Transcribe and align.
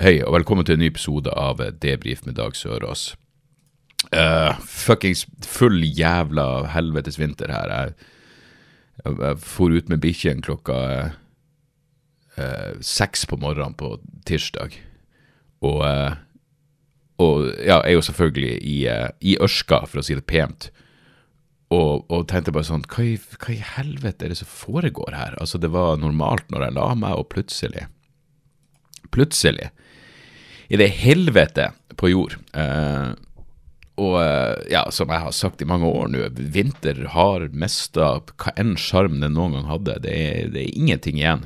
Hei, 0.00 0.22
og 0.24 0.32
velkommen 0.32 0.64
til 0.64 0.78
en 0.78 0.80
ny 0.80 0.86
episode 0.88 1.28
av 1.36 1.58
Debrif 1.82 2.22
med 2.24 2.38
Dag 2.38 2.54
Sørås. 2.56 3.10
Uh, 4.08 4.56
fuckings 4.64 5.26
full 5.44 5.82
jævla 5.84 6.64
helvetes 6.72 7.18
vinter 7.20 7.52
her. 7.52 7.68
Jeg, 7.68 8.08
jeg, 9.02 9.18
jeg 9.20 9.38
for 9.44 9.68
ut 9.68 9.92
med 9.92 10.00
bikkjen 10.00 10.40
klokka 10.40 10.78
uh, 12.40 12.72
seks 12.80 13.26
på 13.28 13.36
morgenen 13.42 13.76
på 13.76 13.98
tirsdag. 14.24 14.78
Og, 15.60 15.84
uh, 15.84 16.16
og 17.20 17.52
ja, 17.60 17.82
jeg 17.84 17.92
er 17.92 17.98
jo 17.98 18.06
selvfølgelig 18.08 18.56
i, 18.64 18.78
i 19.20 19.36
ørska, 19.44 19.82
for 19.84 20.00
å 20.00 20.06
si 20.08 20.16
det 20.16 20.24
pent. 20.24 20.70
Og, 21.68 22.08
og 22.08 22.24
tenkte 22.32 22.56
bare 22.56 22.70
sånn 22.70 22.88
hva 22.88 23.10
i, 23.10 23.18
hva 23.20 23.52
i 23.52 23.60
helvete 23.76 24.24
er 24.24 24.32
det 24.32 24.40
som 24.40 24.48
foregår 24.56 25.20
her? 25.20 25.36
Altså, 25.36 25.60
det 25.60 25.74
var 25.76 26.00
normalt 26.00 26.48
når 26.48 26.70
jeg 26.70 26.78
la 26.80 26.88
meg, 27.04 27.20
og 27.20 27.28
plutselig 27.36 27.90
Plutselig 29.12 29.68
i 30.72 30.78
det 30.80 30.88
helvete 31.02 31.68
på 32.00 32.08
jord. 32.08 32.38
Eh, 32.56 33.12
og 34.00 34.14
eh, 34.22 34.54
ja, 34.72 34.86
som 34.94 35.10
jeg 35.12 35.20
har 35.26 35.34
sagt 35.36 35.60
i 35.60 35.68
mange 35.68 35.88
år 35.88 36.08
nå, 36.08 36.28
vinter 36.54 37.02
har 37.12 37.50
mista 37.52 38.14
hva 38.24 38.54
enn 38.56 38.78
sjarm 38.80 39.20
den 39.20 39.36
noen 39.36 39.58
gang 39.58 39.68
hadde. 39.68 39.98
Det 40.06 40.14
er, 40.16 40.46
det 40.54 40.62
er 40.62 40.78
ingenting 40.78 41.20
igjen 41.20 41.44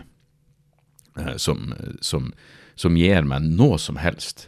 eh, 1.18 1.34
som, 1.42 1.72
som, 1.98 2.30
som 2.78 2.98
gir 2.98 3.26
meg 3.26 3.48
noe 3.48 3.80
som 3.82 3.98
helst. 3.98 4.46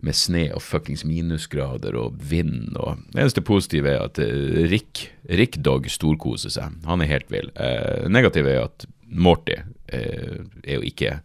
Med 0.00 0.14
sne 0.14 0.46
og 0.54 0.62
fuckings 0.62 1.02
minusgrader 1.02 1.96
og 1.98 2.20
vind 2.30 2.76
og 2.78 3.00
Det 3.10 3.18
eneste 3.18 3.42
positive 3.42 3.90
er 3.90 4.04
at 4.06 4.20
eh, 4.22 4.64
Rick, 4.70 5.10
Rick 5.28 5.60
Dog 5.60 5.90
storkoser 5.92 6.54
seg. 6.56 6.80
Han 6.88 7.04
er 7.04 7.12
helt 7.12 7.28
vill. 7.34 7.52
Eh, 7.52 8.08
negative 8.08 8.54
er 8.54 8.64
at 8.70 8.88
Morty 9.08 9.60
eh, 9.92 10.40
er 10.64 10.78
jo 10.78 10.88
ikke 10.88 11.18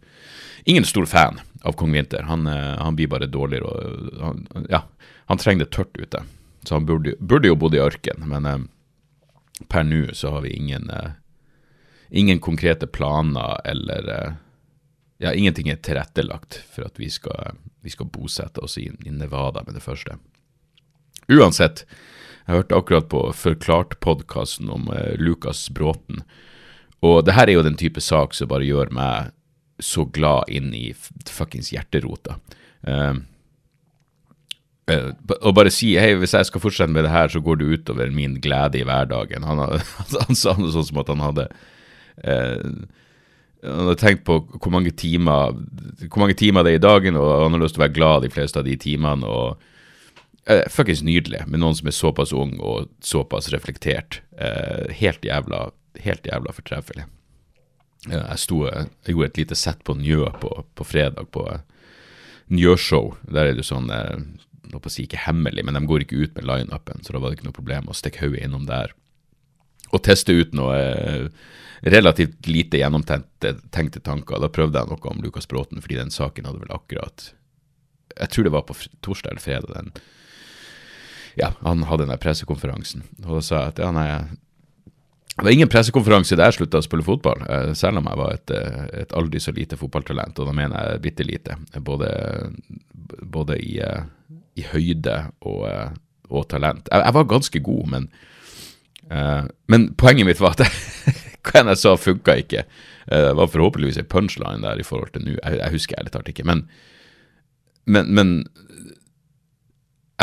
Ingen 0.64 0.86
stor 0.88 1.04
fan 1.04 1.42
av 1.64 1.72
Kong 1.72 1.92
Vinter. 1.92 2.22
Han, 2.28 2.46
eh, 2.46 2.76
han 2.78 2.96
blir 2.96 3.08
bare 3.08 3.26
dårligere 3.26 3.64
og 3.64 4.22
han, 4.22 4.46
Ja, 4.70 4.84
han 5.26 5.40
trenger 5.40 5.64
det 5.64 5.72
tørt 5.76 5.96
ute. 5.96 6.22
Så 6.64 6.74
han 6.74 6.86
burde, 6.86 7.14
burde 7.18 7.48
jo 7.48 7.56
bodd 7.56 7.74
i 7.74 7.82
ørken, 7.82 8.24
men 8.28 8.46
eh, 8.48 8.58
per 9.68 9.84
nå 9.84 10.06
så 10.12 10.34
har 10.36 10.46
vi 10.46 10.56
ingen 10.56 10.90
eh, 10.90 11.12
Ingen 12.14 12.38
konkrete 12.38 12.86
planer 12.86 13.60
eller 13.64 14.08
eh, 14.12 14.32
Ja, 15.18 15.32
ingenting 15.32 15.70
er 15.70 15.80
tilrettelagt 15.80 16.60
for 16.70 16.84
at 16.86 16.98
vi 17.00 17.08
skal, 17.10 17.56
vi 17.80 17.90
skal 17.90 18.10
bosette 18.12 18.60
oss 18.60 18.76
i, 18.78 18.90
i 19.06 19.10
Nevada 19.10 19.62
med 19.64 19.74
det 19.78 19.82
første. 19.82 20.18
Uansett, 21.30 21.84
jeg 22.44 22.58
hørte 22.58 22.76
akkurat 22.76 23.06
på 23.08 23.20
Forklart-podkasten 23.32 24.68
om 24.74 24.90
eh, 24.92 25.14
Lukas 25.16 25.70
Bråten. 25.70 26.20
Og 27.00 27.22
det 27.24 27.38
her 27.38 27.48
er 27.48 27.58
jo 27.58 27.64
den 27.64 27.78
type 27.80 28.02
sak 28.04 28.34
som 28.36 28.50
bare 28.50 28.66
gjør 28.68 28.92
meg 28.92 29.32
så 29.82 30.04
glad 30.04 30.50
inn 30.52 30.72
i 30.74 30.88
fuckings 31.28 31.72
hjerterota. 31.74 32.38
og 35.40 35.54
bare 35.56 35.72
si 35.72 35.94
hei, 35.98 36.12
hvis 36.20 36.34
jeg 36.36 36.48
skal 36.50 36.62
fortsette 36.62 36.92
med 36.92 37.06
det 37.06 37.14
her, 37.14 37.30
så 37.32 37.40
går 37.42 37.60
det 37.60 37.70
utover 37.72 38.12
min 38.14 38.36
glede 38.44 38.78
i 38.80 38.84
hverdagen. 38.86 39.46
Han, 39.48 39.62
hadde, 39.64 39.80
han 40.28 40.38
sa 40.38 40.54
noe 40.58 40.72
sånn 40.74 40.86
som 40.90 41.00
at 41.02 41.12
han 41.12 41.24
hadde 41.24 41.48
uh, 42.22 42.74
Han 43.64 43.86
hadde 43.88 44.00
tenkt 44.02 44.26
på 44.28 44.42
hvor 44.44 44.70
mange 44.70 44.92
timer 44.92 45.56
Hvor 46.04 46.20
mange 46.20 46.36
timer 46.36 46.62
det 46.62 46.74
er 46.74 46.82
i 46.82 46.84
dagen, 46.84 47.16
og 47.16 47.46
han 47.46 47.56
har 47.56 47.64
lyst 47.64 47.78
til 47.78 47.82
å 47.82 47.86
være 47.86 47.96
glad 47.96 48.26
de 48.26 48.34
fleste 48.34 48.60
av 48.60 48.68
de 48.68 48.76
timene. 48.76 49.24
og 49.24 49.56
eh, 50.46 50.66
Fuckings 50.70 51.02
nydelig 51.02 51.46
med 51.48 51.64
noen 51.64 51.78
som 51.78 51.88
er 51.88 51.96
såpass 51.96 52.34
ung 52.36 52.58
og 52.60 52.92
såpass 53.00 53.48
reflektert. 53.54 54.20
Eh, 54.36 54.92
helt 55.00 55.24
jævla 55.24 55.70
helt 56.02 56.26
jævla 56.26 56.52
fortreffelig. 56.54 57.06
Eh, 58.10 58.18
Jeg, 58.18 58.38
sto, 58.42 58.64
jeg 58.68 59.14
gjorde 59.14 59.30
et 59.32 59.40
lite 59.44 59.58
sett 59.58 59.84
på 59.84 59.96
Njø 59.98 60.26
på, 60.40 60.50
på 60.74 60.84
fredag, 60.86 61.30
på 61.34 61.46
eh, 61.52 61.62
Njø-show. 62.54 63.14
Der 63.28 63.46
er 63.48 63.52
det 63.54 63.64
jo 63.64 63.70
sånn 63.74 63.88
jeg 63.92 64.24
nå 64.72 64.80
på 64.80 64.90
å 64.90 64.92
si 64.92 65.04
ikke 65.06 65.20
hemmelig, 65.26 65.62
men 65.64 65.76
de 65.76 65.84
går 65.86 66.02
ikke 66.04 66.18
ut 66.24 66.34
med 66.38 66.46
lineupen, 66.48 67.04
så 67.04 67.12
da 67.14 67.20
var 67.20 67.30
det 67.30 67.38
ikke 67.38 67.46
noe 67.50 67.56
problem 67.56 67.88
å 67.92 67.94
stikke 67.96 68.24
hodet 68.24 68.42
innom 68.46 68.64
der 68.66 68.94
og 69.94 70.00
teste 70.02 70.34
ut 70.34 70.54
noe 70.56 70.74
eh, 70.74 71.26
relativt 71.86 72.48
lite 72.48 72.80
gjennomtenkte 72.80 74.00
tanker. 74.02 74.40
Da 74.42 74.48
prøvde 74.50 74.80
jeg 74.80 74.90
noe 74.90 75.10
om 75.12 75.20
Lukas 75.22 75.46
Bråten, 75.46 75.78
fordi 75.84 76.00
den 76.00 76.10
saken 76.10 76.48
hadde 76.48 76.62
vel 76.64 76.72
akkurat 76.74 77.28
Jeg 78.16 78.30
tror 78.32 78.44
det 78.48 78.52
var 78.56 78.64
på 78.66 78.74
torsdag 79.04 79.30
eller 79.34 79.44
fredag. 79.44 79.70
den 79.74 79.92
ja, 81.36 81.52
han 81.60 81.82
hadde 81.82 82.04
den 82.04 82.12
der 82.14 82.22
pressekonferansen. 82.22 83.02
Og 83.24 83.36
da 83.38 83.40
sa 83.42 83.60
jeg 83.60 83.72
at 83.74 83.80
ja, 83.82 83.90
nei, 83.94 84.08
det 85.36 85.42
var 85.42 85.50
ingen 85.50 85.70
pressekonferanse 85.70 86.36
der 86.38 86.52
jeg 86.52 86.60
slutta 86.60 86.78
å 86.78 86.84
spille 86.86 87.04
fotball, 87.06 87.40
eh, 87.50 87.72
selv 87.74 87.98
om 87.98 88.06
jeg 88.06 88.18
var 88.20 88.36
et, 88.36 88.50
eh, 88.54 88.84
et 89.02 89.14
aldri 89.18 89.40
så 89.42 89.50
lite 89.54 89.76
fotballtalent, 89.76 90.38
og 90.38 90.46
da 90.46 90.52
mener 90.54 90.92
jeg 90.92 91.02
bitte 91.02 91.26
lite. 91.26 91.56
Både, 91.82 92.10
både 93.34 93.58
i, 93.58 93.80
eh, 93.82 94.04
i 94.54 94.66
høyde 94.70 95.16
og, 95.42 95.66
og 96.30 96.48
talent. 96.48 96.86
Jeg, 96.86 97.02
jeg 97.02 97.16
var 97.18 97.24
ganske 97.24 97.62
god, 97.66 97.88
men, 97.90 98.08
uh, 99.10 99.42
men 99.66 99.88
poenget 99.98 100.28
mitt 100.28 100.40
var 100.40 100.54
at 100.54 100.70
hva 101.44 101.60
enn 101.60 101.72
jeg 101.72 101.82
sa, 101.82 101.96
funka 101.98 102.38
ikke. 102.38 102.62
Det 103.10 103.34
var 103.36 103.50
forhåpentligvis 103.50 103.98
en 104.00 104.08
punchline 104.08 104.62
der 104.62 104.78
i 104.78 104.86
forhold 104.86 105.10
til 105.12 105.26
nå. 105.26 105.34
Jeg, 105.34 105.58
jeg 105.58 105.74
husker 105.74 105.98
ærlig 105.98 106.14
talt 106.14 106.30
ikke. 106.30 106.46
Men, 106.46 106.62
men, 107.84 108.14
men 108.14 108.36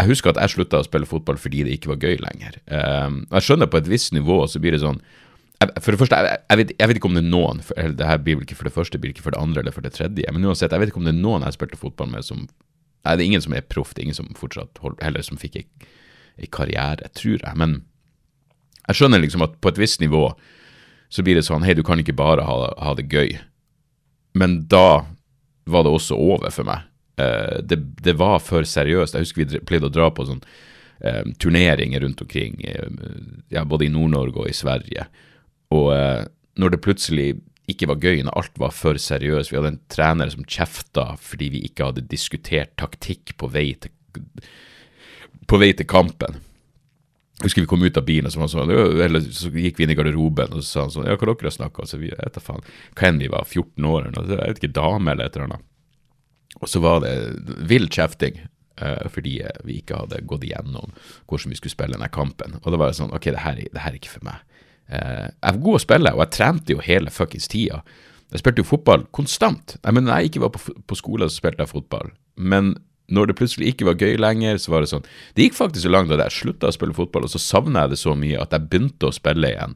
jeg 0.01 0.09
husker 0.09 0.31
at 0.31 0.39
jeg 0.41 0.56
slutta 0.56 0.81
å 0.81 0.85
spille 0.88 1.09
fotball 1.09 1.38
fordi 1.41 1.66
det 1.67 1.75
ikke 1.78 1.91
var 1.94 2.01
gøy 2.01 2.17
lenger. 2.23 2.57
Um, 2.66 3.22
jeg 3.29 3.45
skjønner 3.45 3.69
på 3.69 3.81
et 3.81 3.89
visst 3.91 4.16
nivå 4.16 4.39
så 4.50 4.62
blir 4.62 4.73
det 4.75 4.81
sånn 4.81 5.01
For 5.62 5.94
det 5.94 6.00
første, 6.01 6.17
jeg, 6.17 6.41
jeg, 6.50 6.57
vet, 6.57 6.73
jeg 6.79 6.89
vet 6.89 6.97
ikke 6.97 7.09
om 7.12 7.17
det 7.17 7.22
er 7.22 7.29
noen 7.29 7.62
eller 7.75 7.94
Det 8.00 8.07
her 8.09 8.22
blir 8.23 8.39
vel 8.39 8.47
ikke 8.47 8.57
for 8.57 8.69
det 8.69 8.73
første, 8.73 8.97
blir 9.01 9.13
ikke 9.13 9.25
for 9.28 9.35
det 9.35 9.41
andre 9.41 9.62
eller 9.62 9.75
for 9.75 9.85
det 9.85 9.94
tredje. 9.94 10.34
Men 10.34 10.47
uansett, 10.50 10.73
jeg 10.73 10.81
vet 10.81 10.91
ikke 10.94 11.01
om 11.03 11.07
det 11.09 11.13
er 11.13 11.22
noen 11.22 11.45
jeg 11.45 11.57
spilte 11.57 11.79
fotball 11.79 12.09
med 12.13 12.25
som 12.28 12.47
Nei, 13.01 13.16
det 13.17 13.23
er 13.23 13.29
ingen 13.31 13.41
som 13.41 13.53
er 13.57 13.66
proff, 13.66 13.95
det 13.95 14.03
er 14.03 14.12
ingen 14.12 14.17
som 14.19 14.28
fortsatt 14.38 14.78
holder 14.78 15.01
heller 15.01 15.23
som 15.25 15.39
fikk 15.41 15.56
en 15.57 16.50
karriere, 16.53 17.07
tror 17.18 17.39
jeg. 17.39 17.53
Men 17.57 17.79
jeg 18.83 19.00
skjønner 19.00 19.23
liksom 19.23 19.41
at 19.41 19.56
på 19.57 19.72
et 19.72 19.79
visst 19.81 20.03
nivå 20.03 20.28
så 21.09 21.25
blir 21.25 21.39
det 21.39 21.47
sånn 21.47 21.66
Hei, 21.66 21.73
du 21.73 21.81
kan 21.85 21.97
ikke 22.01 22.13
bare 22.18 22.45
ha, 22.45 22.57
ha 22.78 22.94
det 22.97 23.07
gøy. 23.09 23.39
Men 24.38 24.62
da 24.69 25.03
var 25.66 25.85
det 25.85 25.95
også 25.97 26.18
over 26.18 26.53
for 26.53 26.69
meg. 26.69 26.85
Eh, 27.21 27.61
det, 27.63 27.77
det 28.01 28.17
var 28.19 28.39
for 28.43 28.67
seriøst. 28.67 29.15
Jeg 29.15 29.27
husker 29.27 29.45
vi 29.45 29.63
pleide 29.67 29.89
å 29.89 29.93
dra 29.93 30.09
på 30.13 30.25
sånn 30.27 30.41
eh, 31.03 31.23
turneringer 31.41 32.03
rundt 32.05 32.23
omkring, 32.23 32.59
eh, 32.65 32.89
ja, 33.53 33.65
både 33.65 33.87
i 33.87 33.93
Nord-Norge 33.93 34.45
og 34.45 34.51
i 34.51 34.57
Sverige. 34.57 35.07
Og 35.71 35.91
når 36.59 36.73
det 36.73 36.83
plutselig 36.83 37.29
ikke 37.71 37.87
var 37.87 38.03
gøy, 38.03 38.23
når 38.25 38.35
alt 38.35 38.57
var 38.59 38.73
for 38.75 38.97
seriøst 38.99 39.53
Vi 39.53 39.55
hadde 39.55 39.69
en 39.71 39.83
trener 39.93 40.31
som 40.33 40.43
kjefta 40.43 41.13
fordi 41.21 41.47
vi 41.53 41.61
ikke 41.69 41.87
hadde 41.87 42.03
diskutert 42.11 42.73
taktikk 42.81 43.38
på 43.39 43.47
vei 43.53 43.69
til, 43.79 43.93
på 45.47 45.59
vei 45.61 45.71
til 45.77 45.88
kampen. 45.88 46.41
Jeg 47.39 47.47
husker 47.47 47.63
vi 47.63 47.69
kom 47.71 47.81
ut 47.81 47.97
av 47.97 48.05
bilen, 48.05 48.27
og 48.27 48.35
så, 48.35 48.49
sånn, 48.51 48.69
eller 49.01 49.23
så 49.33 49.49
gikk 49.49 49.79
vi 49.79 49.88
inn 49.88 49.93
i 49.93 49.97
garderoben, 49.97 50.51
og 50.53 50.61
så 50.61 50.67
sa 50.67 50.83
han 50.83 50.91
sånn 50.93 51.07
Ja, 51.09 51.15
hva 51.15 51.31
dere 51.31 51.49
har 51.49 51.55
snakka 51.55 51.81
om? 51.81 51.89
Så 51.89 51.97
vi, 51.97 52.11
vet 52.11 52.35
da 52.35 52.43
faen. 52.43 52.67
Enn 53.07 53.21
vi 53.23 53.31
var, 53.31 53.47
14 53.47 53.88
år 53.88 54.03
eller 54.03 54.17
noe, 54.17 54.27
jeg 54.35 54.51
vet 54.51 54.61
ikke, 54.61 54.75
dame 54.77 55.15
eller 55.15 55.25
et 55.25 55.39
eller 55.39 55.47
annet. 55.47 55.70
Og 56.62 56.69
så 56.69 56.81
var 56.84 57.00
det 57.02 57.13
vill 57.68 57.88
kjefting, 57.90 58.38
eh, 58.78 59.08
fordi 59.10 59.40
vi 59.66 59.80
ikke 59.81 59.98
hadde 60.04 60.22
gått 60.30 60.44
igjennom 60.46 60.92
hvordan 61.28 61.50
vi 61.54 61.58
skulle 61.60 61.74
spille 61.74 61.98
denne 61.98 62.10
kampen. 62.13 62.60
Og 62.63 62.72
da 62.72 62.78
var 62.78 62.92
det 62.92 63.00
sånn, 63.00 63.13
ok, 63.13 63.31
det 63.34 63.40
her, 63.46 63.58
er- 63.58 63.72
det 63.74 63.81
her 63.81 63.92
er 63.96 64.00
ikke 64.00 64.13
for 64.19 64.25
meg. 64.28 64.40
Eh, 64.92 65.28
jeg 65.31 65.56
var 65.58 65.63
god 65.66 65.80
å 65.80 65.86
spille, 65.86 66.13
og 66.13 66.19
jeg 66.25 66.31
trente 66.38 66.69
jo 66.75 66.80
hele 66.86 67.10
fuckings 67.10 67.48
tida. 67.48 67.81
Jeg 68.31 68.40
spilte 68.44 68.62
jo 68.63 68.69
fotball 68.69 69.06
konstant. 69.12 69.78
Jeg 69.84 69.94
mener, 69.94 70.08
når 70.12 70.22
jeg 70.22 70.30
ikke 70.31 70.42
var 70.46 70.50
på, 70.56 70.62
på 70.88 70.96
skolen, 70.96 71.28
så 71.30 71.42
spilte 71.42 71.63
jeg 71.66 71.72
fotball. 71.74 72.12
Men 72.38 72.75
når 73.12 73.28
det 73.28 73.36
plutselig 73.36 73.74
ikke 73.74 73.86
var 73.90 73.96
gøy 74.00 74.16
lenger, 74.22 74.56
så 74.62 74.72
var 74.72 74.81
det 74.86 74.88
sånn 74.94 75.04
Det 75.36 75.44
gikk 75.50 75.58
faktisk 75.58 75.84
så 75.84 75.92
langt 75.92 76.12
at 76.16 76.22
jeg 76.24 76.31
slutta 76.46 76.69
å 76.69 76.75
spille 76.75 76.94
fotball, 76.96 77.25
og 77.28 77.30
så 77.34 77.42
savna 77.44 77.81
jeg 77.84 77.90
det 77.96 78.00
så 78.00 78.13
mye 78.16 78.40
at 78.40 78.52
jeg 78.56 78.69
begynte 78.69 79.10
å 79.10 79.12
spille 79.16 79.50
igjen, 79.52 79.75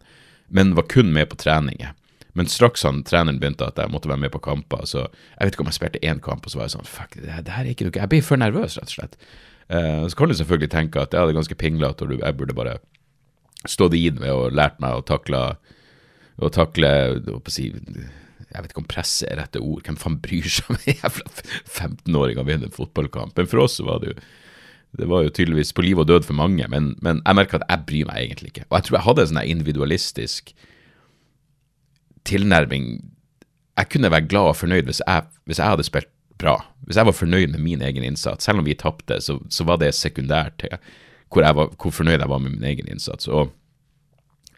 men 0.50 0.74
var 0.78 0.84
kun 0.88 1.12
med 1.12 1.28
på 1.30 1.36
treninger. 1.42 1.92
Men 2.36 2.50
straks 2.52 2.84
han, 2.84 3.02
treneren 3.08 3.38
begynte 3.40 3.68
at 3.70 3.78
jeg 3.80 3.92
måtte 3.94 4.10
være 4.12 4.20
med 4.26 4.32
på 4.34 4.42
kamper, 4.44 4.84
så 4.90 5.06
jeg 5.06 5.48
vet 5.48 5.56
ikke 5.56 5.64
om 5.64 5.70
jeg 5.72 5.78
spilte 5.80 6.02
én 6.04 6.20
kamp, 6.24 6.44
og 6.46 6.52
så 6.52 6.60
var 6.60 6.68
jeg 6.68 6.76
sånn 6.76 6.90
Fuck, 6.90 7.16
det, 7.22 7.30
her- 7.32 7.46
det 7.48 7.54
her 7.56 7.64
er 7.64 7.72
ikke 7.72 7.88
noe 7.88 7.96
Jeg 8.02 8.12
blir 8.12 8.26
for 8.28 8.42
nervøs, 8.42 8.76
rett 8.82 8.92
og 8.92 8.98
slett. 8.98 9.16
Uh, 9.72 10.04
så 10.12 10.20
kan 10.20 10.30
du 10.30 10.36
selvfølgelig 10.38 10.70
tenke 10.76 11.00
at 11.02 11.16
ja, 11.16 11.24
det 11.26 11.32
er 11.34 11.40
ganske 11.40 11.58
pinglete, 11.58 12.06
og 12.06 12.20
jeg 12.20 12.38
burde 12.38 12.58
bare 12.58 12.76
stått 13.66 13.96
i 13.98 14.04
det 14.14 14.20
med 14.22 14.30
og 14.36 14.52
lært 14.54 14.78
meg 14.84 14.94
å 15.00 15.06
takle 15.08 15.40
å 16.38 16.50
takle 16.52 16.90
å 17.32 17.40
si, 17.50 17.70
Jeg 17.72 18.62
vet 18.62 18.72
ikke 18.74 18.84
om 18.84 18.90
presse 18.92 19.26
er 19.32 19.40
rette 19.40 19.62
ord, 19.64 19.82
hvem 19.88 19.96
faen 19.98 20.20
bryr 20.22 20.46
seg 20.52 20.68
om 20.70 20.76
en 20.78 20.92
jævla 21.00 21.32
15-åring 21.72 22.42
å 22.42 22.46
vinne 22.48 22.68
en 22.68 22.76
fotballkamp? 22.76 23.34
Men 23.40 23.48
for 23.50 23.64
oss 23.64 23.80
var 23.84 24.04
det 24.04 24.12
jo 24.12 24.18
det 24.96 25.08
var 25.12 25.26
jo 25.26 25.32
tydeligvis 25.36 25.74
på 25.76 25.84
liv 25.84 26.00
og 26.00 26.08
død 26.08 26.24
for 26.24 26.38
mange, 26.40 26.64
men, 26.72 26.94
men 27.04 27.18
jeg 27.26 27.36
merker 27.36 27.60
at 27.60 27.66
jeg 27.68 27.84
bryr 27.90 28.06
meg 28.08 28.22
egentlig 28.30 28.52
ikke. 28.54 28.62
Og 28.70 28.78
jeg 28.78 28.86
tror 28.88 28.96
jeg 28.96 29.06
hadde 29.10 29.24
en 29.26 29.32
sånn 29.34 29.42
individualistisk 29.56 30.54
tilnærming. 32.26 32.88
Jeg 33.76 33.90
kunne 33.92 34.12
være 34.12 34.28
glad 34.30 34.52
og 34.52 34.60
fornøyd 34.60 34.88
hvis 34.90 35.02
jeg, 35.04 35.26
hvis 35.46 35.60
jeg, 35.60 35.68
hadde 35.68 35.88
spilt 35.88 36.12
bra. 36.40 36.58
Hvis 36.88 37.00
jeg 37.00 37.08
var 37.08 37.16
fornøyd 37.16 37.48
med 37.54 37.64
min 37.64 37.82
egen 37.82 38.04
innsats. 38.04 38.46
Selv 38.46 38.62
om 38.62 38.66
vi 38.68 38.78
tapte, 38.78 39.20
så, 39.22 39.38
så, 39.50 39.68
var 39.68 39.80
det 39.82 39.94
sekundært 39.96 40.58
til 40.60 40.78
hvor, 41.32 41.44
var, 41.44 41.72
hvor, 41.76 41.92
fornøyd 41.92 42.20
jeg 42.20 42.30
var 42.30 42.40
med 42.40 42.58
min 42.58 42.68
egen 42.72 42.88
innsats. 42.92 43.28
Og 43.28 43.52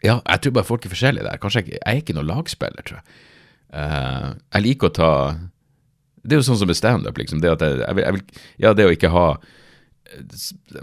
ja, 0.04 0.20
jeg 0.22 0.40
tror 0.40 0.58
bare 0.58 0.68
folk 0.68 0.84
er 0.84 0.94
forskjellige 0.94 1.26
der. 1.26 1.40
Kanskje 1.42 1.64
jeg, 1.64 1.78
jeg 1.78 1.82
er 1.84 2.02
ikke 2.02 2.16
noen 2.16 2.30
lagspiller, 2.30 2.86
tror 2.86 3.00
jeg. 3.00 3.16
Uh, 3.68 4.28
jeg 4.54 4.64
liker 4.64 4.88
å 4.88 4.94
ta 4.96 5.08
Det 6.24 6.32
er 6.32 6.38
jo 6.40 6.44
sånn 6.46 6.56
som 6.56 6.70
med 6.70 6.78
standup, 6.78 7.18
liksom. 7.20 7.42
Det, 7.42 7.50
jeg, 7.52 7.98
jeg 8.00 8.16
vil, 8.16 8.22
ja, 8.62 8.72
det 8.72 8.86
å 8.86 8.94
ikke 8.94 9.12
ha 9.12 9.26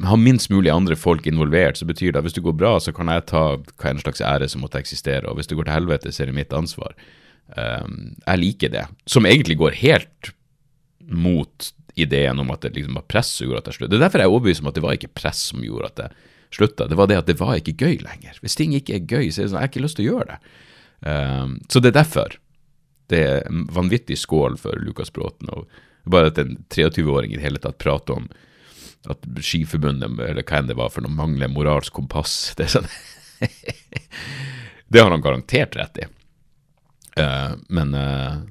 ha 0.05 0.15
minst 0.19 0.49
mulig 0.53 0.71
andre 0.71 0.95
folk 0.95 1.27
involvert, 1.27 1.79
så 1.79 1.87
betyr 1.87 2.13
det 2.13 2.21
at 2.21 2.27
hvis 2.27 2.37
det 2.37 2.43
går 2.45 2.57
bra, 2.57 2.75
så 2.79 2.93
kan 2.95 3.09
jeg 3.11 3.25
ta 3.31 3.43
hva 3.57 3.91
en 3.91 4.01
slags 4.01 4.21
ære 4.21 4.49
som 4.51 4.63
måtte 4.63 4.81
eksistere, 4.81 5.25
og 5.29 5.39
hvis 5.39 5.49
det 5.49 5.57
går 5.57 5.69
til 5.69 5.77
helvete, 5.77 6.13
så 6.13 6.23
er 6.23 6.31
det 6.31 6.37
mitt 6.37 6.53
ansvar. 6.55 6.93
Um, 7.55 8.15
jeg 8.25 8.41
liker 8.41 8.73
det, 8.73 8.85
som 9.09 9.27
egentlig 9.29 9.57
går 9.61 9.77
helt 9.81 10.31
mot 11.05 11.71
ideen 11.95 12.41
om 12.41 12.49
at 12.51 12.65
det 12.65 12.73
liksom 12.75 12.97
var 12.97 13.07
press 13.09 13.29
som 13.37 13.47
gjorde 13.47 13.63
at 13.63 13.69
jeg 13.71 13.79
sluttet. 13.79 13.93
Det 13.93 13.99
er 13.99 14.05
derfor 14.05 14.21
jeg 14.21 14.29
er 14.29 14.35
overbevist 14.35 14.63
om 14.63 14.71
at 14.71 14.77
det 14.77 14.85
var 14.85 14.97
ikke 14.97 15.13
press 15.15 15.43
som 15.51 15.63
gjorde 15.63 15.91
at 15.91 16.01
jeg 16.03 16.31
slutta, 16.55 16.87
det 16.87 16.97
var 16.99 17.09
det 17.11 17.19
at 17.19 17.29
det 17.29 17.37
var 17.39 17.59
ikke 17.59 17.77
gøy 17.81 17.99
lenger. 18.03 18.39
Hvis 18.43 18.57
ting 18.59 18.73
ikke 18.75 18.97
er 18.97 19.05
gøy, 19.05 19.29
så 19.29 19.41
er 19.41 19.47
det 19.47 19.53
sånn, 19.53 19.59
jeg 19.59 19.67
har 19.67 19.73
ikke 19.73 19.85
lyst 19.85 19.99
til 19.99 20.07
å 20.07 20.11
gjøre 20.13 20.27
det. 20.33 20.55
Um, 21.05 21.55
så 21.71 21.81
det 21.81 21.91
er 21.91 21.99
derfor. 22.01 22.37
Det 23.11 23.21
er 23.21 23.43
en 23.49 23.65
vanvittig 23.73 24.17
skål 24.17 24.57
for 24.57 24.81
Lukas 24.81 25.11
Bråten, 25.13 25.51
og 25.53 25.67
bare 26.09 26.31
at 26.31 26.39
en 26.41 26.57
23-åring 26.73 27.33
i 27.33 27.39
det 27.39 27.45
hele 27.45 27.61
tatt 27.61 27.77
prater 27.81 28.17
om 28.17 28.27
at 29.11 29.25
Skiforbundet, 29.45 30.19
eller 30.25 30.45
hva 30.45 30.59
enn 30.59 30.69
det 30.69 30.77
var 30.79 30.91
for 30.93 31.05
noe, 31.05 31.13
mangler 31.13 31.51
moralsk 31.51 31.95
kompass. 31.95 32.53
Det 32.57 32.69
sånn 32.71 32.87
Det 34.87 35.01
har 35.01 35.11
han 35.11 35.23
garantert 35.23 35.75
rett 35.75 35.97
i. 36.03 36.05
Uh, 37.19 37.55
men 37.73 37.93
uh, 37.95 38.43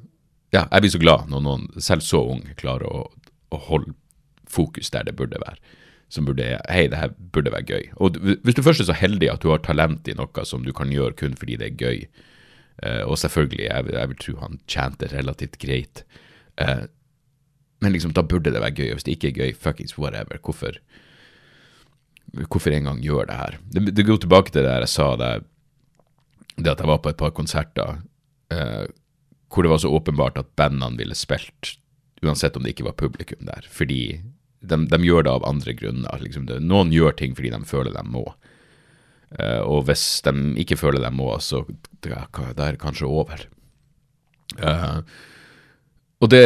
ja, 0.54 0.64
jeg 0.64 0.84
blir 0.84 0.92
så 0.94 1.00
glad 1.02 1.30
når 1.30 1.44
noen, 1.44 1.66
selv 1.82 2.04
så 2.04 2.22
ung, 2.34 2.42
klarer 2.58 2.88
å, 2.88 3.06
å, 3.52 3.60
holde 3.68 3.94
fokus 4.50 4.92
der 4.94 5.06
det 5.08 5.16
burde 5.18 5.40
være. 5.42 5.58
Som 6.12 6.28
burde 6.28 6.58
Hei, 6.70 6.86
det 6.90 7.00
her 7.00 7.14
burde 7.34 7.52
være 7.54 7.68
gøy. 7.70 7.88
Og 8.02 8.18
hvis 8.20 8.56
du 8.56 8.62
først 8.64 8.84
er 8.84 8.90
så 8.90 8.96
heldig 8.98 9.32
at 9.32 9.42
du 9.42 9.50
har 9.50 9.64
talent 9.64 10.08
i 10.08 10.16
noe 10.16 10.46
som 10.46 10.66
du 10.66 10.72
kan 10.76 10.92
gjøre 10.92 11.16
kun 11.18 11.38
fordi 11.38 11.58
det 11.60 11.70
er 11.72 11.80
gøy, 11.80 12.04
uh, 12.84 13.02
og 13.08 13.18
selvfølgelig, 13.22 13.66
jeg, 13.66 13.94
jeg, 13.96 14.12
vil 14.12 14.20
tro 14.26 14.36
han 14.42 14.60
tjente 14.70 15.10
relativt 15.14 15.58
greit, 15.62 16.04
men 17.82 17.92
liksom, 17.92 18.12
da 18.16 18.22
burde 18.22 18.52
det 18.54 18.62
være 18.62 18.76
gøy. 18.76 18.92
Hvis 18.94 19.06
det 19.06 19.16
ikke 19.16 19.32
er 19.32 19.40
gøy, 19.40 19.56
fuckings 19.56 19.98
whatever. 19.98 20.38
Hvorfor 20.42 20.78
Hvorfor 22.34 22.72
engang 22.74 22.98
gjøre 22.98 23.28
det 23.28 23.34
her? 23.38 23.58
Det, 23.70 23.82
det, 23.94 24.06
går 24.06 24.16
tilbake 24.18 24.50
til 24.50 24.64
det 24.64 24.70
der 24.70 24.82
jeg 24.82 24.90
sa, 24.90 25.04
det, 25.14 25.44
det 26.56 26.72
at 26.72 26.80
jeg 26.82 26.88
var 26.90 26.98
på 26.98 27.12
et 27.12 27.20
par 27.20 27.30
konserter 27.30 28.00
eh, 28.50 28.86
hvor 29.54 29.62
det 29.62 29.70
var 29.70 29.78
så 29.78 29.92
åpenbart 29.94 30.40
at 30.40 30.50
bandene 30.58 30.98
ville 30.98 31.14
spilt, 31.14 31.76
uansett 32.24 32.56
om 32.56 32.64
det 32.64 32.74
ikke 32.74 32.88
var 32.88 32.98
publikum 32.98 33.46
der. 33.46 33.66
Fordi 33.70 34.18
de, 34.64 34.78
de 34.90 34.98
gjør 35.06 35.26
det 35.26 35.34
av 35.34 35.46
andre 35.46 35.76
grunner. 35.78 36.24
Liksom 36.24 36.48
det, 36.48 36.58
noen 36.64 36.90
gjør 36.94 37.14
ting 37.18 37.36
fordi 37.38 37.52
de 37.54 37.60
føler 37.68 37.94
de 37.94 38.02
må. 38.08 38.24
Uh, 39.34 39.62
og 39.62 39.86
hvis 39.88 40.22
de 40.26 40.34
ikke 40.62 40.78
føler 40.78 41.04
de 41.04 41.12
må, 41.14 41.30
så 41.42 41.64
er 42.06 42.56
det 42.58 42.82
kanskje 42.82 43.06
over. 43.06 43.46
Uh, 44.58 45.00
og 46.22 46.30
det 46.34 46.44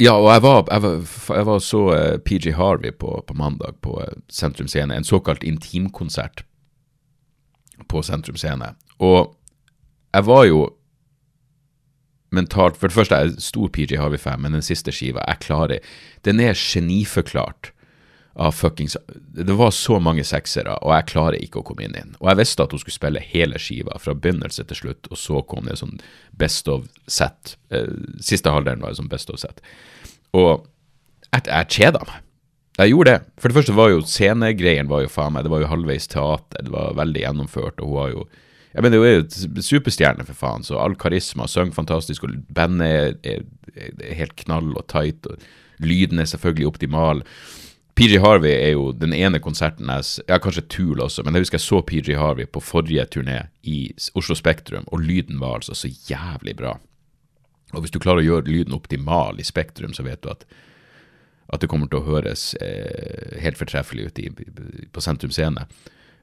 ja, 0.00 0.14
og 0.16 0.30
jeg 0.32 0.42
var, 0.42 0.62
jeg 0.70 0.82
var, 0.82 1.00
jeg 1.36 1.46
var 1.46 1.58
så 1.64 1.80
eh, 1.94 2.54
Harvey 2.56 2.92
på, 2.92 3.24
på 3.26 3.34
mandag 3.34 3.80
på 3.84 3.98
uh, 4.00 4.12
Sentrum 4.28 4.68
Scene, 4.68 4.94
en 4.96 5.04
såkalt 5.04 5.44
intimkonsert 5.44 6.44
på 7.88 8.02
Sentrum 8.02 8.36
Scene. 8.36 8.74
Og 8.98 9.34
jeg 10.14 10.26
var 10.26 10.44
jo 10.44 10.68
mentalt 12.30 12.76
For 12.78 12.86
det 12.86 12.94
første, 12.94 13.14
jeg 13.14 13.26
er 13.26 13.40
stor 13.42 13.68
PG 13.68 13.96
Harvey-fan, 13.98 14.40
men 14.40 14.54
den 14.54 14.62
siste 14.62 14.92
skiva, 14.94 15.24
jeg 15.26 15.40
klarer 15.42 15.78
Den 16.24 16.38
er 16.40 16.54
geniforklart 16.54 17.72
av 18.34 18.52
fuckings 18.54 18.96
Det 19.34 19.56
var 19.58 19.70
så 19.74 19.98
mange 20.02 20.24
seksere, 20.24 20.76
og 20.84 20.94
jeg 20.94 21.08
klarer 21.10 21.42
ikke 21.42 21.60
å 21.60 21.66
komme 21.66 21.84
inn 21.86 21.96
inn. 21.98 22.14
Og 22.20 22.30
jeg 22.30 22.40
visste 22.40 22.64
at 22.64 22.72
hun 22.74 22.82
skulle 22.82 22.96
spille 22.96 23.22
hele 23.32 23.58
skiva, 23.58 23.98
fra 23.98 24.14
begynnelse 24.14 24.64
til 24.70 24.78
slutt, 24.78 25.10
og 25.10 25.18
så 25.18 25.42
kom 25.50 25.66
det 25.68 25.78
sånn 25.80 25.98
best 26.38 26.70
of 26.70 26.86
set. 27.10 27.56
Eh, 27.74 27.90
siste 28.22 28.52
halvdelen 28.54 28.84
var 28.84 28.94
sånn 28.98 29.10
best 29.10 29.32
of 29.34 29.40
set. 29.42 29.62
Og 30.36 30.66
jeg, 31.32 31.46
jeg 31.46 31.72
kjeda 31.76 32.04
meg. 32.06 32.26
Jeg 32.80 32.94
gjorde 32.94 33.12
det. 33.12 33.32
For 33.40 33.50
det 33.50 33.58
første 33.58 33.76
var 33.76 33.90
jo 33.90 34.04
scenegreien 34.08 34.88
var 34.88 35.02
jo 35.04 35.10
faen 35.12 35.34
meg, 35.34 35.44
det 35.44 35.52
var 35.52 35.64
jo 35.64 35.72
halvveis 35.72 36.08
teater, 36.08 36.62
det 36.64 36.72
var 36.72 36.96
veldig 36.96 37.26
gjennomført, 37.26 37.82
og 37.82 37.90
hun 37.90 37.98
var 37.98 38.14
jo 38.14 38.28
jeg 38.70 38.84
mener, 38.84 38.98
Hun 38.98 39.06
er 39.06 39.16
jo 39.16 39.62
superstjerne, 39.66 40.24
for 40.28 40.38
faen, 40.38 40.62
så 40.62 40.78
all 40.78 40.94
karisma, 40.94 41.48
synger 41.50 41.74
fantastisk, 41.74 42.22
og 42.22 42.36
bandet 42.54 42.86
er, 42.86 43.16
er, 43.26 43.40
er, 43.98 44.14
helt 44.14 44.36
knall 44.44 44.70
og 44.78 44.86
tight, 44.86 45.26
og 45.26 45.42
lyden 45.82 46.22
er 46.22 46.28
selvfølgelig 46.30 46.68
optimal. 46.68 47.24
PJ 48.00 48.16
Harvey 48.16 48.54
er 48.54 48.70
jo 48.72 48.94
den 48.96 49.12
ene 49.12 49.42
konserten 49.44 49.90
jeg 49.92 50.24
Ja, 50.30 50.38
kanskje 50.40 50.64
Tool 50.72 51.02
også, 51.04 51.20
men 51.24 51.36
jeg 51.36 51.44
husker 51.44 51.58
jeg 51.58 51.66
så 51.66 51.80
PJ 51.84 52.16
Harvey 52.16 52.48
på 52.48 52.62
forrige 52.64 53.04
turné 53.12 53.42
i 53.60 53.92
Oslo 54.16 54.36
Spektrum, 54.38 54.86
og 54.88 55.04
lyden 55.04 55.40
var 55.40 55.58
altså 55.58 55.76
så 55.76 55.90
jævlig 56.08 56.56
bra. 56.56 56.78
Og 57.74 57.84
hvis 57.84 57.92
du 57.92 58.00
klarer 58.00 58.22
å 58.22 58.26
gjøre 58.26 58.48
lyden 58.48 58.74
optimal 58.74 59.38
i 59.38 59.44
Spektrum, 59.44 59.92
så 59.92 60.06
vet 60.06 60.22
du 60.24 60.30
at, 60.32 60.46
at 61.52 61.60
det 61.60 61.68
kommer 61.68 61.90
til 61.92 62.00
å 62.00 62.06
høres 62.08 62.54
eh, 62.64 63.36
helt 63.44 63.60
fortreffelig 63.60 64.08
ut 64.08 64.22
i, 64.24 64.30
på 64.88 65.04
Sentrum 65.04 65.34
Scene. 65.34 65.68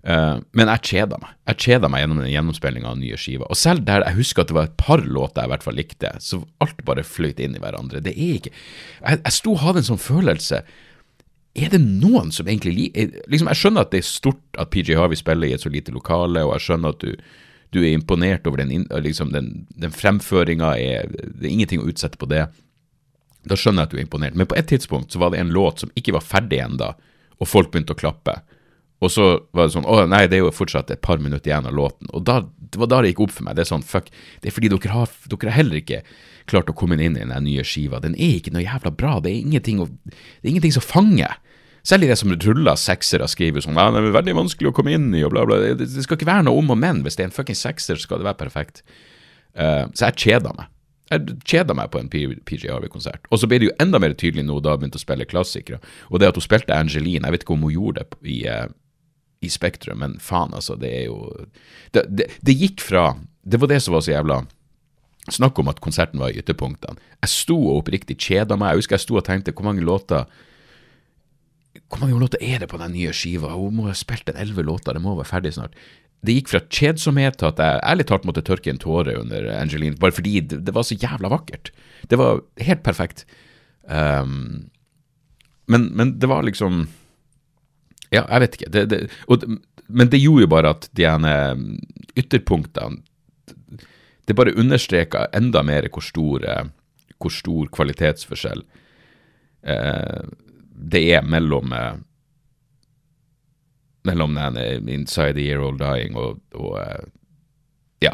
Uh, 0.08 0.40
men 0.56 0.70
jeg 0.72 0.86
kjeda 0.92 1.18
meg. 1.22 1.38
Jeg 1.52 1.62
kjeda 1.66 1.90
meg 1.92 2.04
gjennom 2.04 2.20
den 2.24 2.32
gjennomspillinga 2.32 2.90
av 2.94 3.00
nye 3.02 3.18
skiver. 3.20 3.50
Og 3.52 3.60
selv 3.60 3.86
der 3.86 4.06
jeg 4.06 4.18
husker 4.22 4.44
at 4.44 4.50
det 4.50 4.58
var 4.58 4.70
et 4.70 4.78
par 4.80 5.04
låter 5.04 5.44
jeg 5.44 5.50
i 5.50 5.54
hvert 5.54 5.66
fall 5.66 5.78
likte, 5.78 6.12
så 6.24 6.42
alt 6.64 6.84
bare 6.88 7.06
fløyt 7.06 7.42
inn 7.44 7.58
i 7.58 7.62
hverandre. 7.62 8.02
Det 8.02 8.14
er 8.16 8.38
ikke 8.38 8.54
Jeg, 8.54 9.20
jeg 9.20 9.36
sto 9.36 9.54
og 9.54 9.66
hadde 9.66 9.84
en 9.84 9.90
sånn 9.92 10.02
følelse 10.02 10.62
er 11.58 11.74
det 11.74 11.82
noen 11.82 12.30
som 12.34 12.48
egentlig 12.48 12.74
liker 12.76 13.16
liksom, 13.32 13.50
Jeg 13.52 13.60
skjønner 13.62 13.86
at 13.86 13.94
det 13.94 14.04
er 14.04 14.08
stort 14.08 14.62
at 14.62 14.70
PJ 14.74 14.98
Harvey 15.00 15.20
spiller 15.20 15.50
i 15.50 15.56
et 15.56 15.64
så 15.64 15.72
lite 15.74 15.94
lokale, 15.96 16.44
og 16.46 16.54
jeg 16.56 16.68
skjønner 16.68 16.94
at 16.94 17.02
du, 17.04 17.16
du 17.74 17.80
er 17.82 17.96
imponert 17.96 18.48
over 18.50 18.62
den, 18.62 18.86
liksom, 19.04 19.34
den, 19.34 19.66
den 19.76 19.94
fremføringa. 19.96 20.76
Det 20.78 21.48
er 21.48 21.52
ingenting 21.52 21.82
å 21.84 21.90
utsette 21.90 22.20
på 22.22 22.30
det. 22.30 22.46
Da 23.48 23.58
skjønner 23.58 23.84
jeg 23.84 23.90
at 23.90 23.96
du 23.96 23.98
er 23.98 24.06
imponert. 24.06 24.38
Men 24.38 24.50
på 24.50 24.58
et 24.60 24.70
tidspunkt 24.70 25.14
så 25.14 25.24
var 25.24 25.34
det 25.34 25.42
en 25.42 25.56
låt 25.56 25.84
som 25.84 25.92
ikke 25.98 26.16
var 26.18 26.26
ferdig 26.26 26.62
ennå, 26.64 26.94
og 27.38 27.50
folk 27.50 27.74
begynte 27.74 27.96
å 27.96 28.00
klappe. 28.00 28.38
Og 28.98 29.12
så 29.14 29.26
var 29.54 29.68
det 29.68 29.76
sånn 29.76 29.86
Å 29.86 30.08
nei, 30.10 30.24
det 30.26 30.40
er 30.40 30.48
jo 30.48 30.54
fortsatt 30.56 30.90
et 30.90 31.04
par 31.06 31.20
minutter 31.22 31.52
igjen 31.52 31.68
av 31.70 31.76
låten. 31.78 32.10
Og 32.18 32.24
da, 32.26 32.40
det 32.42 32.82
var 32.82 32.90
da 32.90 33.02
det 33.04 33.12
gikk 33.12 33.28
opp 33.28 33.36
for 33.36 33.46
meg. 33.46 33.58
Det 33.58 33.66
er 33.66 33.70
sånn 33.70 33.86
Fuck. 33.86 34.10
Det 34.42 34.50
er 34.50 34.56
fordi 34.56 34.72
dere 34.74 34.94
har, 34.94 35.12
dere 35.30 35.52
har 35.52 35.58
heller 35.60 35.82
ikke 35.82 36.02
klart 36.50 36.72
å 36.72 36.76
komme 36.78 36.98
inn 36.98 37.18
i 37.20 37.26
den 37.28 37.46
nye 37.46 37.66
skiva. 37.68 38.02
Den 38.02 38.16
er 38.18 38.40
ikke 38.40 38.56
noe 38.56 38.66
jævla 38.66 38.94
bra. 38.98 39.18
Det 39.22 39.34
er 39.34 39.44
ingenting, 39.44 39.84
å, 39.84 39.90
det 40.08 40.48
er 40.48 40.54
ingenting 40.56 40.74
som 40.80 40.86
fanger. 40.86 41.38
Selv 41.88 42.04
i 42.04 42.10
det 42.10 42.18
som 42.20 42.34
ruller 42.34 42.80
seksere, 42.80 43.28
skriver 43.32 43.64
sånn 43.64 43.78
ja, 43.80 43.88
det 43.96 44.02
er 44.02 44.16
veldig 44.16 44.34
vanskelig 44.42 44.72
å 44.72 44.76
komme 44.76 44.96
inn 44.98 45.08
i, 45.16 45.22
og 45.24 45.32
bla, 45.32 45.46
bla. 45.48 45.60
Det, 45.64 45.86
det 45.88 46.04
skal 46.04 46.18
ikke 46.20 46.28
være 46.28 46.48
noe 46.50 46.60
om 46.60 46.74
og 46.74 46.82
men. 46.82 47.04
Hvis 47.06 47.16
det 47.16 47.24
er 47.24 47.30
en 47.30 47.36
fuckings 47.36 47.62
sekser, 47.64 48.00
skal 48.02 48.20
det 48.20 48.28
være 48.28 48.42
perfekt. 48.42 48.82
Uh, 49.56 49.88
så 49.96 50.10
jeg 50.10 50.18
kjeda 50.26 50.52
meg. 50.58 50.68
Jeg 51.08 51.38
kjeda 51.48 51.78
meg 51.78 51.88
på 51.94 52.02
en 52.02 52.10
PJ 52.12 52.68
Harvey-konsert. 52.68 53.30
Og 53.32 53.40
så 53.40 53.48
ble 53.48 53.62
det 53.62 53.70
jo 53.70 53.78
enda 53.80 54.02
mer 54.04 54.18
tydelig 54.20 54.44
nå 54.44 54.58
da 54.60 54.74
hun 54.76 54.82
begynte 54.82 55.00
å 55.00 55.06
spille 55.06 55.30
klassikere. 55.30 55.80
Og 56.12 56.20
det 56.20 56.28
at 56.28 56.40
hun 56.40 56.44
spilte 56.44 56.76
Angeline, 56.76 57.24
jeg 57.24 57.38
vet 57.38 57.46
ikke 57.46 57.56
om 57.56 57.64
hun 57.64 57.76
gjorde 57.78 58.04
det 58.04 58.20
i, 58.34 58.42
uh, 58.52 58.68
i 59.40 59.52
Spektrum, 59.54 60.02
men 60.04 60.18
faen, 60.24 60.52
altså, 60.58 60.76
det 60.82 60.92
er 60.92 61.08
jo 61.08 61.22
det, 61.96 62.04
det, 62.10 62.28
det, 62.42 62.58
gikk 62.58 62.84
fra 62.84 63.14
Det 63.48 63.62
var 63.62 63.72
det 63.72 63.80
som 63.86 63.96
var 63.96 64.04
så 64.04 64.12
jævla 64.12 64.42
Snakk 65.32 65.60
om 65.60 65.72
at 65.72 65.80
konserten 65.84 66.22
var 66.24 66.32
i 66.32 66.40
ytterpunktene. 66.40 67.00
Jeg 67.20 67.32
sto 67.32 67.56
og 67.60 67.82
oppriktig 67.82 68.16
kjeda 68.16 68.56
meg. 68.56 68.72
Jeg 68.72 68.80
husker 68.80 68.96
jeg 68.96 69.04
sto 69.04 69.18
og 69.20 69.26
tenkte 69.28 69.52
hvor 69.52 69.68
mange 69.68 69.84
låter 69.84 70.24
hvor 71.88 72.04
mange 72.04 72.20
låter 72.20 72.42
er 72.44 72.60
det 72.60 72.70
på 72.72 72.80
den 72.82 72.94
nye 72.96 73.14
skiva? 73.16 73.54
Hun 73.56 73.78
må 73.80 73.88
ha 73.88 73.96
spilt 73.96 74.28
en 74.30 74.40
elleve 74.40 74.66
låter, 74.68 74.96
det 74.96 75.04
må 75.04 75.16
være 75.16 75.30
ferdig 75.30 75.54
snart. 75.56 75.76
Det 76.26 76.34
gikk 76.36 76.50
fra 76.52 76.64
kjedsomhet 76.74 77.38
til 77.40 77.52
at 77.52 77.60
jeg 77.62 77.84
ærlig 77.88 78.08
talt 78.10 78.26
måtte 78.28 78.44
tørke 78.44 78.72
en 78.74 78.82
tåre 78.82 79.16
under 79.20 79.48
Angeline, 79.56 80.00
bare 80.02 80.16
fordi 80.16 80.42
det, 80.42 80.64
det, 80.68 80.74
var 80.76 80.84
så 80.84 80.98
jævla 80.98 81.30
vakkert. 81.32 81.72
Det 82.10 82.20
var 82.20 82.42
helt 82.60 82.84
perfekt. 82.84 83.24
Um, 83.88 84.68
men, 85.68 85.92
men, 85.96 86.18
det 86.20 86.28
var 86.28 86.44
liksom 86.44 86.88
Ja, 88.12 88.24
jeg 88.24 88.42
vet 88.44 88.58
ikke. 88.58 88.72
Det, 88.72 88.84
det, 88.92 89.00
og, 89.28 89.46
men 89.88 90.10
det 90.12 90.20
gjorde 90.20 90.44
jo 90.44 90.52
bare 90.52 90.74
at 90.76 90.90
de 90.96 91.06
ene 91.08 91.34
ytterpunktene 92.20 93.00
Det 94.28 94.36
bare 94.36 94.56
understreka 94.60 95.30
enda 95.36 95.62
mer 95.64 95.88
hvor 95.88 96.04
stor, 96.04 96.44
hvor 97.16 97.32
stor 97.32 97.70
kvalitetsforskjell 97.72 98.66
eh, 99.64 100.28
det 100.78 101.02
er 101.18 101.26
mellom 101.26 101.74
eh, 101.74 101.96
mellom 104.08 104.38
den 104.38 104.58
eh, 104.62 104.78
Inside 104.94 105.34
the 105.34 105.46
Year 105.48 105.64
Old 105.64 105.82
Dying 105.82 106.16
og, 106.20 106.40
og 106.56 106.78
eh, 106.80 107.08
ja, 108.06 108.14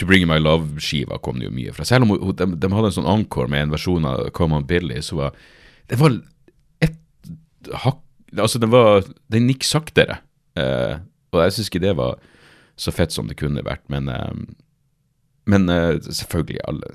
To 0.00 0.08
Bring 0.08 0.26
My 0.28 0.40
Love-skiva 0.40 1.20
kom 1.22 1.38
det 1.38 1.48
jo 1.48 1.54
mye 1.54 1.74
fra. 1.76 1.86
Selv 1.86 2.08
om 2.08 2.16
de, 2.16 2.48
de 2.56 2.72
hadde 2.72 2.90
en 2.90 2.96
sånn 2.96 3.12
encore 3.12 3.50
med 3.52 3.66
en 3.66 3.74
versjon 3.76 4.08
av 4.08 4.28
Come 4.36 4.58
On 4.58 4.66
Billy, 4.66 5.02
så 5.04 5.20
var 5.20 5.36
det 5.88 6.00
var 6.00 6.18
et 6.84 6.98
hakk 7.84 8.04
Altså, 8.36 8.58
den 8.60 8.68
var 8.68 9.06
Den 9.32 9.46
gikk 9.48 9.62
saktere. 9.64 10.18
Uh, 10.52 11.00
og 11.32 11.38
jeg 11.46 11.54
syns 11.54 11.70
ikke 11.70 11.80
det 11.80 11.94
var 11.96 12.18
så 12.76 12.92
fett 12.92 13.14
som 13.14 13.24
det 13.24 13.38
kunne 13.40 13.62
vært, 13.64 13.86
men 13.88 14.10
uh, 14.12 14.34
Men 15.48 15.64
uh, 15.72 15.96
selvfølgelig, 15.96 16.60
alle 16.68 16.90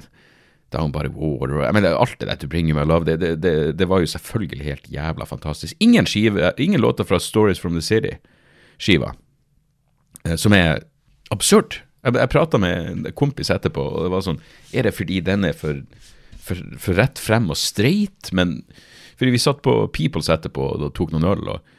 da 0.73 0.81
hun 0.81 0.93
bare 0.93 1.11
water, 1.13 1.59
jeg 1.63 1.77
mener, 1.77 1.97
Alt 2.01 2.17
det 2.19 2.29
der 2.29 2.39
du 2.41 2.47
Bring 2.49 2.71
You 2.71 2.83
Love, 2.83 3.05
det, 3.07 3.19
det, 3.21 3.35
det, 3.43 3.55
det, 3.79 3.87
var 3.89 4.01
jo 4.01 4.09
selvfølgelig 4.09 4.65
helt 4.65 4.89
jævla 4.91 5.27
fantastisk. 5.29 5.77
Ingen 5.79 6.09
skive, 6.09 6.51
ingen 6.57 6.81
låter 6.81 7.07
fra 7.07 7.19
Stories 7.19 7.61
From 7.61 7.77
The 7.77 7.81
City-skiva, 7.85 9.13
som 10.35 10.55
er 10.57 10.83
absurd. 11.31 11.81
Jeg, 12.03 12.17
jeg 12.19 12.31
prata 12.33 12.59
med 12.59 12.89
en 12.89 13.05
kompis 13.15 13.51
etterpå, 13.53 13.83
og 13.83 14.07
det 14.07 14.11
var 14.13 14.25
sånn 14.25 14.41
Er 14.75 14.87
det 14.87 14.95
fordi 14.97 15.21
den 15.23 15.47
er 15.47 15.55
for, 15.55 15.83
for, 16.35 16.59
for 16.81 16.99
rett 16.99 17.21
frem 17.21 17.47
og 17.53 17.59
streit? 17.59 18.33
Men 18.35 18.61
fordi 19.19 19.35
vi 19.35 19.41
satt 19.41 19.61
på 19.63 19.77
Peoples 19.95 20.31
etterpå 20.33 20.73
og 20.75 20.89
tok 20.97 21.13
noen 21.13 21.29
øl 21.31 21.47
og, 21.55 21.73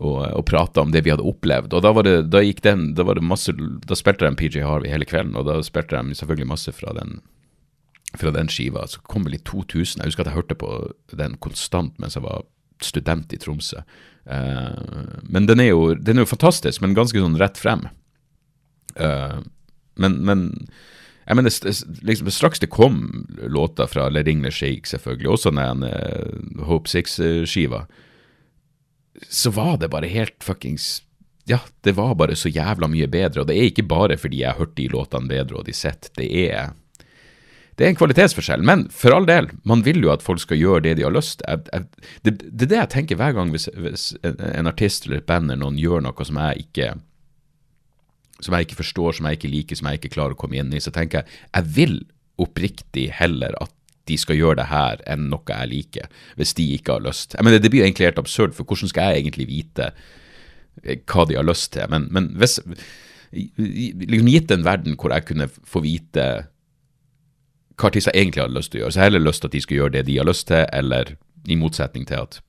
og, 0.00 0.18
og 0.24 0.44
prata 0.48 0.82
om 0.82 0.94
det 0.94 1.04
vi 1.04 1.12
hadde 1.12 1.26
opplevd. 1.26 1.74
Og 1.76 1.84
da 1.84 1.92
var 1.94 2.06
det, 2.06 2.16
da 2.32 2.42
gikk 2.44 2.62
den, 2.64 2.92
da 2.96 3.06
var 3.06 3.18
det 3.18 3.26
masse 3.26 3.52
Da 3.54 3.98
spilte 3.98 4.26
de 4.26 4.38
PJ 4.38 4.64
Harvey 4.64 4.92
hele 4.92 5.08
kvelden, 5.08 5.36
og 5.38 5.48
da 5.50 5.60
spilte 5.66 6.00
de 6.00 6.16
selvfølgelig 6.16 6.50
masse 6.54 6.74
fra 6.74 6.94
den, 6.96 7.18
fra 8.18 8.32
den 8.34 8.50
skiva. 8.52 8.86
Så 8.90 9.02
kom 9.08 9.26
vel 9.26 9.38
i 9.38 9.42
2000. 9.42 10.00
Jeg 10.00 10.12
husker 10.12 10.24
at 10.24 10.32
jeg 10.32 10.38
hørte 10.38 10.58
på 10.58 10.70
den 11.14 11.38
konstant 11.42 11.96
mens 12.02 12.18
jeg 12.18 12.26
var 12.26 12.44
student 12.82 13.32
i 13.32 13.38
Tromsø. 13.40 13.82
Uh, 14.24 15.20
men 15.22 15.46
den 15.48 15.60
er, 15.60 15.72
jo, 15.72 15.94
den 15.94 16.18
er 16.18 16.24
jo 16.24 16.32
fantastisk, 16.32 16.82
men 16.82 16.96
ganske 16.96 17.20
sånn 17.20 17.38
rett 17.40 17.60
frem. 17.60 17.86
Uh, 18.98 19.40
men, 20.00 20.18
men 20.26 20.46
jeg 21.24 21.38
mener, 21.38 21.54
liksom, 22.04 22.30
straks 22.34 22.60
det 22.60 22.72
kom 22.72 23.26
låter 23.38 23.88
fra 23.90 24.08
Le 24.12 24.24
Ringle 24.26 24.52
Shake, 24.52 24.88
selvfølgelig, 24.90 25.30
også 25.36 25.54
den 25.56 25.86
uh, 25.86 26.66
Hope 26.68 26.90
Six-skiva, 26.90 27.84
så 29.30 29.52
var 29.54 29.78
det 29.80 29.92
bare 29.92 30.10
helt 30.10 30.42
fuckings 30.42 31.04
Ja, 31.46 31.60
det 31.84 31.92
var 31.94 32.16
bare 32.18 32.34
så 32.36 32.48
jævla 32.48 32.88
mye 32.88 33.06
bedre. 33.06 33.42
Og 33.42 33.48
det 33.50 33.54
er 33.58 33.68
ikke 33.68 33.84
bare 33.86 34.16
fordi 34.16 34.40
jeg 34.40 34.48
har 34.48 34.58
hørt 34.58 34.78
de 34.78 34.88
låtene 34.88 35.28
bedre 35.28 35.58
og 35.60 35.66
de 35.68 35.74
sett. 35.76 36.08
Det 36.16 36.24
er 36.24 36.72
det 37.74 37.86
er 37.86 37.90
en 37.90 37.98
kvalitetsforskjell, 37.98 38.62
men 38.62 38.84
for 38.94 39.16
all 39.16 39.26
del, 39.26 39.48
man 39.66 39.82
vil 39.86 40.04
jo 40.04 40.12
at 40.12 40.22
folk 40.22 40.42
skal 40.42 40.60
gjøre 40.60 40.84
det 40.86 40.96
de 40.98 41.06
har 41.06 41.14
lyst 41.14 41.40
til. 41.42 41.64
Det, 42.22 42.36
det, 42.44 42.66
er 42.66 42.70
det 42.70 42.78
jeg 42.78 42.92
tenker 42.92 43.18
hver 43.18 43.34
gang 43.34 43.50
hvis, 43.50 43.66
hvis 43.74 44.12
en 44.22 44.70
artist 44.70 45.08
eller 45.08 45.18
et 45.18 45.26
band 45.26 45.50
eller 45.50 45.64
noen 45.64 45.80
gjør 45.80 46.04
noe 46.06 46.26
som 46.28 46.38
jeg 46.38 46.68
ikke 46.68 46.92
som 48.42 48.54
jeg 48.56 48.66
ikke 48.66 48.80
forstår, 48.82 49.16
som 49.16 49.28
jeg 49.28 49.38
ikke 49.38 49.50
liker, 49.50 49.78
som 49.78 49.88
jeg 49.88 50.00
ikke 50.00 50.12
klarer 50.16 50.34
å 50.36 50.38
komme 50.38 50.58
inn 50.60 50.74
i, 50.74 50.82
så 50.82 50.92
tenker 50.94 51.22
jeg 51.22 51.40
jeg 51.48 51.70
vil 51.78 51.96
oppriktig 52.42 53.08
heller 53.18 53.56
at 53.62 53.72
de 54.10 54.18
skal 54.20 54.36
gjøre 54.36 54.58
det 54.60 54.68
her 54.68 55.00
enn 55.08 55.30
noe 55.32 55.48
jeg 55.48 55.70
liker, 55.70 56.10
hvis 56.38 56.52
de 56.58 56.66
ikke 56.76 56.98
har 56.98 57.06
lyst. 57.06 57.36
Jeg 57.38 57.46
mener, 57.46 57.62
Det 57.62 57.70
blir 57.72 57.86
egentlig 57.86 58.10
helt 58.10 58.20
absurd, 58.20 58.54
for 58.54 58.68
hvordan 58.68 58.90
skal 58.90 59.14
jeg 59.14 59.24
egentlig 59.24 59.48
vite 59.48 59.90
eh, 60.84 60.98
hva 61.08 61.24
de 61.24 61.38
har 61.38 61.46
lyst 61.46 61.72
til? 61.72 61.88
Men, 61.90 62.08
men 62.12 62.34
hvis 62.38 62.60
liksom 63.34 64.28
Gitt 64.30 64.52
en 64.54 64.66
verden 64.66 64.94
hvor 65.00 65.10
jeg 65.10 65.26
kunne 65.26 65.48
få 65.48 65.80
vite 65.82 66.46
hva 67.74 67.90
artister 67.90 68.14
egentlig 68.14 68.44
hadde 68.44 68.56
lyst 68.56 68.72
til 68.72 68.80
å 68.80 68.84
gjøre, 68.84 68.94
så 68.94 69.00
jeg 69.00 69.04
har 69.04 69.10
heller 69.10 69.24
lyst 69.26 69.42
til 69.42 69.50
at 69.50 69.54
de 69.54 69.62
skal 69.64 69.78
gjøre 69.78 69.94
det 69.96 70.02
de 70.08 70.18
har 70.18 70.28
lyst 70.28 70.46
til, 70.50 70.66
eller 70.72 71.14
i 71.50 71.56
motsetning 71.60 72.06
til 72.08 72.20
at 72.22 72.40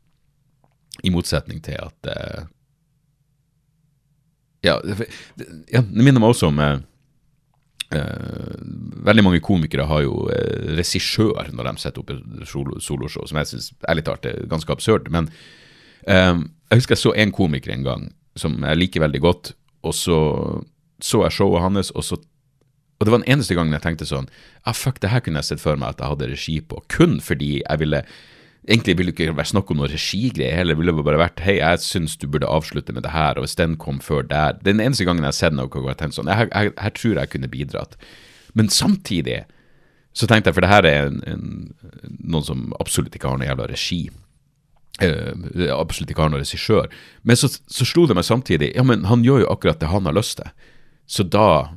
i 1.03 1.11
motsetning 1.11 1.61
til 1.65 1.79
at 1.81 2.09
uh, 2.11 2.43
ja, 4.63 4.77
ja, 5.73 5.81
det 5.81 6.05
minner 6.05 6.21
meg 6.21 6.31
også 6.31 6.49
om 6.49 6.61
uh, 6.63 6.77
uh, 7.93 8.53
Veldig 9.05 9.25
mange 9.25 9.41
komikere 9.45 9.87
har 9.89 10.05
jo 10.05 10.29
regissør 10.77 11.51
når 11.51 11.69
de 11.69 11.83
setter 11.83 12.01
opp 12.01 12.13
et 12.15 12.47
soloshow, 12.49 13.27
som 13.27 13.41
jeg 13.41 13.51
syns 13.51 13.73
ærlig 13.89 14.05
talt 14.07 14.25
er 14.25 14.47
ganske 14.49 14.71
absurd. 14.73 15.11
Men 15.13 15.27
jeg 16.05 16.79
husker 16.79 16.95
jeg 16.95 17.01
så 17.03 17.11
en 17.13 17.33
komiker 17.33 17.73
en 17.73 17.85
gang 17.85 18.07
som 18.37 18.57
jeg 18.65 18.79
liker 18.79 19.03
veldig 19.03 19.21
godt, 19.21 19.51
og 19.85 19.93
så 19.93 20.17
så 21.03 21.21
jeg 21.25 21.35
showet 21.35 21.61
hans, 21.61 21.91
og 21.91 22.03
så 22.07 22.17
og 22.95 23.05
det 23.05 23.11
var 23.11 23.21
den 23.21 23.33
eneste 23.33 23.57
gangen 23.57 23.75
jeg 23.75 23.83
tenkte 23.83 24.07
sånn 24.07 24.29
ah, 24.63 24.75
Fuck, 24.75 25.01
det 25.03 25.11
her 25.11 25.23
kunne 25.23 25.41
jeg 25.41 25.49
sett 25.49 25.63
for 25.63 25.79
meg 25.79 25.95
at 25.95 26.01
jeg 26.01 26.13
hadde 26.13 26.29
regi 26.31 26.55
på. 26.63 26.79
Kun 26.91 27.19
fordi 27.23 27.57
jeg 27.59 27.81
ville 27.83 28.05
Egentlig 28.65 28.95
ville 28.97 29.11
det 29.13 29.21
ikke 29.21 29.35
være 29.37 29.51
snakk 29.51 29.69
om 29.69 29.77
noe 29.77 29.87
regigreie 29.91 30.55
heller, 30.57 30.79
det 30.81 30.93
bare 31.05 31.19
vært 31.21 31.41
hei, 31.45 31.59
jeg 31.59 31.83
syns 31.83 32.15
du 32.17 32.23
burde 32.25 32.49
avslutte 32.49 32.95
med 32.97 33.03
det 33.05 33.11
her, 33.13 33.37
og 33.37 33.45
hvis 33.45 33.59
den 33.59 33.75
kom 33.77 33.99
før 34.01 34.25
der 34.25 34.57
Den 34.65 34.81
eneste 34.81 35.05
gangen 35.05 35.21
jeg 35.21 35.29
har 35.29 35.37
sett 35.37 35.53
noe 35.53 35.69
hvor 35.69 35.83
jeg 35.85 35.93
har 35.93 35.99
tenkt 35.99 36.17
sånn, 36.17 36.31
her, 36.33 36.95
tror 36.97 37.19
jeg 37.19 37.29
kunne 37.29 37.51
bidratt. 37.51 37.93
Men 38.57 38.71
samtidig 38.73 39.43
så 40.17 40.25
tenkte 40.25 40.49
jeg, 40.49 40.57
for 40.57 40.65
det 40.65 40.71
her 40.71 40.87
er 40.89 41.11
en, 41.11 41.21
en, 41.29 41.45
noen 42.23 42.47
som 42.47 42.65
absolutt 42.79 43.13
ikke 43.13 43.29
har 43.29 43.37
noe 43.37 43.51
jævla 43.51 43.69
regi. 43.69 44.01
Uh, 44.97 45.69
absolutt 45.75 46.09
ikke 46.09 46.25
har 46.25 46.33
noen 46.33 46.41
regissør. 46.41 46.89
Men 47.21 47.37
så, 47.37 47.51
så 47.51 47.85
slo 47.85 48.07
det 48.07 48.15
meg 48.15 48.25
samtidig 48.25 48.71
Ja, 48.73 48.85
men 48.87 49.03
han 49.11 49.25
gjør 49.27 49.43
jo 49.43 49.51
akkurat 49.51 49.77
det 49.83 49.91
han 49.93 50.09
har 50.09 50.15
lyst 50.15 50.39
til. 50.39 50.49
Så 51.05 51.27
da 51.27 51.75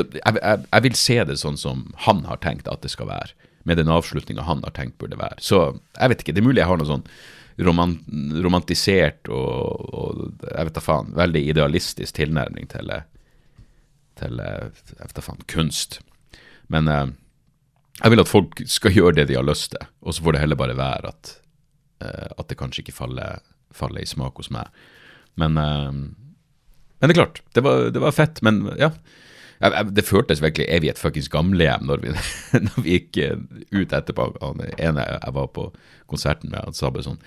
jeg, 0.00 0.82
vil 0.86 0.96
se 0.98 1.18
det 1.28 1.38
sånn 1.40 1.58
som 1.60 1.86
han 2.06 2.24
har 2.28 2.40
tenkt 2.42 2.68
at 2.70 2.82
det 2.82 2.92
skal 2.92 3.10
være 3.10 3.50
med 3.64 3.78
den 3.80 3.92
avslutninga 3.92 4.44
han 4.44 4.62
har 4.64 4.74
tenkt 4.76 4.98
burde 5.00 5.18
være. 5.18 5.40
Så 5.40 5.78
jeg 5.96 6.12
vet 6.12 6.22
ikke, 6.22 6.34
det 6.36 6.42
er 6.42 6.46
mulig 6.48 6.60
jeg 6.60 6.68
har 6.68 6.80
noe 6.80 6.90
sånn 6.90 7.06
romant, 7.64 8.00
romantisert 8.44 9.30
og, 9.32 9.84
og, 9.94 10.24
jeg 10.42 10.68
vet 10.68 10.76
da 10.76 10.82
faen, 10.84 11.12
veldig 11.16 11.42
idealistisk 11.52 12.16
tilnærming 12.18 12.68
til, 12.72 12.90
til 14.20 14.42
jeg 14.42 14.98
vet 14.98 15.16
da 15.16 15.24
faen, 15.24 15.46
kunst. 15.50 16.00
Men 16.72 16.90
eh, 16.90 17.06
jeg 18.02 18.12
vil 18.12 18.24
at 18.24 18.30
folk 18.30 18.64
skal 18.70 18.96
gjøre 18.96 19.18
det 19.20 19.28
de 19.30 19.38
har 19.38 19.46
lyst 19.46 19.72
til, 19.74 19.88
og 20.02 20.16
så 20.16 20.26
får 20.26 20.36
det 20.36 20.44
heller 20.44 20.60
bare 20.60 20.78
være 20.78 21.14
at, 21.14 21.34
eh, 22.04 22.28
at 22.34 22.50
det 22.50 22.58
kanskje 22.60 22.84
ikke 22.84 22.96
faller, 22.96 23.42
faller, 23.74 24.02
i 24.02 24.08
smak 24.08 24.40
hos 24.42 24.50
meg. 24.54 24.68
Men, 25.40 25.58
eh, 25.60 25.92
men 25.94 27.10
det 27.10 27.14
er 27.14 27.22
klart, 27.22 27.44
det 27.54 27.64
var, 27.64 27.88
det 27.94 28.02
var 28.02 28.16
fett. 28.16 28.42
Men 28.46 28.64
ja, 28.80 28.90
det 29.60 30.04
føltes 30.04 30.42
virkelig 30.42 30.66
evig 30.68 30.90
et 30.90 31.00
fuckings 31.00 31.30
gamlehjem 31.32 31.86
når, 31.88 32.02
vi, 32.02 32.12
når 32.66 32.82
vi 32.82 32.98
gikk 32.98 33.20
eh, 33.22 33.38
ut 33.74 33.92
etterpå. 33.94 34.28
Han 34.42 34.64
ene 34.78 35.06
jeg 35.06 35.36
var 35.36 35.48
på 35.54 35.68
konserten 36.10 36.52
med, 36.52 36.64
han 36.64 36.76
sa 36.76 36.92
bare 36.92 37.06
sånn 37.06 37.22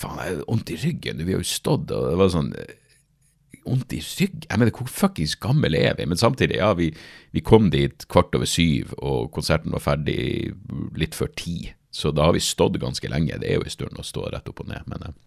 Faen, 0.00 0.20
jeg 0.22 0.36
har 0.38 0.44
vondt 0.46 0.70
i 0.72 0.78
ryggen, 0.80 1.24
vi 1.26 1.34
har 1.34 1.42
jo 1.42 1.48
stått 1.48 1.90
Og 1.92 2.06
det 2.08 2.16
var 2.16 2.30
sånn 2.32 2.52
Vondt 3.66 3.92
i 3.92 3.98
ryggen? 4.00 4.46
Jeg 4.46 4.60
mener, 4.62 4.72
hvor 4.72 4.88
fuckings 4.88 5.34
gammel 5.36 5.74
er 5.76 5.98
vi? 5.98 6.06
Men 6.08 6.20
samtidig, 6.20 6.56
ja, 6.56 6.70
vi, 6.78 6.88
vi, 7.34 7.42
kom 7.44 7.68
dit 7.74 8.06
kvart 8.08 8.32
over 8.38 8.48
syv, 8.48 8.94
og 8.96 9.28
konserten 9.34 9.74
var 9.74 9.82
ferdig 9.84 10.54
litt 10.96 11.18
før 11.18 11.28
ti. 11.36 11.74
Så 11.92 12.14
da 12.16 12.30
har 12.30 12.32
vi 12.32 12.40
stått 12.40 12.78
ganske 12.80 13.10
lenge. 13.12 13.36
Det 13.42 13.50
er 13.50 13.58
jo 13.58 13.66
en 13.66 13.74
stund 13.74 14.00
å 14.00 14.06
stå 14.06 14.30
rett 14.32 14.48
opp 14.48 14.62
og 14.64 14.70
ned. 14.70 14.88
Men, 14.88 15.04
eh, 15.10 15.18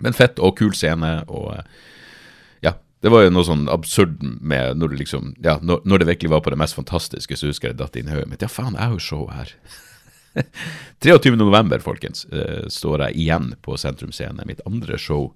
men 0.00 0.16
fett 0.16 0.40
og 0.40 0.56
kul 0.62 0.72
scene. 0.78 1.12
og 1.28 1.50
eh, 1.58 1.68
det 3.02 3.10
var 3.10 3.24
jo 3.24 3.32
noe 3.34 3.46
sånn 3.46 3.64
absurd 3.72 4.20
med 4.22 4.78
når, 4.78 4.94
liksom, 5.00 5.32
ja, 5.42 5.56
når, 5.62 5.80
når, 5.88 6.02
det 6.02 6.10
virkelig 6.12 6.30
var 6.30 6.42
på 6.44 6.52
det 6.54 6.58
mest 6.60 6.76
fantastiske, 6.78 7.38
så 7.38 7.50
husker 7.50 7.72
jeg 7.72 7.80
datt 7.80 7.96
inn 7.98 8.06
i 8.06 8.14
hodet 8.14 8.30
mitt. 8.30 8.44
Ja, 8.44 8.50
faen, 8.50 8.76
jeg 8.78 8.84
har 8.84 8.94
jo 8.94 9.02
show 9.02 9.24
her. 9.34 9.50
23. 11.02 11.34
november, 11.36 11.82
folkens, 11.82 12.24
uh, 12.30 12.68
står 12.70 13.08
jeg 13.08 13.24
igjen 13.24 13.52
på 13.66 13.74
Sentrum 13.80 14.14
Scene. 14.14 14.46
Mitt 14.46 14.62
andre 14.68 14.98
show 15.02 15.32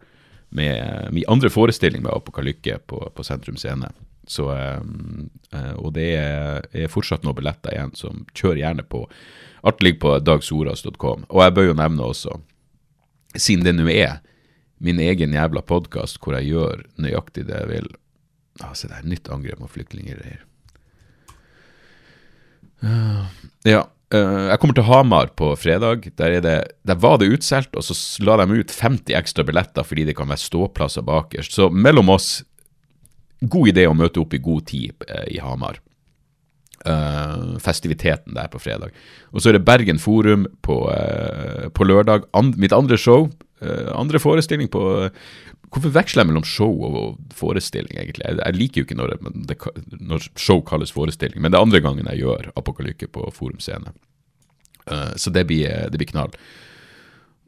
med 0.54 1.10
min 1.12 1.26
andre 1.28 1.50
forestilling 1.50 2.04
med 2.04 2.14
Apokalykke 2.14 2.78
på, 2.86 3.00
på 3.10 3.26
Sentrum 3.26 3.58
Scene. 3.58 3.90
Så, 4.30 4.46
um, 4.46 5.26
uh, 5.50 5.74
og 5.74 5.92
det 5.98 6.06
er, 6.20 6.70
er, 6.70 6.90
fortsatt 6.90 7.26
noen 7.26 7.38
billetter 7.40 7.74
igjen, 7.74 7.92
som 7.98 8.22
kjører 8.30 8.62
gjerne 8.62 8.86
på. 8.86 9.02
Alt 9.66 9.82
ligger 9.82 10.04
på 10.06 10.14
dagsoras.com. 10.22 11.26
Og 11.34 11.42
jeg 11.42 11.58
bør 11.58 11.70
jo 11.72 11.76
nevne 11.82 12.10
også, 12.14 12.38
siden 13.34 13.66
det 13.66 13.74
nå 13.74 13.90
er 13.90 14.20
min 14.78 15.00
egen 15.00 15.34
jævla 15.36 15.62
podkast 15.64 16.20
hvor 16.20 16.36
jeg 16.38 16.52
gjør 16.52 16.84
nøyaktig 17.00 17.46
det 17.48 17.56
jeg 17.62 17.70
vil. 17.70 17.88
Ah, 18.62 18.72
se 18.76 18.88
der, 18.88 19.04
nytt 19.08 19.28
angrep 19.32 19.60
mot 19.60 19.72
flyktninggreier. 19.72 20.42
Uh, 22.84 23.24
ja. 23.66 23.84
Uh, 24.14 24.52
jeg 24.52 24.60
kommer 24.62 24.76
til 24.76 24.86
Hamar 24.86 25.32
på 25.34 25.48
fredag. 25.58 26.06
Der, 26.18 26.36
det, 26.44 26.56
der 26.86 27.00
var 27.02 27.18
det 27.20 27.32
utsolgt, 27.34 27.74
og 27.76 27.84
så 27.84 27.96
la 28.24 28.38
de 28.38 28.60
ut 28.60 28.70
50 28.72 29.16
ekstra 29.18 29.44
billetter 29.46 29.86
fordi 29.86 30.06
det 30.06 30.16
kan 30.18 30.30
være 30.30 30.44
ståplasser 30.44 31.04
bakerst. 31.06 31.56
Så 31.56 31.68
mellom 31.72 32.12
oss, 32.14 32.44
god 33.40 33.72
idé 33.72 33.88
å 33.88 33.96
møte 33.96 34.22
opp 34.22 34.36
i 34.36 34.42
god 34.44 34.68
tid 34.70 35.08
uh, 35.10 35.26
i 35.32 35.40
Hamar. 35.42 35.80
Uh, 36.86 37.56
festiviteten 37.58 38.36
der 38.36 38.48
på 38.52 38.60
fredag. 38.62 38.94
Og 39.34 39.42
så 39.42 39.50
er 39.50 39.58
det 39.58 39.66
Bergen 39.66 39.98
Forum 39.98 40.46
på, 40.62 40.84
uh, 40.86 41.66
på 41.74 41.88
lørdag. 41.88 42.28
And, 42.36 42.54
mitt 42.60 42.76
andre 42.76 43.00
show 43.00 43.26
andre 43.96 44.20
forestilling 44.20 44.68
på 44.68 44.82
Hvorfor 45.72 45.92
veksler 45.92 46.22
jeg 46.22 46.30
mellom 46.30 46.44
show 46.46 46.84
og 46.86 47.16
forestilling, 47.34 47.96
egentlig? 47.98 48.24
Jeg, 48.24 48.38
jeg 48.38 48.56
liker 48.56 48.80
jo 48.80 48.86
ikke 48.86 48.98
når, 48.98 49.16
det, 49.48 49.56
når, 49.98 50.28
show 50.38 50.62
kalles 50.64 50.94
forestilling, 50.94 51.40
men 51.42 51.52
det 51.52 51.58
er 51.58 51.66
andre 51.66 51.80
gangen 51.84 52.06
jeg 52.12 52.22
gjør 52.22 52.52
Apokalykke 52.56 53.08
på 53.12 53.26
Forum 53.34 53.58
Scene. 53.60 53.92
Uh, 54.86 55.10
så 55.18 55.32
det 55.34 55.42
blir, 55.50 55.90
det 55.90 55.98
blir, 55.98 56.08
knall. 56.12 56.32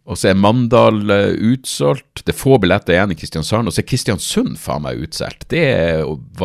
Og 0.09 0.19
så 0.19 0.33
er 0.33 0.41
Mandal 0.41 1.05
utsolgt. 1.53 2.25
Det 2.25 2.33
er 2.33 2.39
få 2.41 2.59
billetter 2.61 2.97
igjen 2.97 3.13
i 3.13 3.17
Kristiansand. 3.19 3.69
Og 3.69 3.77
så 3.77 3.83
er 3.85 3.89
Kristiansund 3.89 4.59
faen 4.61 4.87
meg 4.87 5.03
utsolgt. 5.05 5.47
Det 5.53 5.65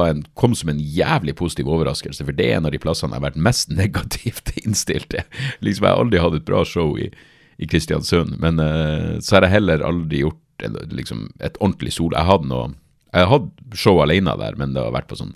en, 0.04 0.24
kom 0.40 0.56
som 0.60 0.72
en 0.72 0.82
jævlig 0.84 1.36
positiv 1.40 1.72
overraskelse, 1.72 2.28
for 2.28 2.36
det 2.36 2.50
er 2.52 2.60
en 2.60 2.68
av 2.68 2.76
de 2.76 2.82
plassene 2.84 3.16
jeg 3.16 3.24
har 3.24 3.30
vært 3.32 3.46
mest 3.50 3.72
negativt 3.82 4.54
innstilt 4.62 5.10
til. 5.16 5.26
Liksom, 5.66 5.88
jeg 5.88 5.96
har 5.96 6.06
aldri 6.06 6.22
hatt 6.22 6.38
et 6.38 6.48
bra 6.48 6.66
show 6.68 6.94
i, 7.00 7.10
i 7.58 7.68
Kristiansund, 7.70 8.38
men 8.42 8.60
uh, 8.60 9.20
så 9.22 9.38
har 9.38 9.48
jeg 9.48 9.58
heller 9.58 9.86
aldri 9.86 10.24
gjort 10.24 10.66
liksom, 10.94 11.28
et 11.44 11.58
ordentlig 11.60 11.94
sol. 11.96 12.16
Jeg 12.16 12.30
hadde 12.30 12.50
noe 12.50 12.72
Jeg 13.14 13.30
hadde 13.30 13.78
show 13.78 14.00
alene 14.02 14.34
der, 14.40 14.56
men 14.58 14.74
det 14.74 14.82
har 14.82 14.96
vært 14.96 15.12
på 15.12 15.20
sånn 15.20 15.36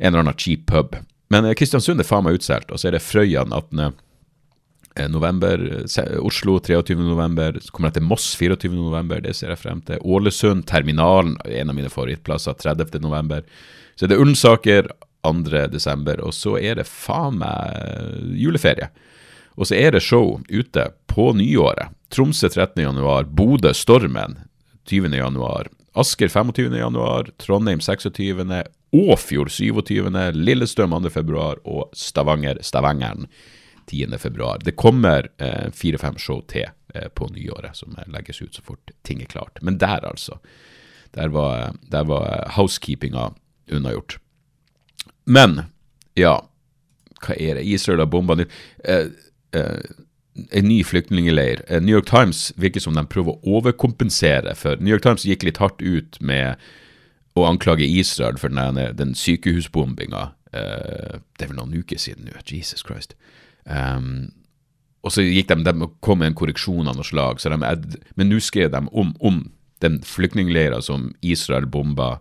en 0.00 0.12
eller 0.12 0.24
annen 0.24 0.38
cheap 0.40 0.66
pub. 0.68 0.96
Men 1.32 1.48
uh, 1.48 1.54
Kristiansund 1.56 2.00
er 2.00 2.08
faen 2.08 2.26
meg 2.26 2.40
utsolgt, 2.40 2.72
og 2.72 2.80
så 2.80 2.90
er 2.90 2.96
det 2.96 3.04
Frøya 3.04 3.44
den 3.46 3.56
18. 3.56 3.98
Eh, 4.96 5.08
november, 5.08 5.86
Oslo 6.18 6.58
23. 6.58 6.96
november, 6.98 7.58
så 7.62 7.70
kommer 7.70 7.90
jeg 7.90 8.00
til 8.00 8.08
Moss 8.08 8.32
24. 8.36 8.72
november, 8.74 9.20
det 9.22 9.36
ser 9.38 9.52
jeg 9.54 9.62
frem 9.62 9.82
til. 9.86 10.00
Ålesund, 10.02 10.66
Terminalen, 10.66 11.36
en 11.46 11.70
av 11.70 11.76
mine 11.76 11.92
favorittplasser, 11.92 12.58
30. 12.58 12.98
november. 13.04 13.44
Så 13.94 14.06
er 14.06 14.12
det 14.12 14.18
Ullensaker 14.18 14.90
2. 15.22 15.68
desember, 15.70 16.20
og 16.24 16.34
så 16.34 16.56
er 16.58 16.80
det 16.80 16.88
faen 16.90 17.38
meg 17.38 18.34
juleferie. 18.40 18.90
Og 19.58 19.66
så 19.66 19.74
er 19.78 19.94
det 19.94 20.02
show 20.04 20.38
ute 20.48 20.90
på 21.10 21.32
nyåret. 21.36 21.90
Tromsø 22.10 22.48
13. 22.48 22.82
januar, 22.82 23.24
Bodø 23.24 23.72
Stormen 23.74 24.38
20. 24.88 25.14
januar, 25.14 25.68
Asker 25.92 26.28
25. 26.28 26.76
januar, 26.76 27.30
Trondheim 27.38 27.80
26. 27.80 28.62
Åfjord 28.92 29.50
27., 29.50 30.32
Lillestrøm 30.32 30.90
2. 31.02 31.10
februar 31.10 31.58
og 31.64 31.90
Stavanger 31.94 32.58
Stavangeren 32.62 33.26
10.2. 33.90 34.58
Det 34.64 34.76
kommer 34.76 35.28
eh, 35.38 35.70
fire-fem 35.74 36.18
show 36.18 36.42
til 36.46 36.66
eh, 36.94 37.08
på 37.14 37.28
nyåret 37.34 37.76
som 37.76 37.96
legges 38.06 38.42
ut 38.42 38.54
så 38.54 38.62
fort 38.62 38.90
ting 39.02 39.22
er 39.22 39.30
klart. 39.30 39.58
Men 39.62 39.78
der, 39.78 40.06
altså. 40.06 40.38
Der 41.14 41.28
var, 41.28 41.74
der 41.90 42.04
var 42.04 42.52
housekeepinga 42.54 43.32
unnagjort. 43.70 44.18
Men, 45.24 45.60
ja 46.14 46.40
Hva 47.20 47.34
er 47.36 47.58
det? 47.58 47.66
Israel 47.68 48.00
har 48.00 48.08
bomba 48.08 48.36
eh, 48.38 49.10
en 50.50 50.68
ny 50.68 50.84
flyktningleir. 50.84 51.62
Eh, 51.68 51.82
New 51.82 51.94
York 51.94 52.06
Times 52.06 52.52
virker 52.56 52.80
som 52.80 52.94
de 52.94 53.04
prøver 53.06 53.34
å 53.34 53.58
overkompensere 53.58 54.54
for 54.58 54.80
New 54.80 54.92
York 54.92 55.04
Times 55.06 55.26
gikk 55.26 55.46
litt 55.46 55.60
hardt 55.62 55.82
ut 55.82 56.20
med 56.20 56.60
å 57.38 57.46
anklage 57.46 57.86
Israel 57.86 58.38
for 58.40 58.52
den, 58.52 58.80
den 58.96 59.14
sykehusbombinga. 59.14 60.30
Uh, 60.50 61.20
det 61.38 61.44
er 61.44 61.52
vel 61.52 61.60
noen 61.60 61.76
uker 61.78 62.00
siden 62.00 62.26
nå. 62.26 62.34
Jesus 62.42 62.82
Christ. 62.82 63.14
Um, 63.64 64.32
og 65.06 65.14
så 65.14 65.22
gikk 65.22 65.52
de, 65.52 65.62
de 65.62 65.88
kom 66.02 66.18
med 66.20 66.32
en 66.32 66.38
korreksjon 66.40 66.90
av 66.90 66.98
noe 66.98 67.06
slag, 67.06 67.38
de, 67.38 68.00
men 68.18 68.28
nå 68.28 68.40
skrev 68.42 68.72
de 68.74 68.82
om, 68.90 69.14
om 69.22 69.44
den 69.80 70.00
flyktningleira 70.04 70.82
som 70.84 71.12
Israel 71.22 71.70
bomba 71.70 72.18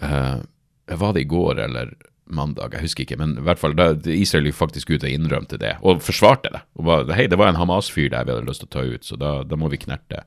uh, 0.00 0.38
Var 0.86 1.12
det 1.16 1.24
i 1.26 1.28
går 1.28 1.60
eller 1.66 1.92
mandag? 2.26 2.74
Jeg 2.76 2.88
husker 2.88 3.04
ikke, 3.04 3.18
men 3.20 3.36
i 3.38 3.44
hvert 3.44 3.60
fall 3.60 3.76
da, 3.76 3.90
Israel 4.10 4.48
gikk 4.48 4.58
faktisk 4.58 4.90
ut 4.94 5.04
og 5.04 5.10
innrømte 5.10 5.58
det, 5.60 5.76
og 5.84 6.02
forsvarte 6.04 6.52
det. 6.54 6.64
Og 6.78 6.88
bare, 6.88 7.16
Hei, 7.18 7.28
det 7.30 7.38
var 7.40 7.52
en 7.52 7.60
Hamas-fyr 7.60 8.10
der 8.14 8.26
vi 8.26 8.34
hadde 8.34 8.48
lyst 8.48 8.64
til 8.64 8.70
å 8.70 8.74
ta 8.74 8.84
ut, 8.88 9.06
så 9.06 9.18
da, 9.20 9.36
da 9.46 9.58
må 9.60 9.70
vi 9.72 9.80
knerte 9.84 10.24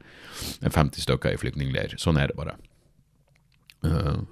50 0.63 1.05
stykker 1.05 1.35
i 1.35 1.41
flyktningleir. 1.41 1.97
Sånn 2.01 2.19
er 2.21 2.31
det 2.31 2.37
bare. 2.39 2.57
Uh, 3.85 4.25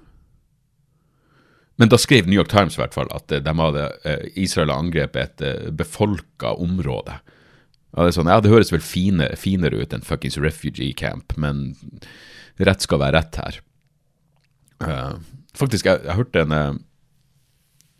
men 1.76 1.92
da 1.92 1.98
skrev 2.00 2.28
New 2.28 2.38
York 2.38 2.50
Times 2.52 2.76
i 2.76 2.80
hvert 2.80 2.96
fall 2.96 3.10
at 3.14 3.32
eh, 3.32 3.42
de 3.44 3.52
hadde, 3.58 3.88
uh, 4.06 4.26
Israel 4.34 4.70
hadde 4.72 4.86
angrepet 4.86 5.42
et 5.42 5.66
uh, 5.66 5.72
befolka 5.76 6.54
område. 6.56 7.18
Ja, 7.92 8.06
det, 8.06 8.14
sånn, 8.16 8.30
ja, 8.32 8.40
det 8.40 8.52
høres 8.52 8.72
vel 8.72 8.84
finere, 8.84 9.36
finere 9.40 9.82
ut 9.82 9.94
enn 9.94 10.04
fuckings 10.04 10.38
refugee 10.40 10.96
camp, 10.96 11.36
men 11.40 11.76
rett 12.60 12.84
skal 12.84 13.00
være 13.02 13.20
rett 13.20 13.40
her. 13.40 13.60
Uh, 14.80 15.16
faktisk, 15.56 15.88
jeg, 15.88 16.02
jeg 16.04 16.18
hørte 16.18 16.44
en, 16.44 16.80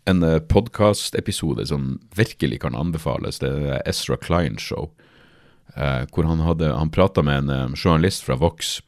en 0.07 0.23
podkastepisode 0.47 1.67
som 1.67 1.97
virkelig 2.15 2.61
kan 2.63 2.75
anbefales. 2.75 3.41
Det 3.43 3.51
er 3.51 3.81
Ezra 3.85 4.17
Klein 4.17 4.57
Show. 4.57 4.91
eh, 5.75 6.05
hvor 6.13 6.23
han, 6.23 6.39
hadde, 6.39 6.71
han 6.73 6.89
prata 6.89 7.21
med 7.21 7.49
en 7.49 7.75
journalist 7.75 8.23
fra 8.23 8.35
Vox 8.39 8.79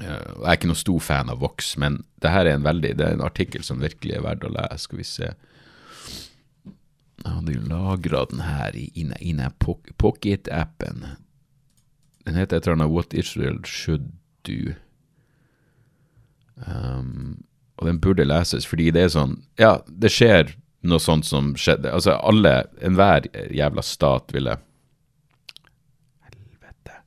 Eh, 0.00 0.32
jeg 0.40 0.48
er 0.48 0.56
ikke 0.56 0.70
noen 0.70 0.80
stor 0.80 1.02
fan 1.04 1.32
av 1.32 1.40
Vox, 1.42 1.74
men 1.80 2.00
det 2.22 2.32
her 2.32 2.48
er 2.48 2.56
en 2.56 2.66
veldig, 2.66 2.94
det 2.98 3.06
er 3.06 3.16
en 3.16 3.26
artikkel 3.26 3.64
som 3.66 3.82
virkelig 3.82 4.16
er 4.16 4.24
verdt 4.24 4.46
å 4.48 4.52
lese. 4.54 4.84
Skal 4.86 5.00
vi 5.00 5.08
se 5.08 5.32
Jeg 7.20 7.34
hadde 7.34 7.52
jo 7.52 7.66
lagra 7.68 8.24
den 8.30 8.40
her 8.46 8.76
i, 8.76 8.86
i, 8.96 9.04
i 9.04 9.34
Pocket-appen. 10.00 11.04
Den 12.24 12.38
heter 12.38 12.56
et 12.56 12.64
eller 12.66 12.78
annet 12.78 12.94
What 12.94 13.12
Israel 13.12 13.60
Should 13.68 14.14
Do. 14.48 14.72
Um, 16.64 17.44
og 17.80 17.86
den 17.88 18.00
burde 18.00 18.26
leses, 18.28 18.66
fordi 18.68 18.90
det 18.94 19.06
er 19.06 19.14
sånn 19.14 19.38
Ja, 19.60 19.78
det 19.88 20.12
skjer 20.12 20.54
noe 20.86 21.00
sånt 21.02 21.26
som 21.28 21.54
skjedde 21.60 21.92
Altså, 21.92 22.18
alle, 22.20 22.66
enhver 22.84 23.26
jævla 23.52 23.82
stat 23.84 24.32
ville 24.36 24.58
Helvete. 26.28 27.00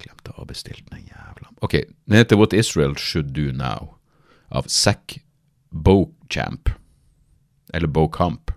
Glemte 0.00 0.32
å 0.32 0.40
ha 0.40 0.48
bestilt 0.48 0.88
den 0.90 1.04
jævla 1.08 1.52
Ok, 1.64 1.74
den 2.08 2.18
heter 2.18 2.36
What 2.40 2.52
Israel 2.52 2.96
Should 3.00 3.32
Do 3.36 3.52
Now, 3.52 3.96
av 4.52 4.66
Zack 4.68 5.24
Bochamp. 5.70 6.68
Eller 7.72 7.88
Bochamp. 7.88 8.50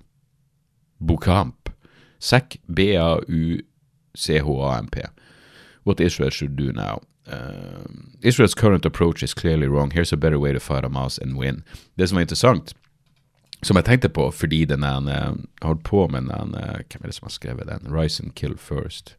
Bochamp. 0.98 1.70
Zack 2.20 2.58
B-A-U-C-H-A-M-P. 2.68 3.66
What 5.84 6.00
Israel 6.00 6.32
Should 6.32 6.56
Do 6.58 6.74
Now. 6.74 7.02
Uh, 7.28 7.84
Israel's 8.22 8.56
current 8.56 8.86
approach 8.86 9.24
is 9.24 9.34
clearly 9.34 9.68
wrong. 9.68 9.92
Here's 9.92 10.14
a 10.14 10.18
better 10.18 10.40
way 10.40 10.54
to 10.54 10.60
fight 10.60 10.84
Hamas 10.84 11.20
and 11.22 11.38
win. 11.38 11.64
Det 11.98 12.08
som 12.10 12.16
var 12.16 12.22
interessant, 12.22 12.74
som 13.64 13.76
jeg 13.76 13.86
tenkte 13.86 14.10
på 14.10 14.32
fordi 14.32 14.66
den 14.66 14.84
er, 14.84 14.98
uh, 14.98 15.36
holdt 15.62 15.84
på 15.84 16.08
med 16.08 16.22
den 16.22 16.56
uh, 16.56 16.80
Hvem 16.88 17.02
er 17.02 17.08
det 17.08 17.16
som 17.16 17.26
har 17.26 17.30
skrevet 17.30 17.68
den? 17.68 17.94
Rise 17.94 18.24
and 18.24 18.36
Kill 18.36 18.58
First. 18.58 19.18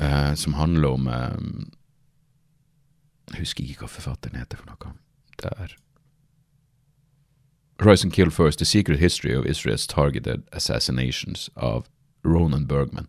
Uh, 0.00 0.34
som 0.34 0.54
handler 0.54 0.88
om 0.88 1.06
um, 1.06 1.72
jeg 3.30 3.38
husker 3.38 3.64
ikke 3.64 3.84
hva 3.84 3.92
forfatteren 3.92 4.38
heter 4.38 4.56
for 4.60 4.70
noe. 4.70 4.94
Det 5.38 5.52
er 5.56 5.76
Rise 7.84 8.06
and 8.06 8.12
Kill 8.12 8.30
First, 8.30 8.58
The 8.58 8.64
Secret 8.64 8.98
History 8.98 9.34
of 9.34 9.44
Israel's 9.44 9.86
Targeted 9.86 10.42
Assassinations 10.52 11.50
of 11.56 11.88
Ronan 12.24 12.66
Bergman. 12.66 13.06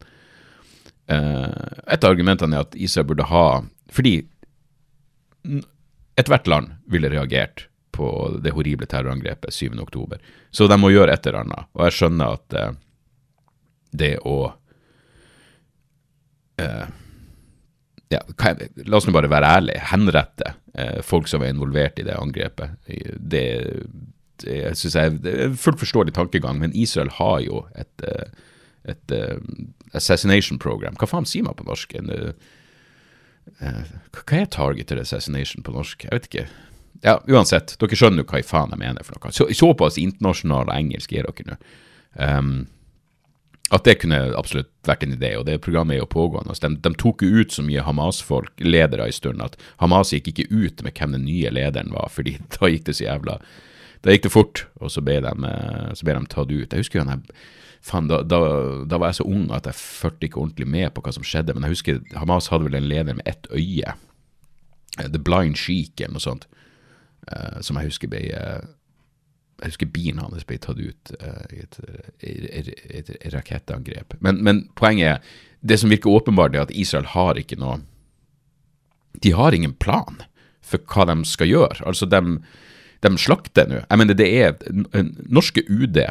Uh, 1.09 1.49
et 1.89 2.03
av 2.03 2.13
argumentene 2.13 2.57
er 2.57 2.67
at 2.67 2.75
Israel 2.77 3.07
burde 3.09 3.25
ha 3.31 3.63
Fordi 3.89 4.11
ethvert 6.19 6.45
land 6.51 6.75
ville 6.85 7.09
reagert 7.09 7.65
på 7.95 8.09
det 8.43 8.53
horrible 8.53 8.85
terrorangrepet 8.85 9.49
7.10. 9.55 10.19
Så 10.51 10.67
de 10.69 10.77
må 10.77 10.91
gjøre 10.93 11.15
et 11.15 11.25
eller 11.25 11.41
annet. 11.41 11.69
Og 11.73 11.87
jeg 11.87 11.97
skjønner 11.97 12.37
at 12.37 12.57
uh, 12.59 12.71
det 13.97 14.13
å 14.27 14.37
uh, 16.61 16.87
ja, 18.09 18.21
La 18.85 18.97
oss 18.97 19.07
nå 19.07 19.13
bare 19.13 19.29
være 19.31 19.51
ærlige. 19.59 19.83
Henrette 19.91 20.53
eh, 20.73 21.01
folk 21.05 21.29
som 21.29 21.43
var 21.43 21.51
involvert 21.53 21.99
i 22.01 22.05
det 22.07 22.17
angrepet. 22.17 22.77
Det, 23.15 23.45
det 24.43 24.59
synes 24.79 24.95
jeg 24.97 25.19
er 25.29 25.57
fullt 25.59 25.81
forståelig 25.83 26.15
tankegang, 26.17 26.59
men 26.61 26.73
Israel 26.73 27.11
har 27.19 27.39
jo 27.45 27.63
et, 27.77 28.05
eh, 28.05 28.31
et, 28.87 29.11
uh, 29.11 29.37
assassination 29.93 30.59
program. 30.61 30.97
Hva 30.99 31.09
faen 31.09 31.27
sier 31.27 31.45
man 31.47 31.57
på 31.57 31.67
norsk? 31.67 31.93
En, 31.99 32.09
uh, 33.59 33.83
hva 34.15 34.39
er 34.39 34.49
targeted 34.53 35.01
assassination 35.01 35.65
på 35.65 35.75
norsk? 35.75 36.05
Jeg 36.05 36.15
vet 36.15 36.31
ikke. 36.31 36.47
Ja, 37.05 37.19
uansett, 37.31 37.77
dere 37.79 37.95
skjønner 37.95 38.25
jo 38.25 38.31
hva 38.31 38.41
i 38.41 38.47
faen 38.47 38.73
jeg 38.75 38.81
mener 38.81 39.07
for 39.07 39.15
noe. 39.15 39.31
Så, 39.35 39.47
såpass 39.55 39.99
internasjonal 40.01 40.71
engelsk 40.75 41.15
er 41.15 41.29
dere 41.29 41.53
nå. 41.53 41.61
Um, 42.19 42.53
at 43.69 43.85
det 43.85 43.99
kunne 44.01 44.17
absolutt 44.37 44.71
vært 44.87 45.03
en 45.05 45.13
idé, 45.13 45.35
og 45.37 45.45
det 45.45 45.59
programmet 45.61 45.95
er 45.95 46.01
jo 46.01 46.09
pågående. 46.09 46.49
Altså, 46.55 46.67
de, 46.67 46.79
de, 46.81 46.91
tok 46.97 47.21
jo 47.23 47.43
ut 47.43 47.53
så 47.53 47.63
mye 47.65 47.83
Hamas-folk, 47.85 48.53
ledere, 48.65 49.05
en 49.05 49.15
stund 49.15 49.43
at 49.45 49.59
Hamas 49.81 50.13
gikk 50.15 50.31
ikke 50.31 50.47
ut 50.49 50.81
med 50.85 50.97
hvem 50.97 51.13
den 51.17 51.27
nye 51.27 51.51
lederen 51.53 51.93
var, 51.93 52.09
fordi 52.13 52.39
da 52.57 52.71
gikk 52.71 52.87
det 52.89 52.97
så 52.97 53.05
jævla 53.05 53.37
Da 54.03 54.13
gikk 54.13 54.27
det 54.27 54.33
fort, 54.33 54.65
og 54.79 54.91
så 54.93 55.03
ble 55.03 55.19
de, 55.23 55.31
eh, 55.49 55.89
så 55.97 56.07
ble 56.07 56.15
de 56.15 56.31
tatt 56.31 56.51
ut. 56.51 56.71
Jeg 56.71 56.83
husker 56.85 57.01
jo 57.01 57.07
han 57.07 58.07
da, 58.09 58.21
da, 58.27 58.39
da, 58.85 58.97
var 58.99 59.11
jeg 59.11 59.21
så 59.21 59.25
ung 59.29 59.47
at 59.55 59.67
jeg 59.69 59.79
fulgte 59.79 60.27
ikke 60.27 60.41
ordentlig 60.41 60.67
med 60.67 60.91
på 60.93 61.03
hva 61.03 61.13
som 61.15 61.25
skjedde, 61.25 61.55
men 61.55 61.65
jeg 61.65 61.77
husker 61.77 62.01
Hamas 62.19 62.49
hadde 62.51 62.67
vel 62.67 62.79
en 62.79 62.89
leder 62.91 63.15
med 63.17 63.27
ett 63.29 63.47
øye. 63.55 63.93
Eh, 64.99 65.07
The 65.07 65.21
Blind 65.21 65.57
Sheik 65.57 66.01
eller 66.01 66.17
noe 66.17 66.23
sånt, 66.23 66.47
uh, 67.31 67.59
som 67.63 67.79
jeg 67.79 67.91
husker 67.91 68.11
ble 68.11 68.25
uh, 68.35 68.67
jeg 69.59 69.73
husker 69.73 69.91
bilen 69.91 70.21
hans 70.23 70.47
ble 70.47 70.57
tatt 70.61 70.79
ut 70.79 71.13
uh, 71.19 71.45
i 71.51 71.63
et, 71.63 71.79
et, 72.23 72.69
et, 72.87 73.09
et 73.17 73.33
rakettangrep. 73.33 74.15
Men, 74.23 74.39
men, 74.43 74.63
poenget 74.79 75.09
er, 75.09 75.33
det 75.59 75.79
som 75.81 75.91
virker 75.91 76.13
åpenbart, 76.13 76.55
er 76.55 76.67
at 76.67 76.71
Israel 76.71 77.09
har 77.11 77.39
ikke 77.39 77.59
noe 77.59 77.81
De 79.19 79.33
har 79.35 79.51
ingen 79.51 79.73
plan 79.75 80.21
for 80.63 80.79
hva 80.87 81.07
de 81.09 81.25
skal 81.27 81.49
gjøre. 81.49 81.81
Altså, 81.83 82.07
de, 82.07 82.39
de 83.05 83.13
slakter 83.21 83.69
nå. 83.69 83.83
Jeg 83.85 84.01
mener, 84.01 84.17
det 84.17 84.27
er 84.27 85.07
Norske 85.31 85.63
UD 85.69 86.01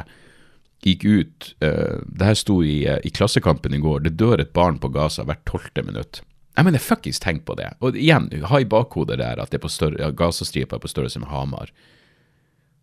gikk 0.87 1.05
ut 1.05 1.49
uh, 1.65 1.99
Det 2.07 2.27
her 2.29 2.39
sto 2.39 2.61
i, 2.63 2.81
uh, 2.89 3.01
i 3.05 3.11
Klassekampen 3.11 3.75
i 3.75 3.83
går. 3.83 4.05
Det 4.07 4.17
dør 4.21 4.41
et 4.41 4.55
barn 4.57 4.79
på 4.81 4.91
Gaza 4.95 5.27
hvert 5.27 5.45
tolvte 5.49 5.85
minutt. 5.85 6.23
Jeg 6.59 6.67
mener, 6.67 6.83
fuckings 6.83 7.21
tenk 7.23 7.45
på 7.47 7.55
det. 7.59 7.71
Og 7.85 7.95
igjen, 7.99 8.27
ha 8.51 8.59
i 8.59 8.67
bakhodet 8.67 9.21
der 9.21 9.39
at 9.39 9.53
det 9.55 9.61
på 9.63 9.71
større, 9.71 10.01
ja, 10.01 10.11
Gazastripa 10.11 10.79
er 10.79 10.83
på 10.83 10.91
størrelse 10.91 11.23
med 11.23 11.31
Hamar. 11.31 11.71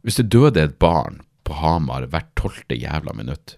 Hvis 0.06 0.20
det 0.22 0.30
døde 0.32 0.64
et 0.64 0.78
barn 0.80 1.20
på 1.44 1.58
Hamar 1.60 2.06
hvert 2.12 2.32
tolvte 2.40 2.78
jævla 2.80 3.16
minutt, 3.18 3.58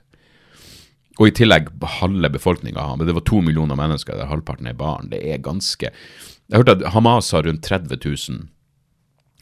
og 1.17 1.29
i 1.29 1.33
tillegg 1.33 1.69
halve 1.97 2.29
befolkninga 2.33 2.81
Hamar, 2.81 3.05
det 3.09 3.15
var 3.17 3.25
to 3.29 3.43
millioner 3.45 3.77
mennesker 3.77 4.17
der 4.17 4.29
halvparten 4.29 4.69
er 4.69 4.77
barn, 4.77 5.09
det 5.13 5.21
er 5.25 5.41
ganske 5.41 5.89
Jeg 5.89 6.61
hørte 6.61 6.77
at 6.77 6.93
Hamas 6.93 7.31
har 7.35 7.43
rundt 7.43 7.65
30 7.65 7.97
000, 8.01 8.43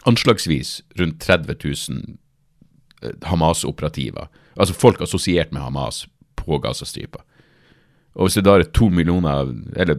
anslagsvis 0.05 0.81
rundt 0.99 1.21
30 1.21 1.55
000 1.63 2.17
Hamas-operativer. 3.21 4.27
Altså 4.55 4.73
folk 4.73 5.01
assosiert 5.01 5.51
med 5.53 5.61
Hamas 5.61 6.07
på 6.35 6.57
Gazastripa. 6.63 7.19
Og 8.15 8.21
hvis 8.25 8.37
det 8.39 8.45
da 8.47 8.55
er 8.55 8.63
to 8.71 8.87
millioner 8.89 9.51
Eller 9.75 9.95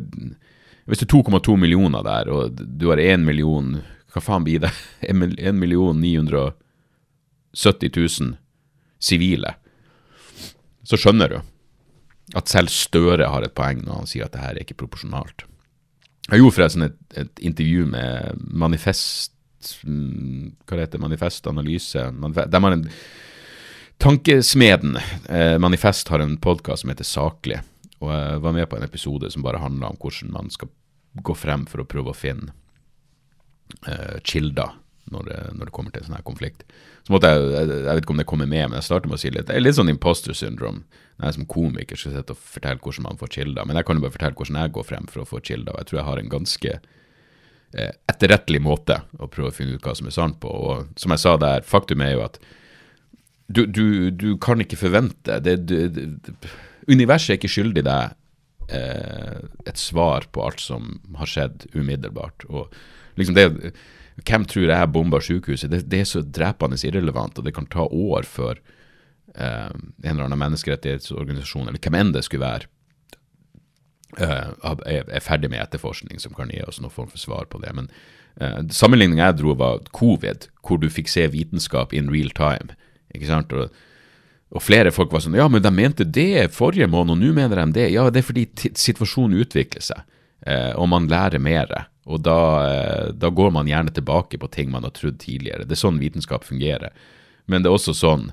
hvis 0.86 0.98
det 1.02 1.08
er 1.08 1.18
2,2 1.18 1.56
millioner 1.58 2.02
der, 2.06 2.30
og 2.30 2.54
du 2.56 2.88
har 2.88 2.98
1 3.02 3.20
million 3.20 3.82
Hva 4.14 4.20
faen 4.22 4.44
blir 4.46 4.60
det? 4.62 4.70
1 5.10 5.54
million 5.54 6.00
970 6.00 7.90
000 8.22 8.36
sivile. 9.02 9.54
Så 10.86 10.96
skjønner 10.96 11.28
du 11.28 11.40
at 12.34 12.48
selv 12.50 12.68
Støre 12.72 13.28
har 13.30 13.42
et 13.44 13.54
poeng 13.54 13.84
når 13.84 13.94
han 14.00 14.06
sier 14.10 14.24
at 14.26 14.32
det 14.34 14.42
her 14.42 14.54
er 14.56 14.62
ikke 14.64 14.80
proporsjonalt. 14.80 15.44
Jeg 16.26 16.40
gjorde 16.40 16.56
forresten 16.56 16.82
et, 16.88 16.96
et 17.14 17.42
intervju 17.50 17.86
med 17.86 18.40
Manifest 18.50 19.35
Hva 19.60 20.78
heter 20.78 20.98
det? 20.98 21.02
Manifest 21.02 21.46
Analyse? 21.46 22.10
Manifest, 22.12 22.52
de 22.52 22.62
har 22.62 22.76
en 22.76 22.88
Tankesmeden 23.96 24.98
eh, 25.28 25.58
Manifest 25.58 26.08
har 26.12 26.20
en 26.20 26.36
podkast 26.36 26.84
som 26.84 26.90
heter 26.92 27.06
Saklig. 27.08 27.62
Og 28.04 28.10
jeg 28.12 28.40
var 28.44 28.52
med 28.52 28.68
på 28.68 28.76
en 28.76 28.84
episode 28.84 29.30
som 29.32 29.44
bare 29.44 29.62
handla 29.62 29.88
om 29.88 30.00
hvordan 30.00 30.34
man 30.34 30.50
skal 30.52 30.68
gå 31.24 31.34
frem 31.34 31.64
for 31.70 31.80
å 31.80 31.88
prøve 31.88 32.12
å 32.12 32.16
finne 32.16 32.52
eh, 33.88 34.18
kilder 34.20 34.74
når 35.12 35.30
det, 35.30 35.38
når 35.54 35.68
det, 35.68 35.72
kommer 35.72 35.94
til 35.94 36.02
en 36.02 36.10
sånn 36.10 36.18
her 36.18 36.26
konflikt. 36.26 36.66
Så 37.06 37.14
måtte 37.14 37.30
jeg, 37.30 37.46
jeg, 37.54 37.70
jeg 37.72 37.88
vet 37.88 38.04
ikke 38.04 38.14
om 38.16 38.20
det 38.20 38.28
kommer 38.28 38.50
med, 38.50 38.66
men 38.68 38.76
jeg 38.80 38.88
starter 38.88 39.08
med 39.08 39.16
å 39.16 39.22
si 39.22 39.30
litt, 39.32 39.46
det 39.48 39.56
er 39.56 39.62
litt 39.64 39.78
sånn 39.78 39.92
imposter 39.92 40.36
syndrome. 40.36 40.84
Når 41.16 41.30
jeg 41.30 41.38
som 41.38 41.48
komiker 41.48 42.00
skal 42.00 42.16
sitte 42.18 42.34
og 42.34 42.40
fortelle 42.42 42.82
hvordan 42.82 43.06
man 43.06 43.20
får 43.22 43.32
kilder. 43.38 43.64
Men 43.64 43.78
jeg 43.78 43.88
kan 43.88 43.96
jo 43.96 44.04
bare 44.04 44.12
fortelle 44.18 44.36
hvordan 44.36 44.60
jeg 44.60 44.74
går 44.76 44.88
frem 44.90 45.06
for 45.08 45.22
å 45.22 45.28
få 45.30 45.40
kilder. 45.40 45.72
Og 45.72 45.80
jeg 45.80 45.88
tror 45.88 46.00
jeg 46.00 46.08
har 46.10 46.20
en 46.20 46.32
ganske 46.34 46.72
eh, 46.74 46.90
etterrettelig 47.74 48.60
måte 48.62 49.00
å 49.20 49.28
prøve 49.28 49.50
å 49.50 49.54
finne 49.54 49.76
ut 49.76 49.84
hva 49.84 49.94
som 49.98 50.06
er 50.08 50.14
sant 50.14 50.38
på. 50.40 50.48
Og 50.48 51.00
som 51.00 51.12
jeg 51.12 51.22
sa 51.22 51.34
der, 51.40 51.66
faktum 51.66 52.04
er 52.04 52.14
jo 52.14 52.22
at 52.24 52.38
du, 53.46 53.66
du, 53.66 54.10
du 54.10 54.30
kan 54.42 54.62
ikke 54.62 54.78
forvente 54.78 55.38
det, 55.42 55.58
det, 55.70 56.06
Universet 56.90 57.34
er 57.34 57.38
ikke 57.38 57.50
skyldig 57.50 57.82
deg 57.86 58.14
eh, 58.74 59.42
et 59.66 59.78
svar 59.78 60.26
på 60.34 60.44
alt 60.46 60.62
som 60.62 60.96
har 61.18 61.30
skjedd 61.30 61.66
umiddelbart. 61.74 62.46
Og 62.48 62.72
liksom 63.18 63.38
det 63.38 63.74
Hvem 64.16 64.46
tror 64.48 64.70
jeg 64.70 64.88
bomba 64.94 65.18
sykehuset? 65.20 65.68
Det, 65.68 65.82
det, 65.92 65.98
er 66.00 66.06
så 66.08 66.22
drepende 66.24 66.78
irrelevant, 66.80 67.36
og 67.36 67.44
det 67.44 67.52
kan 67.52 67.66
ta 67.68 67.84
år 67.84 68.24
før 68.24 68.56
eh, 69.34 69.68
en 69.68 70.08
eller 70.08 70.24
annen 70.24 70.40
menneskerettighetsorganisasjon, 70.40 71.66
eller 71.68 71.82
hvem 71.84 71.98
enn 72.00 72.14
det 72.14 72.22
skulle 72.24 72.46
være, 72.46 72.64
eh, 72.64 72.75
er, 74.16 74.54
er, 74.86 75.20
ferdig 75.24 75.50
med 75.52 75.60
etterforskning 75.60 76.20
som 76.22 76.34
kan 76.36 76.52
gi 76.52 76.62
oss 76.64 76.80
noen 76.80 76.94
form 76.94 77.10
for 77.10 77.20
svar 77.20 77.48
på 77.50 77.60
det. 77.62 77.72
Men 77.76 77.90
uh, 78.40 78.62
sammenligningen 78.70 79.24
jeg 79.24 79.38
dro, 79.40 79.56
var 79.58 79.82
covid, 79.96 80.48
hvor 80.66 80.80
du 80.80 80.88
fikk 80.92 81.10
se 81.12 81.26
vitenskap 81.32 81.94
in 81.96 82.12
real 82.12 82.30
time. 82.36 82.76
Ikke 83.14 83.28
sant? 83.30 83.52
Og, 83.52 83.74
og 84.54 84.62
flere 84.62 84.92
folk 84.94 85.12
var 85.12 85.24
sånn 85.24 85.36
Ja, 85.38 85.48
men 85.50 85.64
de 85.64 85.72
mente 85.74 86.06
det 86.06 86.52
forrige 86.54 86.88
måned, 86.90 87.16
og 87.16 87.22
nå 87.22 87.34
mener 87.36 87.60
de 87.62 87.80
det. 87.80 87.90
Ja, 87.94 88.06
det 88.10 88.22
er 88.22 88.30
fordi 88.30 88.46
situasjonen 88.78 89.42
utvikler 89.42 89.84
seg, 89.84 90.06
eh, 90.46 90.72
og 90.78 90.90
man 90.92 91.10
lærer 91.10 91.42
mer. 91.42 91.72
Og 92.06 92.22
da, 92.22 92.38
eh, 92.70 93.12
da, 93.18 93.30
går 93.34 93.50
man 93.54 93.66
gjerne 93.66 93.94
tilbake 93.94 94.38
på 94.38 94.50
ting 94.54 94.70
man 94.70 94.86
har 94.86 94.94
trodd 94.94 95.18
tidligere. 95.22 95.66
Det 95.66 95.74
er 95.74 95.82
sånn 95.82 96.02
vitenskap 96.02 96.46
fungerer. 96.46 96.94
Men 97.50 97.62
det 97.62 97.70
er 97.70 97.78
også 97.78 97.94
sånn 97.96 98.30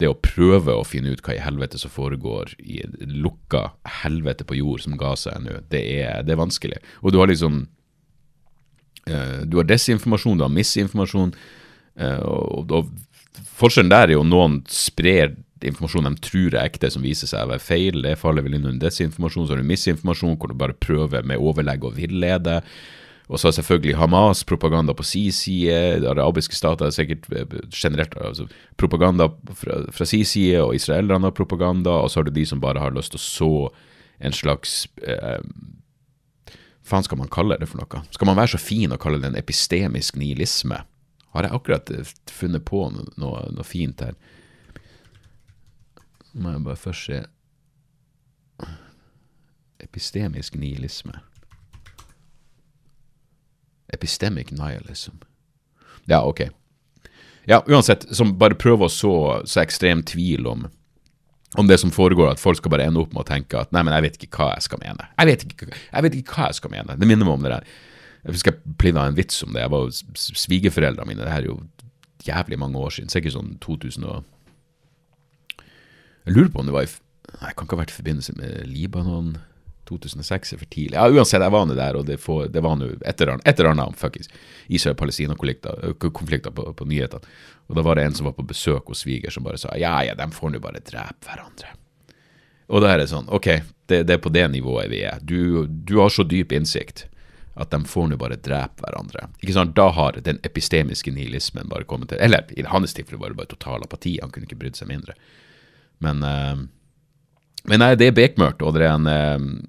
det 0.00 0.08
å 0.08 0.16
prøve 0.16 0.74
å 0.74 0.86
finne 0.86 1.12
ut 1.12 1.22
hva 1.24 1.36
i 1.36 1.42
helvete 1.42 1.78
som 1.80 1.92
foregår 1.92 2.54
i 2.58 2.80
lukka 3.04 3.66
helvete 4.02 4.46
på 4.48 4.58
jord 4.58 4.84
som 4.84 4.96
Gaza 5.00 5.34
er 5.36 5.44
nå, 5.44 5.58
det, 5.72 5.84
det, 6.26 6.34
er 6.34 6.40
vanskelig. 6.40 6.80
Og 7.04 7.12
du 7.12 7.20
har 7.20 7.30
liksom 7.30 7.62
uh, 9.10 9.40
Du 9.44 9.60
har 9.60 9.68
desinformasjon, 9.68 10.40
du 10.40 10.46
har 10.46 10.54
misinformasjon. 10.54 11.36
Uh, 12.00 12.18
og, 12.24 12.72
og 12.72 12.90
Forskjellen 13.60 13.92
der 13.92 14.08
er 14.08 14.16
jo 14.16 14.24
noen 14.26 14.62
sprer 14.72 15.34
informasjon 15.68 16.06
de 16.08 16.14
tror 16.24 16.54
er 16.54 16.64
ekte, 16.64 16.88
som 16.92 17.04
viser 17.04 17.28
seg 17.28 17.44
å 17.44 17.50
være 17.52 17.64
feil. 17.64 18.00
Det 18.04 18.16
faller 18.20 18.44
vel 18.46 18.56
inn 18.56 18.64
under 18.66 18.86
desinformasjon. 18.86 19.46
Så 19.46 19.54
har 19.54 19.60
du 19.60 19.68
misinformasjon, 19.68 20.38
hvor 20.40 20.52
du 20.52 20.56
bare 20.56 20.76
prøver 20.76 21.26
med 21.28 21.40
overlegg 21.40 21.84
og 21.84 21.98
villede. 21.98 22.60
Og 23.30 23.38
så 23.38 23.48
er 23.48 23.54
selvfølgelig 23.60 23.94
Hamas 23.94 24.42
propaganda 24.44 24.92
på 24.96 25.04
sin 25.06 25.32
side. 25.32 26.02
Arabiske 26.10 26.56
stater 26.56 26.88
har 26.88 26.94
sikkert 26.94 27.28
eh, 27.30 27.46
generelt 27.70 28.16
altså, 28.18 28.48
propaganda 28.76 29.28
fra, 29.54 29.84
fra 29.94 30.04
sin 30.04 30.24
side, 30.24 30.62
og 30.62 30.74
israelerne 30.74 31.30
har 31.30 31.36
propaganda. 31.36 31.90
Og 31.90 32.10
så 32.10 32.20
har 32.20 32.26
du 32.26 32.34
de 32.34 32.46
som 32.46 32.60
bare 32.60 32.82
har 32.82 32.90
lyst 32.96 33.14
til 33.14 33.22
å 33.22 33.26
så 33.26 33.52
en 34.18 34.34
slags 34.34 34.88
eh, 35.06 35.38
faen 36.82 37.06
skal 37.06 37.20
man 37.22 37.30
kalle 37.30 37.56
det 37.60 37.70
for 37.70 37.80
noe? 37.80 38.02
Skal 38.10 38.26
man 38.26 38.36
være 38.36 38.56
så 38.56 38.60
fin 38.60 38.90
og 38.90 39.00
kalle 39.00 39.22
det 39.22 39.30
en 39.30 39.38
epistemisk 39.38 40.18
nihilisme? 40.18 40.82
Har 41.30 41.46
jeg 41.46 41.54
akkurat 41.54 41.94
eh, 41.94 42.14
funnet 42.34 42.66
på 42.66 42.82
noe, 42.90 43.46
noe 43.54 43.66
fint 43.66 44.02
her? 44.02 44.18
Må 46.34 46.56
jeg 46.56 46.66
bare 46.66 46.82
først 46.88 47.06
se 47.06 47.26
Epistemisk 49.80 50.58
nihilisme. 50.60 51.14
Epistemic 53.94 54.52
nihilism. 54.54 55.20
Ja, 56.10 56.22
ok. 56.26 56.46
Ja, 57.48 57.62
uansett, 57.66 58.06
som 58.14 58.36
bare 58.38 58.58
prøver 58.58 58.86
å 58.86 58.92
så, 58.92 59.14
så 59.48 59.62
ekstrem 59.62 60.04
tvil 60.06 60.46
om, 60.46 60.66
om 61.58 61.70
det 61.70 61.80
som 61.82 61.92
foregår, 61.94 62.30
at 62.30 62.42
folk 62.42 62.60
skal 62.60 62.74
bare 62.74 62.86
ende 62.86 63.02
opp 63.02 63.14
med 63.14 63.24
å 63.24 63.30
tenke 63.30 63.58
at 63.58 63.72
nei, 63.74 63.82
men 63.86 63.96
jeg 63.96 64.06
vet 64.06 64.18
ikke 64.20 64.42
hva 64.42 64.50
jeg 64.54 64.68
skal 64.68 64.82
mene. 64.82 65.08
Jeg 65.16 65.30
vet 65.30 65.46
ikke, 65.46 65.70
jeg 65.74 66.06
vet 66.06 66.18
ikke 66.20 66.36
hva 66.36 66.50
jeg 66.50 66.60
skal 66.60 66.74
mene. 66.74 66.98
Det 67.00 67.08
minner 67.08 67.26
meg 67.26 67.38
om 67.38 67.46
det 67.46 67.54
der 67.56 67.70
jeg 68.20 68.34
husker 68.36 68.52
jeg 68.52 68.74
plinna 68.80 69.06
en 69.08 69.16
vits 69.16 69.38
om 69.46 69.54
det. 69.54 69.62
Jeg 69.62 69.72
var 69.72 69.86
Svigerforeldrene 70.36 71.08
mine 71.08 71.24
det 71.24 71.32
her 71.32 71.46
er 71.46 71.48
jo 71.48 71.60
jævlig 72.26 72.58
mange 72.60 72.80
år 72.80 72.92
siden. 72.92 73.12
Sikkert 73.12 73.32
sånn 73.32 73.54
2000 73.64 74.04
og 74.04 74.26
Jeg 76.28 76.36
lurer 76.36 76.50
på 76.52 76.60
om 76.60 76.68
det 76.68 76.74
var 76.76 76.84
i 76.84 76.90
det 77.30 77.54
kan 77.54 77.64
ikke 77.64 77.76
ha 77.76 77.80
vært 77.84 77.92
i 77.94 77.96
forbindelse 77.96 78.34
med 78.36 78.66
Libanon. 78.66 79.36
2006 79.90 80.54
er 80.54 80.62
for 80.62 80.70
tidlig. 80.72 80.96
Ja, 80.96 81.08
Uansett, 81.10 81.42
jeg 81.42 81.54
var 81.54 81.66
nå 81.68 81.76
der, 81.78 81.98
og 81.98 82.06
det, 82.08 82.16
får, 82.22 82.46
det 82.54 82.62
var 82.64 82.78
nå 82.80 82.92
et 82.96 83.20
eller 83.20 83.72
annet 83.74 83.84
om 83.84 83.98
fuckings 83.98 84.30
Israel-Palestina-konflikter 84.70 86.54
på, 86.54 86.70
på 86.78 86.88
nyhetene. 86.88 87.36
Og 87.70 87.76
da 87.78 87.84
var 87.86 87.98
det 87.98 88.08
en 88.08 88.16
som 88.16 88.30
var 88.30 88.38
på 88.38 88.46
besøk 88.48 88.88
hos 88.90 89.04
sviger, 89.04 89.30
som 89.30 89.46
bare 89.46 89.60
sa 89.60 89.76
ja, 89.78 89.92
ja, 90.06 90.16
de 90.18 90.30
får 90.34 90.54
nå 90.54 90.62
bare 90.62 90.82
drepe 90.82 91.28
hverandre. 91.28 91.74
Og 92.70 92.82
da 92.82 92.92
er 92.92 93.02
det 93.02 93.10
sånn, 93.10 93.28
ok, 93.30 93.48
det, 93.90 94.04
det, 94.06 94.16
er 94.16 94.22
på 94.22 94.32
det 94.32 94.46
nivået 94.52 94.90
vi 94.92 95.02
er. 95.06 95.18
Du, 95.22 95.66
du 95.66 95.98
har 95.98 96.12
så 96.14 96.26
dyp 96.26 96.54
innsikt 96.54 97.08
at 97.60 97.70
de 97.70 97.80
får 97.84 98.08
nå 98.08 98.18
bare 98.20 98.38
drepe 98.40 98.84
hverandre. 98.84 99.26
Ikke 99.42 99.54
sant? 99.56 99.74
Da 99.76 99.88
har 99.94 100.18
den 100.24 100.38
epistemiske 100.46 101.12
nihilismen 101.12 101.68
bare 101.70 101.84
kommet 101.88 102.12
til 102.12 102.22
Eller 102.22 102.46
i 102.56 102.64
hans 102.64 102.94
tilfelle 102.94 103.20
var 103.20 103.34
det 103.34 103.40
bare 103.40 103.50
total 103.50 103.84
apati, 103.84 104.18
han 104.22 104.30
kunne 104.30 104.46
ikke 104.48 104.60
brydd 104.62 104.78
seg 104.78 104.88
mindre. 104.88 105.16
Men, 106.00 106.22
uh, 106.24 106.62
men 107.68 107.82
nei, 107.82 107.92
det 108.00 108.08
er 108.08 108.16
bekmørkt, 108.16 108.62
og 108.62 108.78
det 108.78 108.86
er 108.86 108.94
en 108.94 109.10
uh, 109.10 109.66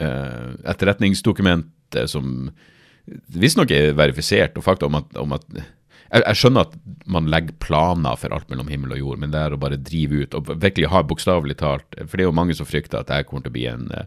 etterretningsdokument 0.00 1.98
som 2.10 2.50
visstnok 3.10 3.72
er 3.74 3.94
verifisert, 3.98 4.56
og 4.58 4.64
fakta 4.66 4.88
om 4.88 4.98
at, 5.00 5.12
om 5.18 5.34
at 5.36 5.46
jeg, 6.10 6.24
jeg, 6.24 6.38
skjønner 6.40 6.66
at 6.66 6.74
man 7.10 7.28
legger 7.30 7.56
planer 7.62 8.18
for 8.18 8.34
alt 8.34 8.50
mellom 8.50 8.70
himmel 8.70 8.96
og 8.96 9.02
jord, 9.02 9.20
men 9.22 9.34
det 9.34 9.42
er 9.42 9.54
å 9.54 9.60
bare 9.60 9.78
drive 9.78 10.24
ut 10.24 10.36
og 10.38 10.50
virkelig 10.50 10.90
ha 10.90 11.04
bokstavelig 11.06 11.56
talt 11.60 11.98
For 12.00 12.16
det 12.16 12.24
er 12.24 12.30
jo 12.30 12.36
mange 12.36 12.56
som 12.58 12.68
frykter 12.68 13.00
at 13.00 13.10
det 13.10 13.26
kommer 13.28 13.44
til 13.46 13.52
å 13.52 13.58
bli 13.58 13.66
en 13.70 13.86
uh, 13.94 14.04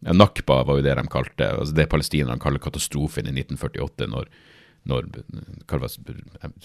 ja, 0.00 0.14
Nakba 0.16 0.62
var 0.66 0.80
jo 0.80 0.86
det 0.86 0.96
de 0.98 1.06
kalte 1.12 1.50
altså 1.54 1.76
det 1.76 1.90
palestinerne 1.92 2.42
kaller 2.42 2.62
katastrofen 2.62 3.28
i 3.28 3.34
1948, 3.36 4.08
når, 4.10 4.30
når 4.90 5.10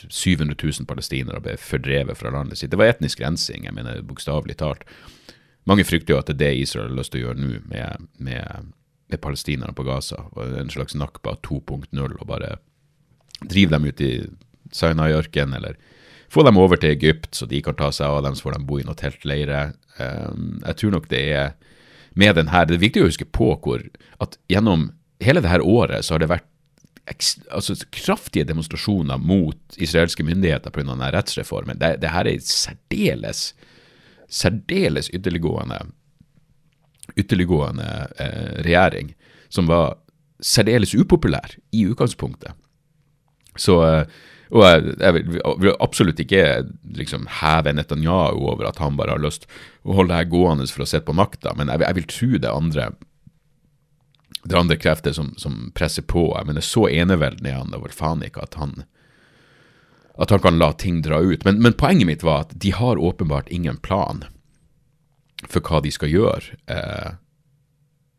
700 0.10 0.56
000 0.56 0.89
palestinere 0.89 1.44
ble 1.44 1.58
fordrevet 1.62 2.18
fra 2.18 2.32
landet 2.34 2.62
sitt. 2.62 2.72
Det 2.72 2.80
var 2.80 2.94
etnisk 2.94 3.22
rensing, 3.22 3.68
jeg 3.68 3.76
mener 3.76 4.02
bokstavelig 4.08 4.58
talt. 4.63 4.88
Mange 5.69 5.86
frykter 5.88 6.13
jo 6.13 6.21
at 6.21 6.30
det 6.30 6.36
er 6.36 6.41
det 6.43 6.63
Israel 6.65 6.91
har 6.91 6.99
lyst 6.99 7.13
til 7.13 7.23
å 7.23 7.28
gjøre 7.28 7.41
nå 7.41 7.60
med, 7.71 8.08
med, 8.21 8.71
med 9.12 9.21
palestinerne 9.21 9.73
på 9.78 9.86
Gaza. 9.88 10.28
En 10.62 10.71
slags 10.73 10.97
Nakba 10.97 11.36
2.0, 11.45 11.95
og 12.06 12.25
bare 12.30 12.58
drive 13.49 13.73
dem 13.73 13.88
ut 13.89 14.04
i 14.06 14.13
Sinai-ørkenen, 14.75 15.58
eller 15.58 15.80
få 16.32 16.45
dem 16.45 16.60
over 16.62 16.78
til 16.82 16.93
Egypt, 16.93 17.34
så 17.38 17.47
de 17.49 17.62
kan 17.65 17.78
ta 17.78 17.91
seg 17.93 18.12
av 18.12 18.23
dem, 18.25 18.36
så 18.38 18.47
får 18.47 18.58
de 18.58 18.67
bo 18.69 18.80
i 18.82 18.86
noen 18.86 18.99
teltleirer. 18.99 19.73
Um, 19.97 20.60
jeg 20.65 20.82
tror 20.82 20.95
nok 20.97 21.10
det 21.10 21.23
er 21.34 21.56
med 22.15 22.38
den 22.38 22.51
her. 22.54 22.67
Det 22.67 22.78
er 22.78 22.86
viktig 22.86 23.04
å 23.04 23.10
huske 23.10 23.28
på 23.28 23.54
hvor 23.63 23.84
at 24.23 24.38
gjennom 24.51 24.91
hele 25.23 25.41
det 25.43 25.51
her 25.51 25.63
året 25.65 26.06
så 26.06 26.15
har 26.15 26.23
det 26.23 26.32
vært 26.32 26.47
altså, 27.54 27.75
kraftige 27.93 28.47
demonstrasjoner 28.47 29.21
mot 29.21 29.78
israelske 29.78 30.25
myndigheter 30.25 30.73
pga. 30.73 30.95
rettsreformen. 31.13 31.80
Det, 31.80 31.97
det 32.01 32.13
her 32.13 32.28
er 32.30 32.41
særdeles 32.41 33.54
særdeles 34.30 35.10
ytterliggående, 35.14 35.80
ytterliggående 37.16 37.90
eh, 38.20 38.54
regjering, 38.66 39.14
som 39.50 39.70
var 39.70 39.98
særdeles 40.44 40.96
upopulær 40.96 41.58
i 41.72 41.86
utgangspunktet. 41.90 42.56
Så 43.56 43.82
eh, 43.86 44.08
og 44.54 44.62
jeg, 44.64 44.96
jeg 45.02 45.16
vil, 45.18 45.74
absolutt 45.82 46.20
ikke 46.22 46.44
liksom 46.98 47.26
heve 47.42 47.74
Netanyahu 47.74 48.46
over 48.52 48.70
at 48.70 48.80
han 48.80 48.98
bare 49.00 49.16
har 49.16 49.24
lyst 49.24 49.48
å 49.84 49.98
holde 49.98 50.14
det 50.14 50.20
her 50.22 50.32
gående 50.32 50.68
for 50.70 50.86
å 50.86 50.90
sitte 50.90 51.08
på 51.10 51.18
makta, 51.18 51.56
men 51.58 51.72
jeg, 51.72 51.82
jeg, 51.82 51.98
vil 51.98 52.10
tro 52.14 52.30
det 52.38 52.52
andre 52.52 52.90
det 54.46 54.58
andre 54.60 54.78
krefter 54.78 55.16
som, 55.18 55.32
som 55.42 55.72
presser 55.74 56.06
på. 56.06 56.28
Jeg 56.38 56.46
mener, 56.46 56.62
så 56.62 56.86
enevelden 56.86 57.48
er 57.50 57.58
han 57.58 57.72
da 57.74 57.80
vel 57.82 57.96
faen 57.96 58.22
ikke 58.26 58.44
at 58.46 58.58
han 58.62 58.84
at 60.17 60.32
han 60.32 60.43
kan 60.43 60.60
la 60.60 60.71
ting 60.73 61.01
dra 61.04 61.19
ut. 61.19 61.45
Men, 61.45 61.62
men, 61.62 61.75
poenget 61.75 62.08
mitt 62.08 62.23
var 62.23 62.45
at 62.45 62.56
de 62.56 62.71
har 62.71 62.97
åpenbart 62.97 63.51
ingen 63.51 63.78
plan 63.78 64.23
for 65.49 65.60
hva 65.60 65.82
de 65.84 65.91
skal 65.91 66.12
gjøre. 66.12 66.60
Eh, 66.71 67.17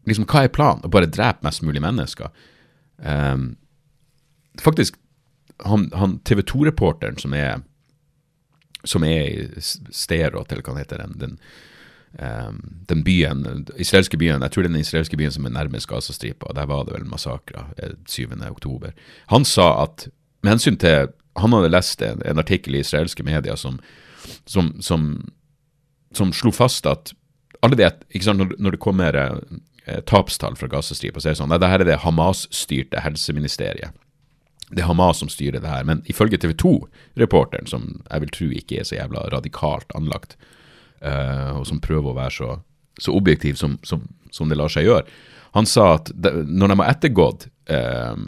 liksom, 0.06 0.28
hva 0.28 0.44
er 0.44 0.52
planen? 0.52 0.84
Å 0.84 0.92
bare 0.92 1.08
drepe 1.10 1.46
mest 1.46 1.64
mulig 1.64 1.82
mennesker? 1.82 2.28
Eh, 3.00 3.38
faktisk, 4.60 5.00
han, 5.64 5.88
han 5.96 6.18
TV 6.28 6.44
2-reporteren 6.44 7.16
som 7.22 7.34
er 7.36 7.64
som 8.86 9.04
er 9.04 9.26
i 9.26 9.62
Sterot, 9.94 10.52
eller 10.52 10.62
hva 10.62 10.76
heter, 10.78 11.02
den, 11.02 11.16
den, 11.20 11.36
um, 12.20 12.60
den 12.88 13.02
byen, 13.06 13.66
israelske 13.76 14.18
byen, 14.20 14.44
jeg 14.44 14.54
tror 14.54 14.64
det 14.64 14.70
er 14.70 14.74
den 14.74 14.84
israelske 14.84 15.18
byen 15.20 15.34
som 15.34 15.48
er 15.48 15.54
nærmest 15.56 15.90
Gazastripa, 15.90 16.52
der 16.56 16.68
var 16.70 16.86
det 16.86 16.96
vel 16.96 17.08
massakrer 17.10 17.72
7.10. 18.06 18.88
Eh, 18.88 19.06
han 19.32 19.48
sa 19.48 19.72
at 19.84 20.08
med 20.42 20.56
hensyn 20.56 20.78
til 20.80 21.10
Han 21.42 21.56
hadde 21.56 21.72
lest 21.72 22.02
en, 22.02 22.22
en 22.24 22.42
artikkel 22.42 22.76
i 22.76 22.82
israelske 22.84 23.24
medier 23.26 23.58
som, 23.60 23.78
som, 24.44 24.72
som, 24.80 25.08
som 26.16 26.32
slo 26.34 26.52
fast 26.54 26.88
at 26.90 27.14
ikke 27.66 28.22
sant, 28.22 28.38
når, 28.38 28.52
når 28.62 28.76
det 28.76 28.82
kommer 28.84 29.16
eh, 29.16 30.00
tapstall 30.06 30.54
fra 30.60 30.68
Gazastripa, 30.70 31.18
så 31.18 31.30
er 31.30 31.34
det 31.34 31.40
sånn 31.40 31.54
at 31.56 31.62
dette 31.62 31.80
er 31.80 31.88
det 31.88 32.02
Hamas-styrte 32.04 33.00
helseministeriet 33.02 33.96
det 34.70 34.82
er 34.82 34.88
Hamas 34.88 35.20
som 35.22 35.30
styrer 35.30 35.62
det 35.62 35.70
her. 35.70 35.84
Men 35.86 36.02
ifølge 36.10 36.38
TV 36.42 36.54
2-reporteren, 36.58 37.68
som 37.70 37.86
jeg 38.10 38.24
vil 38.24 38.32
tro 38.34 38.48
ikke 38.50 38.80
er 38.80 38.88
så 38.88 38.98
jævla 38.98 39.28
radikalt 39.34 39.92
anlagt, 39.98 40.36
eh, 41.00 41.52
og 41.54 41.66
som 41.68 41.82
prøver 41.82 42.10
å 42.10 42.16
være 42.16 42.34
så, 42.34 42.50
så 42.98 43.14
objektiv 43.14 43.60
som, 43.60 43.78
som, 43.86 44.02
som, 44.34 44.50
det 44.50 44.58
lar 44.58 44.72
seg 44.72 44.88
gjøre, 44.88 45.06
han 45.56 45.68
sa 45.70 45.92
at 45.96 46.10
det, 46.14 46.32
når 46.50 46.72
de 46.72 46.78
har 46.82 46.90
ettergått 46.92 47.46
uh, 47.72 48.18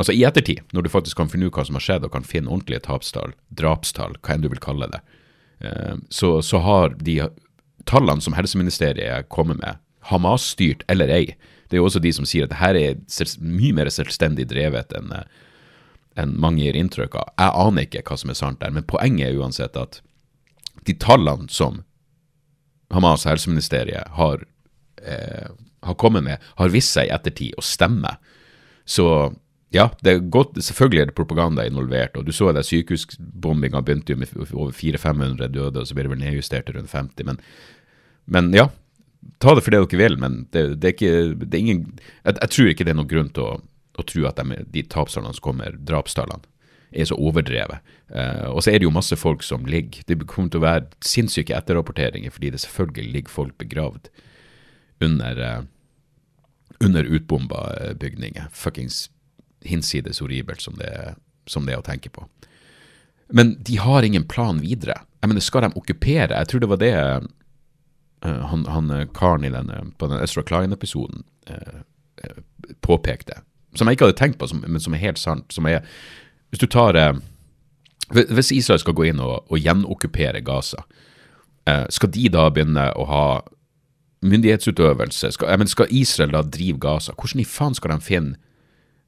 Altså 0.00 0.14
i 0.16 0.24
ettertid, 0.24 0.62
når 0.72 0.86
du 0.86 0.92
faktisk 0.92 1.20
kan 1.20 1.28
finne 1.28 1.50
ut 1.50 1.56
hva 1.56 1.66
som 1.68 1.76
har 1.76 1.84
skjedd, 1.84 2.06
og 2.06 2.14
kan 2.14 2.24
finne 2.24 2.48
ordentlige 2.48 2.80
tapstall, 2.86 3.34
drapstall, 3.52 4.16
hva 4.24 4.34
enn 4.34 4.46
du 4.46 4.48
vil 4.48 4.62
kalle 4.62 4.88
det, 4.94 5.02
uh, 5.66 6.00
så, 6.08 6.38
så 6.40 6.62
har 6.64 6.96
de 6.96 7.18
tallene 7.90 8.24
som 8.24 8.36
helseministeriet 8.38 9.28
kommer 9.32 9.60
med, 9.60 9.80
Hamas-styrt 10.08 10.80
eller 10.88 11.10
ei, 11.12 11.34
det 11.68 11.76
er 11.76 11.82
jo 11.82 11.90
også 11.90 12.00
de 12.00 12.10
som 12.16 12.24
sier 12.26 12.46
at 12.46 12.54
det 12.54 12.58
her 12.62 12.76
er 12.78 13.42
mye 13.44 13.76
mer 13.76 13.90
selvstendig 13.92 14.46
drevet 14.48 14.94
enn 14.96 15.12
uh, 15.12 15.26
enn 16.18 16.34
mange 16.40 16.64
gir 16.64 16.78
inntrykk 16.78 17.16
av. 17.20 17.32
Jeg 17.38 17.56
aner 17.64 17.86
ikke 17.86 18.02
hva 18.08 18.18
som 18.18 18.32
er 18.32 18.38
sant 18.38 18.60
der, 18.62 18.72
men 18.74 18.86
poenget 18.88 19.28
er 19.28 19.40
uansett 19.40 19.78
at 19.78 20.00
de 20.88 20.96
tallene 20.98 21.50
som 21.52 21.82
Hamas 22.90 23.26
helseministeriet 23.28 24.16
har, 24.16 24.42
eh, 25.02 25.50
har 25.86 25.94
kommet 25.94 26.24
med, 26.26 26.38
har 26.58 26.72
vist 26.74 26.96
seg 26.96 27.06
i 27.06 27.14
ettertid 27.14 27.54
å 27.58 27.62
stemme. 27.62 28.16
Så 28.84 29.06
ja, 29.74 29.88
det 30.02 30.12
er 30.12 30.30
godt, 30.34 30.58
selvfølgelig 30.58 31.00
er 31.00 31.10
det 31.10 31.14
propaganda 31.18 31.64
involvert. 31.66 32.16
og 32.18 32.26
Du 32.26 32.32
så 32.34 32.50
det 32.52 32.66
sykehusbombinga 32.66 33.80
begynte 33.86 34.12
jo 34.14 34.18
med 34.18 34.32
over 34.52 34.72
400-500 34.74 35.46
døde, 35.46 35.80
og 35.80 35.86
så 35.86 35.94
blir 35.94 36.08
det 36.08 36.14
vel 36.16 36.24
nedjustert 36.24 36.66
til 36.66 36.76
rundt 36.78 36.90
50. 36.90 37.26
Men, 37.26 37.38
men, 38.26 38.52
ja, 38.54 38.66
ta 39.38 39.54
det 39.54 39.62
for 39.62 39.70
det 39.70 39.84
dere 39.84 40.02
vil, 40.02 40.18
men 40.18 40.46
det, 40.50 40.80
det 40.82 40.88
er 40.88 40.96
ikke 40.96 41.44
det 41.44 41.54
er 41.54 41.62
ingen, 41.62 41.84
jeg, 42.24 42.34
jeg, 42.34 42.50
tror 42.50 42.72
ikke 42.72 42.84
det 42.88 42.94
er 42.94 42.98
noen 42.98 43.12
grunn 43.12 43.30
til 43.34 43.46
å 43.46 43.58
å 44.00 44.06
tro 44.06 44.26
at 44.28 44.40
de, 44.40 44.62
de 44.72 44.84
tapstallene 44.88 45.36
som 45.36 45.50
kommer, 45.50 45.76
drapstallene, 45.76 46.46
er 46.90 47.06
så 47.06 47.14
overdrevet. 47.22 47.84
Uh, 48.10 48.48
og 48.50 48.64
så 48.64 48.72
er 48.72 48.80
det 48.80 48.88
jo 48.88 48.94
masse 48.94 49.14
folk 49.14 49.44
som 49.46 49.62
ligger 49.70 50.02
Det 50.08 50.16
kommer 50.26 50.50
til 50.50 50.58
å 50.58 50.64
være 50.64 50.88
sinnssyke 51.06 51.54
etterrapporteringer, 51.54 52.32
fordi 52.34 52.50
det 52.50 52.62
selvfølgelig 52.64 53.12
ligger 53.14 53.34
folk 53.36 53.54
begravd 53.62 54.10
under, 55.06 55.38
uh, 55.38 56.80
under 56.82 57.06
utbomba 57.06 57.94
bygninger. 58.00 58.50
Fuckings 58.50 59.04
hinsides 59.66 60.22
horribelt 60.22 60.62
som 60.62 60.78
det, 60.78 60.92
som 61.46 61.66
det 61.66 61.74
er 61.74 61.82
å 61.82 61.86
tenke 61.86 62.12
på. 62.12 62.24
Men 63.30 63.54
de 63.62 63.76
har 63.78 64.02
ingen 64.02 64.24
plan 64.26 64.60
videre. 64.62 65.02
Jeg 65.22 65.30
mener, 65.30 65.40
Skal 65.40 65.62
de 65.62 65.74
okkupere? 65.76 66.34
Jeg 66.34 66.48
tror 66.48 66.60
det 66.60 66.68
var 66.68 66.80
det 66.80 66.94
han, 68.20 68.64
han 68.66 68.90
karen 69.14 69.44
i 69.44 69.52
denne, 69.52 69.92
på 69.98 70.08
den 70.10 70.20
Ezra 70.20 70.42
Klein-episoden 70.42 71.22
påpekte 72.84 73.38
som 73.74 73.86
jeg 73.88 73.96
ikke 73.96 74.08
hadde 74.08 74.18
tenkt 74.18 74.38
på, 74.40 74.48
som, 74.50 74.62
men 74.66 74.82
som 74.82 74.94
er 74.94 75.04
helt 75.04 75.20
sant. 75.20 75.52
som 75.54 75.66
er, 75.66 75.84
Hvis 76.50 76.62
du 76.62 76.66
tar 76.66 76.96
uh, 76.96 77.14
Hvis 78.10 78.52
Israel 78.52 78.80
skal 78.82 78.94
gå 78.94 79.06
inn 79.10 79.20
og, 79.22 79.44
og 79.46 79.58
gjenokkupere 79.58 80.40
Gaza, 80.42 80.82
eh, 81.66 81.84
skal 81.94 82.10
de 82.10 82.24
da 82.28 82.48
begynne 82.50 82.88
å 82.98 83.04
ha 83.06 83.26
myndighetsutøvelse? 84.26 85.30
Skal, 85.36 85.52
mener, 85.54 85.70
skal 85.70 85.92
Israel 85.94 86.32
da 86.34 86.42
drive 86.42 86.80
Gaza? 86.82 87.14
Hvordan 87.14 87.44
i 87.44 87.46
faen 87.46 87.78
skal 87.78 87.94
de 87.94 88.00
finne 88.02 88.34
eh, 88.34 88.40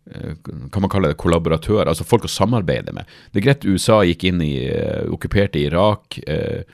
kan 0.04 0.82
man 0.82 0.90
kalle 0.90 1.12
det 1.12 1.20
kollaboratører, 1.22 1.86
altså 1.86 2.06
folk 2.06 2.26
å 2.26 2.30
samarbeide 2.32 2.94
med. 2.96 3.10
Det 3.30 3.38
er 3.38 3.46
greit 3.46 3.66
USA 3.68 4.00
gikk 4.02 4.24
inn 4.26 4.42
i 4.42 4.54
uh, 4.74 5.06
okkuperte 5.14 5.60
Irak, 5.62 6.18
uh, 6.26 6.64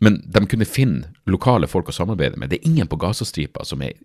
men 0.00 0.16
de 0.24 0.42
kunne 0.48 0.68
finne 0.68 1.12
lokale 1.28 1.68
folk 1.68 1.90
å 1.92 1.96
samarbeide 1.96 2.40
med. 2.40 2.50
Det 2.52 2.62
er 2.62 2.70
ingen 2.70 2.88
på 2.88 2.98
Gazastripa 3.00 3.64
som 3.68 3.84
er 3.84 3.96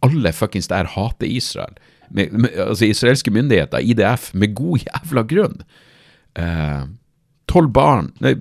Alle 0.00 0.30
fuckings 0.32 0.70
der 0.70 0.88
hater 0.88 1.28
Israel 1.28 1.74
med, 2.10 2.32
med, 2.32 2.54
altså 2.58 2.84
israelske 2.84 3.30
myndigheter, 3.30 3.78
IDF, 3.78 4.30
med 4.34 4.54
god 4.54 4.86
jævla 4.86 5.22
grunn. 5.30 5.60
Eh, 6.34 6.82
tolv 7.50 7.72
barn, 7.74 8.10
nei, 8.22 8.34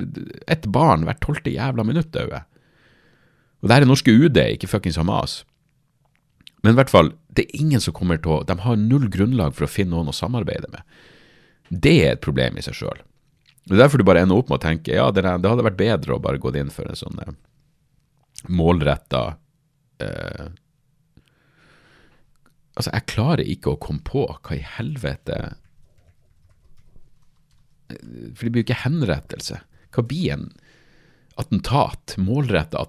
ett 0.49 0.65
barn 0.71 1.05
hvert 1.07 1.21
tolvte 1.25 1.53
jævla 1.53 1.85
minutt 1.85 2.11
dauer. 2.13 2.45
Og 3.59 3.69
det 3.69 3.75
her 3.75 3.85
er 3.85 3.89
norske 3.89 4.13
UD, 4.13 4.39
ikke 4.55 4.69
fuckings 4.71 4.97
Hamas. 4.99 5.43
Men 6.63 6.73
i 6.73 6.79
hvert 6.79 6.91
fall, 6.91 7.13
det 7.31 7.45
er 7.45 7.61
ingen 7.61 7.83
som 7.83 7.95
kommer 7.95 8.19
til 8.19 8.33
å 8.35 8.43
De 8.47 8.55
har 8.65 8.79
null 8.79 9.07
grunnlag 9.11 9.55
for 9.55 9.67
å 9.67 9.71
finne 9.71 9.95
noen 9.95 10.11
å 10.11 10.15
samarbeide 10.15 10.71
med. 10.73 10.83
Det 11.69 11.95
er 12.03 12.15
et 12.15 12.23
problem 12.25 12.57
i 12.57 12.65
seg 12.65 12.75
sjøl. 12.79 13.03
Det 13.69 13.75
er 13.77 13.83
derfor 13.83 14.01
du 14.01 14.07
bare 14.07 14.23
ender 14.25 14.39
opp 14.39 14.49
med 14.49 14.57
å 14.57 14.63
tenke 14.63 14.95
ja, 14.95 15.11
det, 15.13 15.21
det 15.21 15.51
hadde 15.51 15.65
vært 15.67 15.79
bedre 15.79 16.15
å 16.15 16.23
bare 16.23 16.41
gå 16.41 16.51
inn 16.57 16.71
for 16.73 16.89
en 16.89 16.97
sånn 16.97 17.21
eh, 17.21 17.35
målretta 18.49 19.23
eh, 20.01 20.49
Altså, 22.79 22.93
jeg 22.93 23.09
klarer 23.11 23.43
ikke 23.43 23.73
å 23.73 23.79
komme 23.83 23.99
på 24.07 24.21
hva 24.23 24.55
i 24.55 24.61
helvete 24.63 25.35
For 27.91 28.45
det 28.45 28.51
blir 28.53 28.61
jo 28.61 28.67
ikke 28.69 28.83
henrettelse. 28.85 29.57
Hva 29.91 30.03
blir 30.07 30.31
en 30.37 30.45
attentat, 31.39 32.13
målretta 32.21 32.79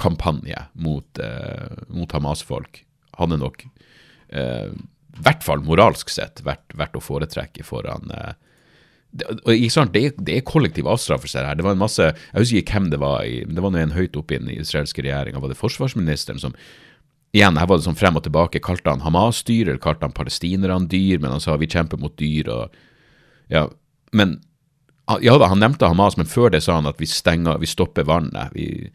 attentatkampanje 0.00 0.66
mot, 0.72 1.18
eh, 1.18 1.84
mot 1.88 2.12
Hamas-folk? 2.12 2.84
Hadde 3.18 3.38
nok, 3.38 3.64
eh, 4.28 4.68
i 4.70 5.22
hvert 5.22 5.42
fall 5.42 5.60
moralsk 5.60 6.08
sett, 6.08 6.40
vært, 6.42 6.72
vært 6.74 6.96
å 6.96 7.02
foretrekke 7.02 7.64
foran 7.64 8.10
eh, 8.10 8.32
det, 9.12 9.26
det, 9.92 10.12
det, 10.18 10.36
er 10.36 10.44
kollektiv 10.46 10.86
avstraffelse 10.86 11.42
her. 11.42 11.56
Det 11.56 11.64
var 11.64 11.72
en 11.72 11.82
masse, 11.82 12.00
Jeg 12.00 12.38
husker 12.38 12.58
ikke 12.58 12.72
hvem 12.78 12.90
det 12.90 13.00
var. 13.00 13.24
I, 13.24 13.42
det 13.42 13.60
var 13.60 13.74
en 13.74 13.90
høyt 13.90 14.16
oppe 14.16 14.36
i 14.36 14.38
den 14.38 14.52
israelske 14.54 15.02
regjeringa. 15.02 15.40
Var 15.40 15.48
det 15.50 15.58
forsvarsministeren 15.58 16.38
som 16.38 16.54
Igjen, 17.32 17.58
her 17.58 17.66
var 17.66 17.78
det 17.78 17.84
sånn 17.86 17.98
frem 17.98 18.16
og 18.18 18.22
tilbake. 18.22 18.58
Kalte 18.58 18.90
han 18.90 19.02
Hamas-dyr, 19.02 19.68
eller 19.68 19.82
kalte 19.82 20.02
han 20.02 20.14
palestinerne 20.14 20.88
dyr? 20.90 21.18
Men 21.18 21.30
han 21.30 21.42
sa 21.42 21.54
vi 21.58 21.68
kjemper 21.70 21.98
mot 21.98 22.16
dyr, 22.18 22.48
og 22.50 22.78
Ja, 23.50 23.68
men 24.12 24.40
Ja 25.20 25.36
da, 25.38 25.48
han 25.50 25.58
nevnte 25.58 25.90
Hamas, 25.90 26.16
men 26.16 26.26
før 26.26 26.50
det 26.50 26.62
sa 26.62 26.78
han 26.78 26.86
at 26.86 27.00
vi 27.02 27.06
stenger, 27.06 27.58
vi 27.58 27.66
stopper 27.66 28.06
vannet. 28.06 28.54
Vi, 28.54 28.90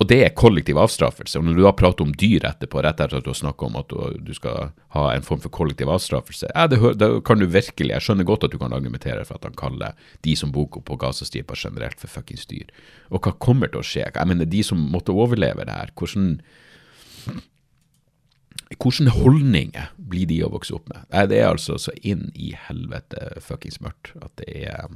og 0.00 0.08
det 0.10 0.18
er 0.24 0.32
kollektiv 0.34 0.78
avstraffelse. 0.82 1.38
Og 1.38 1.44
når 1.46 1.54
du 1.54 1.62
da 1.62 1.72
prater 1.78 2.02
om 2.02 2.14
dyr 2.18 2.42
etterpå, 2.48 2.80
rett 2.82 2.98
etter 2.98 3.20
at 3.20 3.26
du 3.26 3.30
har 3.30 3.38
snakka 3.38 3.68
om 3.68 3.76
at 3.78 3.92
du, 4.26 4.32
skal 4.34 4.72
ha 4.96 5.04
en 5.12 5.22
form 5.22 5.42
for 5.44 5.52
kollektiv 5.54 5.92
avstraffelse, 5.94 6.48
ja, 6.50 6.64
det, 6.66 6.80
det, 6.98 7.10
kan 7.28 7.38
du 7.38 7.46
virkelig 7.46 7.94
Jeg 7.94 8.06
skjønner 8.06 8.26
godt 8.26 8.48
at 8.48 8.54
du 8.54 8.58
kan 8.58 8.74
argumentere 8.74 9.22
for 9.28 9.38
at 9.38 9.46
han 9.46 9.54
kaller 9.58 9.94
de 10.26 10.34
som 10.38 10.50
bor 10.54 10.66
på 10.66 10.98
Gazastripa 10.98 11.54
generelt 11.54 12.02
for 12.02 12.10
fuckings 12.10 12.48
dyr. 12.50 12.72
Og 13.14 13.22
hva 13.22 13.34
kommer 13.38 13.70
til 13.70 13.82
å 13.82 13.86
skje? 13.86 14.08
Jeg 14.08 14.30
mener, 14.32 14.48
de 14.48 14.64
som 14.66 14.80
måtte 14.90 15.14
overleve 15.14 15.68
det 15.68 15.78
her, 15.78 15.94
hvordan 15.94 16.40
hvilke 18.72 19.14
holdninger 19.14 19.92
blir 19.96 20.26
de 20.26 20.42
å 20.42 20.50
vokse 20.50 20.74
opp 20.74 20.88
med? 20.90 21.06
Det 21.30 21.38
er 21.38 21.50
altså 21.52 21.78
så 21.78 21.94
inn 22.02 22.30
i 22.34 22.54
helvete 22.66 23.36
fuckings 23.44 23.78
mørkt 23.84 24.16
at 24.18 24.32
det 24.40 24.64
er 24.66 24.88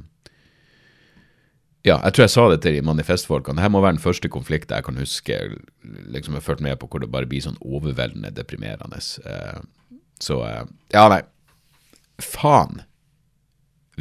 Ja, 1.87 1.97
jeg 2.03 2.15
tror 2.15 2.25
jeg 2.25 2.33
sa 2.33 2.45
det 2.51 2.59
til 2.65 2.77
manifestfolkene. 2.83 3.61
Dette 3.61 3.71
må 3.71 3.81
være 3.83 3.95
den 3.95 4.03
første 4.03 4.29
konflikten 4.31 4.75
jeg 4.75 4.85
kan 4.87 4.99
huske 4.99 5.37
liksom 6.11 6.35
jeg 6.35 6.41
har 6.41 6.45
fulgt 6.45 6.65
med 6.65 6.79
på 6.81 6.89
hvor 6.91 7.03
det 7.03 7.11
bare 7.13 7.29
blir 7.29 7.43
sånn 7.45 7.59
overveldende 7.63 8.33
deprimerende. 8.35 8.99
Eh, 8.99 9.61
så 10.23 10.41
eh, 10.47 10.65
Ja, 10.95 11.07
nei. 11.13 11.21
Faen 12.23 12.81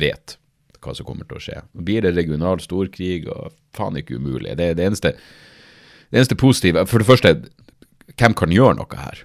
vet 0.00 0.38
hva 0.82 0.94
som 0.96 1.06
kommer 1.08 1.28
til 1.28 1.38
å 1.38 1.42
skje. 1.42 1.60
Blir 1.86 2.04
det 2.04 2.14
regional 2.16 2.62
storkrig 2.62 3.26
og 3.32 3.54
faen 3.76 3.98
ikke 4.00 4.18
umulig. 4.18 4.56
Det, 4.58 4.72
det, 4.78 4.86
eneste, 4.86 5.14
det 6.10 6.20
eneste 6.20 6.38
positive 6.38 6.86
For 6.90 7.02
det 7.02 7.08
første, 7.08 7.34
hvem 8.16 8.36
kan 8.38 8.54
gjøre 8.54 8.78
noe 8.80 9.00
her? 9.00 9.22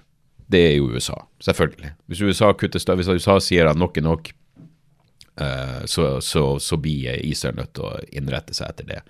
Det 0.52 0.60
er 0.68 0.74
jo 0.76 0.90
USA, 0.92 1.16
selvfølgelig. 1.40 1.94
Hvis 2.10 2.20
USA 2.20 2.52
kutter 2.52 2.96
hvis 2.98 3.08
USA 3.08 3.38
sier 3.40 3.70
at 3.70 3.78
nok 3.80 3.96
er 3.96 4.04
nok, 4.04 4.32
så, 5.88 6.06
så, 6.20 6.46
så, 6.60 6.76
blir 6.80 7.20
Israel 7.26 7.58
nødt 7.58 7.74
til 7.76 7.86
å 7.88 8.00
innrette 8.12 8.54
seg 8.56 8.72
etter 8.72 8.88
det. 8.88 9.00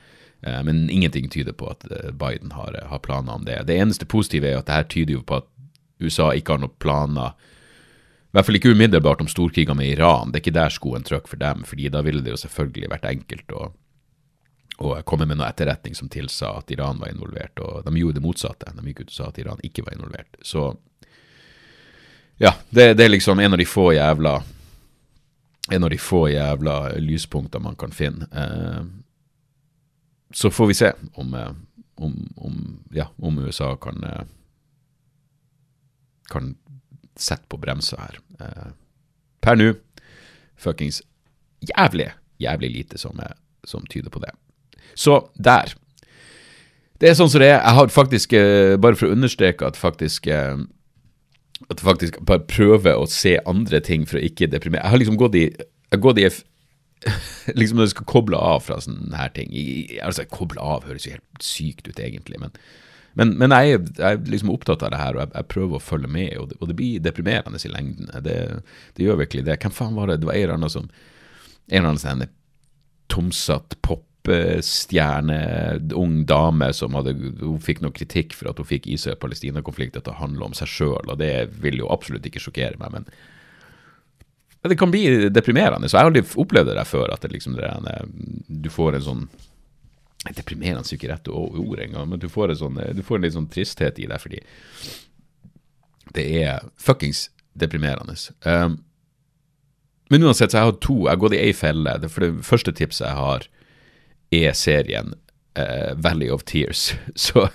Uh, 0.47 0.61
men 0.67 0.85
ingenting 0.91 1.31
tyder 1.31 1.55
på 1.57 1.71
at 1.71 1.87
Biden 2.19 2.55
har, 2.57 2.77
har, 2.91 3.03
planer 3.05 3.39
om 3.39 3.47
det. 3.47 3.61
Det 3.69 3.79
eneste 3.79 4.09
positive 4.09 4.51
er 4.51 4.61
at 4.61 4.69
det 4.71 4.79
her 4.79 4.91
tyder 4.91 5.19
jo 5.19 5.25
på 5.27 5.41
at 5.43 5.49
USA 6.03 6.33
ikke 6.35 6.57
har 6.57 6.65
noen 6.65 6.79
planer 6.83 7.37
i 8.33 8.39
hvert 8.39 8.47
fall 8.49 8.57
ikke 8.57 8.71
umiddelbart 8.73 9.21
om 9.21 9.29
storkriger 9.29 9.77
med 9.77 9.91
Iran. 9.91 10.31
Det 10.33 10.39
er 10.39 10.43
ikke 10.47 10.57
der 10.57 10.73
skoen 10.73 11.03
trykker 11.05 11.35
for 11.35 11.41
dem, 11.41 11.67
fordi 11.69 11.91
da 11.93 12.01
ville 12.01 12.23
det 12.25 12.33
jo 12.33 12.39
selvfølgelig 12.41 12.89
vært 12.89 13.11
enkelt 13.11 13.53
å, 13.53 13.67
å 14.81 14.95
komme 15.05 15.27
med 15.29 15.37
noe 15.37 15.51
etterretning 15.53 15.93
som 15.99 16.09
tilsa 16.09 16.55
at 16.63 16.73
Iran 16.73 17.03
var 17.03 17.13
involvert, 17.13 17.61
og 17.61 17.85
de 17.85 17.93
gjorde 18.01 18.17
det 18.17 18.25
motsatte. 18.25 18.73
De 18.73 18.87
gikk 18.89 19.03
ut 19.03 19.13
og 19.13 19.19
sa 19.19 19.29
at 19.29 19.43
Iran 19.43 19.61
ikke 19.69 19.85
var 19.85 19.99
involvert. 19.99 20.41
Så 20.41 20.65
ja, 22.41 22.55
det, 22.71 22.95
det 22.97 23.05
er 23.05 23.13
liksom 23.13 23.45
en 23.45 23.53
av 23.53 23.61
de 23.61 23.69
få 23.69 23.91
jævla 23.99 24.39
en 25.73 25.85
av 25.85 25.91
de 25.91 25.99
få 26.01 26.27
jævla 26.29 26.77
lyspunkter 27.01 27.63
man 27.63 27.77
kan 27.81 27.95
finne. 27.95 28.29
Eh, 28.33 28.85
så 30.33 30.51
får 30.51 30.67
vi 30.67 30.75
se 30.75 30.93
om, 31.15 31.35
eh, 31.35 31.53
om, 31.95 32.17
om, 32.37 32.59
ja, 32.93 33.09
om 33.17 33.39
USA 33.39 33.77
kan, 33.77 34.05
eh, 34.05 34.25
kan 36.31 36.55
sette 37.17 37.49
på 37.49 37.61
bremsa 37.61 38.01
her. 38.01 38.19
Eh, 38.41 38.73
per 39.41 39.59
nå 39.59 39.73
fuckings 40.57 41.03
jævlig, 41.61 42.13
jævlig 42.43 42.71
lite 42.77 42.99
som, 42.99 43.19
er, 43.21 43.35
som, 43.65 43.87
tyder 43.87 44.11
på 44.11 44.23
det. 44.23 44.33
Så 44.95 45.19
der. 45.35 45.75
Det 47.01 47.11
er 47.11 47.19
sånn 47.19 47.31
som 47.31 47.43
det 47.43 47.51
er. 47.51 47.59
Jeg 47.59 47.79
har 47.79 47.89
faktisk, 47.91 48.33
eh, 48.39 48.77
bare 48.77 48.99
for 48.99 49.09
å 49.09 49.17
understreke 49.17 49.67
at 49.67 49.81
faktisk 49.81 50.29
at 51.69 51.79
jeg 51.79 51.87
faktisk 51.87 52.21
bare 52.29 52.47
prøver 52.49 52.99
å 52.99 53.09
se 53.11 53.37
andre 53.49 53.81
ting 53.85 54.07
for 54.09 54.21
å 54.21 54.25
ikke 54.25 54.51
deprimere. 54.53 54.85
Jeg 54.85 54.95
har 54.95 55.03
liksom 55.03 55.21
gått 55.21 55.39
i, 55.39 55.47
jeg 55.51 55.97
har 55.97 56.05
gått 56.05 56.23
i 56.23 56.29
liksom 57.59 57.81
når 57.81 57.89
du 57.89 57.93
skal 57.97 58.09
koble 58.09 58.39
av 58.39 58.63
fra 58.67 58.79
sånne 58.83 59.19
her 59.19 59.33
ting. 59.35 59.51
Altså, 60.05 60.27
koble 60.31 60.63
av 60.63 60.87
høres 60.87 61.09
jo 61.09 61.17
helt 61.17 61.45
sykt 61.45 61.89
ut, 61.91 61.99
egentlig, 61.99 62.41
men 62.43 62.55
men, 63.19 63.35
men 63.37 63.53
jeg, 63.53 63.75
er, 63.75 63.89
jeg, 63.99 64.17
er 64.17 64.31
liksom 64.33 64.53
opptatt 64.55 64.83
av 64.87 64.93
det 64.95 65.01
her, 65.01 65.17
og 65.17 65.21
jeg, 65.21 65.33
jeg 65.37 65.49
prøver 65.53 65.77
å 65.77 65.85
følge 65.85 66.09
med, 66.09 66.31
og 66.41 66.47
det, 66.49 66.57
og 66.61 66.71
det 66.71 66.77
blir 66.79 67.03
deprimerende 67.05 67.61
i 67.61 67.73
lengden. 67.73 68.09
Det, 68.25 68.37
det, 68.97 69.05
gjør 69.05 69.19
virkelig 69.21 69.45
det. 69.49 69.59
Hvem 69.61 69.75
faen 69.77 69.99
var 69.99 70.09
det? 70.09 70.23
Det 70.23 70.29
var 70.31 70.39
en 70.39 70.47
eller 70.47 70.61
annen 70.61 70.73
som 70.73 70.87
En 71.69 71.79
eller 71.79 71.93
annen 71.93 72.01
sånn 72.03 72.25
tomsatt 73.13 73.77
popstjerne, 73.87 74.09
ung 75.99 76.25
dame, 76.29 76.69
som 76.73 76.95
hadde, 76.95 77.15
hun 77.41 77.61
fikk 77.63 77.83
noe 77.83 77.95
kritikk 77.95 78.37
for 78.39 78.53
at 78.53 78.61
hun 78.63 78.69
fikk 78.69 78.87
Israel-Palestina-konflikten 78.87 80.05
til 80.05 80.15
å 80.15 80.21
handle 80.21 80.47
om 80.47 80.55
seg 80.55 80.71
sjøl, 80.71 81.11
og 81.11 81.19
det 81.19 81.49
vil 81.63 81.81
jo 81.83 81.91
absolutt 81.91 82.27
ikke 82.29 82.43
sjokkere 82.43 82.79
meg, 82.79 82.95
men 82.95 83.09
det 84.63 84.79
kan 84.79 84.93
bli 84.93 85.29
deprimerende. 85.35 85.89
Så 85.89 85.97
jeg 85.97 86.05
har 86.05 86.13
aldri 86.13 86.23
opplevd 86.39 86.71
det 86.71 86.77
der 86.79 86.87
før, 86.87 87.11
at 87.11 87.25
det 87.25 87.33
liksom, 87.33 87.57
det, 87.59 87.97
du 88.47 88.71
får 88.71 88.99
en 88.99 89.09
sånn 89.09 89.25
Deprimerende 90.23 90.87
er 90.87 90.95
ikke 90.95 91.09
rett 91.11 91.29
ord 91.35 91.81
engang, 91.83 92.05
men 92.07 92.21
du 92.23 92.29
får, 92.31 92.53
sånn, 92.55 92.77
du 92.95 93.01
får, 93.03 93.19
en 93.19 93.25
litt 93.25 93.35
sånn 93.35 93.49
tristhet 93.51 93.97
i 93.99 94.05
det 94.07 94.21
fordi 94.23 94.39
det 96.15 96.27
er 96.45 96.69
fuckings 96.79 97.25
deprimerende. 97.59 98.15
Um, 98.47 98.77
men 100.15 100.23
uansett, 100.23 100.53
så 100.53 100.61
jeg 100.61 100.69
har 100.69 100.79
to. 100.79 100.95
Jeg 101.01 101.11
har 101.11 101.21
gått 101.25 101.35
i 101.35 101.41
ei 101.43 101.57
felle. 101.57 101.97
Det, 101.99 102.11
for 102.13 102.23
det 102.23 102.47
første 102.47 102.71
tipset 102.79 103.09
jeg 103.09 103.19
har, 103.19 103.49
er 104.33 104.53
serien 104.57 105.15
uh, 105.59 105.93
Valley 105.97 106.31
of 106.31 106.45
Tears. 106.45 106.95
Så, 107.15 107.49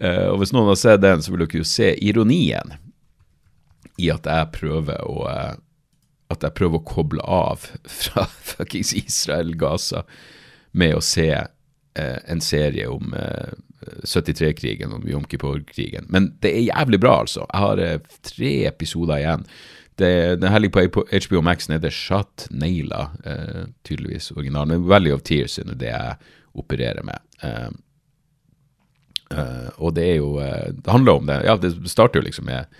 uh, 0.00 0.26
og 0.30 0.40
hvis 0.40 0.54
noen 0.54 0.70
har 0.72 0.80
sett 0.80 1.04
den, 1.04 1.22
så 1.22 1.34
vil 1.34 1.44
dere 1.44 1.62
jo 1.62 1.68
se 1.68 1.92
ironien 2.04 2.76
i 3.98 4.10
at 4.14 4.28
jeg 4.30 4.52
prøver 4.54 5.02
å 5.06 5.24
uh, 5.26 5.56
At 6.28 6.42
jeg 6.44 6.52
prøver 6.58 6.76
å 6.76 6.84
koble 6.84 7.22
av 7.24 7.62
fra 7.88 8.26
fuckings 8.50 8.92
Israel-Gaza 8.92 10.02
med 10.76 10.98
å 10.98 11.00
se 11.00 11.30
en 11.98 12.40
serie 12.44 12.84
om 12.86 13.14
73-krigen, 14.06 14.92
og 14.92 15.00
om 15.00 15.08
Jom 15.08 15.24
Kippur-krigen. 15.24 16.04
Men 16.12 16.28
det 16.44 16.52
er 16.52 16.66
jævlig 16.68 17.00
bra, 17.02 17.14
altså. 17.24 17.46
Jeg 17.48 17.64
har 17.64 17.80
tre 18.28 18.52
episoder 18.68 19.22
igjen. 19.22 19.46
Det, 19.98 20.10
den 20.40 20.52
her 20.52 20.62
ligger 20.62 20.88
på 20.94 21.04
HBO 21.10 21.42
Max, 21.42 21.66
den 21.66 21.76
heter 21.76 21.94
Shot 21.94 22.46
Naila, 22.50 23.10
eh, 23.24 23.64
tydeligvis 23.86 24.30
originalen. 24.30 24.76
Men 24.76 24.88
Valley 24.88 25.12
of 25.12 25.24
Tears 25.26 25.58
er 25.58 25.72
det 25.74 25.90
jeg 25.90 26.16
opererer 26.58 27.02
med. 27.06 27.18
Eh, 27.42 27.70
eh, 29.34 29.68
og 29.76 29.94
det 29.98 30.06
er 30.12 30.20
jo 30.20 30.36
Det 30.38 30.90
handler 30.90 31.12
om 31.12 31.26
det. 31.26 31.42
Ja, 31.44 31.56
det 31.56 31.74
starter 31.90 32.20
jo 32.22 32.28
liksom 32.28 32.46
med 32.46 32.78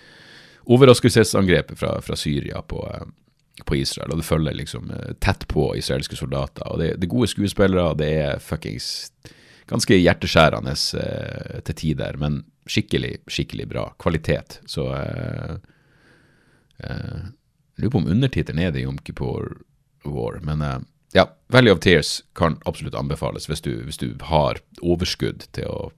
overraskelsesangrepet 0.68 1.78
fra, 1.78 2.00
fra 2.00 2.16
Syria 2.16 2.62
på, 2.62 2.82
på 3.64 3.76
Israel, 3.76 4.12
og 4.12 4.20
det 4.20 4.26
følger 4.28 4.56
liksom 4.56 4.90
eh, 4.90 5.14
tett 5.20 5.46
på 5.48 5.70
israelske 5.76 6.16
soldater. 6.16 6.66
Og 6.68 6.80
det, 6.80 6.94
det 6.98 7.08
er 7.08 7.14
gode 7.14 7.30
skuespillere, 7.30 7.96
det 7.98 8.10
er 8.20 8.42
fuckings 8.42 9.08
ganske 9.68 9.96
hjerteskjærende 9.96 10.74
eh, 11.00 11.58
til 11.66 11.80
tider, 11.82 12.20
men 12.20 12.42
skikkelig, 12.68 13.18
skikkelig 13.28 13.68
bra. 13.68 13.88
Kvalitet. 14.00 14.60
Så 14.68 14.88
eh, 16.84 16.90
eh, 16.90 17.26
Jeg 17.76 17.84
lurer 17.84 17.94
på 17.94 18.02
om 18.02 18.08
undertittelen 18.10 18.62
er 18.62 18.72
det 18.74 18.82
Jom 18.82 18.98
Kippur 18.98 19.60
War, 20.04 20.40
men 20.42 20.62
eh, 20.62 20.78
ja, 21.14 21.28
Valley 21.48 21.72
of 21.72 21.80
Tears 21.80 22.22
kan 22.34 22.58
absolutt 22.66 22.96
anbefales 22.98 23.48
hvis 23.48 23.62
du, 23.64 23.72
hvis 23.84 24.00
du 24.00 24.10
har 24.28 24.60
overskudd 24.82 25.46
til 25.56 25.68
å, 25.70 25.92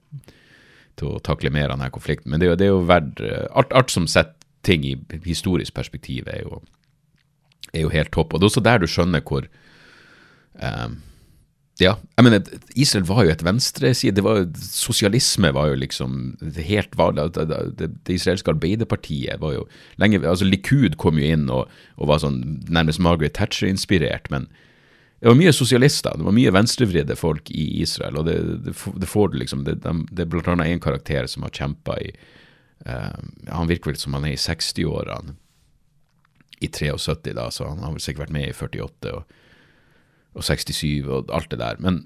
til 1.00 1.14
å 1.14 1.22
takle 1.26 1.50
mer 1.50 1.70
av 1.70 1.78
denne 1.78 1.90
konflikten. 1.90 2.30
Men 2.30 2.42
det, 2.42 2.52
det 2.60 2.68
er 2.68 2.74
jo 2.74 2.84
verdt 2.88 3.22
eh, 3.24 3.46
alt, 3.54 3.72
alt 3.72 3.90
som 3.90 4.06
setter 4.10 4.36
ting 4.62 4.84
i 4.84 4.92
historisk 5.24 5.72
perspektiv, 5.72 6.28
er 6.28 6.42
jo 6.44 6.60
er 7.72 7.84
jo 7.84 7.92
helt 7.92 8.12
topp. 8.12 8.34
Og 8.34 8.40
det 8.40 8.46
er 8.46 8.50
også 8.50 8.64
der 8.64 8.82
du 8.82 8.88
skjønner 8.90 9.22
hvor 9.26 9.46
um, 10.58 10.96
ja, 11.84 11.94
jeg 12.18 12.26
mener, 12.26 12.48
Israel 12.76 13.06
var 13.08 13.24
jo 13.24 13.32
et 13.32 13.44
venstreside. 13.44 14.24
var 14.24 14.42
Sosialisme 14.60 15.52
var 15.56 15.70
jo 15.70 15.78
liksom 15.80 16.16
helt 16.56 16.96
vanlig. 16.98 17.30
Det, 17.36 17.46
det, 17.48 17.88
det, 18.06 18.16
israelske 18.16 18.52
arbeiderpartiet 18.52 19.40
var 19.40 19.54
jo 19.54 19.66
lenge 20.02 20.20
altså 20.20 20.48
Likud 20.48 20.98
kom 21.00 21.20
jo 21.20 21.30
inn 21.30 21.48
og, 21.52 21.70
og 21.96 22.10
var 22.10 22.20
sånn 22.24 22.40
nærmest 22.68 23.00
Margaret 23.00 23.36
Thatcher-inspirert. 23.38 24.28
Men 24.34 24.48
det 25.20 25.28
var 25.28 25.40
mye 25.40 25.52
sosialister. 25.56 26.16
Det 26.16 26.26
var 26.28 26.36
mye 26.36 26.52
venstrevridde 26.54 27.16
folk 27.16 27.50
i 27.52 27.66
Israel. 27.84 28.20
Og 28.20 28.28
det, 28.28 28.38
det 28.70 29.08
får 29.08 29.32
du 29.32 29.40
liksom 29.40 29.64
Det, 29.68 29.80
er 29.84 30.30
blant 30.30 30.48
annet 30.48 30.72
en 30.74 30.84
karakter 30.84 31.28
som 31.28 31.44
har 31.44 31.54
kjempa 31.56 31.98
i 32.00 32.14
uh, 32.88 33.20
Han 33.52 33.68
virker 33.68 33.92
vel 33.92 34.00
som 34.00 34.16
han 34.16 34.28
er 34.28 34.36
i 34.36 34.40
60-årene 34.40 35.36
i 36.60 36.68
73, 36.68 37.32
da, 37.32 37.46
så 37.48 37.70
han 37.70 37.78
har 37.80 37.94
vel 37.94 38.02
sikkert 38.04 38.26
vært 38.26 38.34
med 38.36 38.50
i 38.50 38.52
48 38.52 39.12
og, 39.16 39.38
og 40.40 40.46
67 40.48 41.06
og 41.06 41.32
alt 41.36 41.50
det 41.52 41.60
der. 41.60 41.80
Men, 41.82 42.02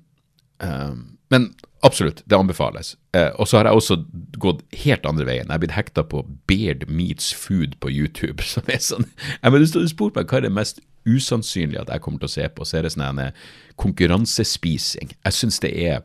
uh, 0.64 0.94
men 1.33 1.53
absolutt, 1.87 2.25
det 2.27 2.38
anbefales. 2.38 2.94
Uh, 3.16 3.31
og 3.38 3.49
så 3.49 3.61
har 3.61 3.70
jeg 3.70 3.81
også 3.81 3.99
gått 4.42 4.64
helt 4.85 5.07
andre 5.09 5.29
veien. 5.29 5.47
Jeg 5.49 5.57
er 5.57 5.62
blitt 5.62 5.77
hekta 5.79 6.07
på 6.07 6.25
Beard 6.51 6.88
Meets 6.90 7.33
Food 7.35 7.79
på 7.81 7.92
YouTube. 7.92 8.42
som 8.55 8.66
er 8.66 8.83
sånn, 8.83 9.07
jeg 9.38 9.55
mener, 9.55 9.70
Du 9.70 9.88
spurte 9.90 10.20
meg 10.20 10.33
hva 10.33 10.42
er 10.42 10.49
det 10.49 10.57
mest 10.57 10.83
usannsynlige 11.05 11.85
at 11.85 11.92
jeg 11.92 12.03
kommer 12.05 12.23
til 12.23 12.31
å 12.31 12.37
se 12.37 12.49
på. 12.49 12.66
Så 12.66 12.79
er 12.79 12.87
det 12.87 12.94
sånn 12.94 13.07
en 13.07 13.38
konkurransespising. 13.81 15.14
Jeg 15.14 15.37
syns 15.37 15.61
det 15.64 15.73
er 15.85 16.03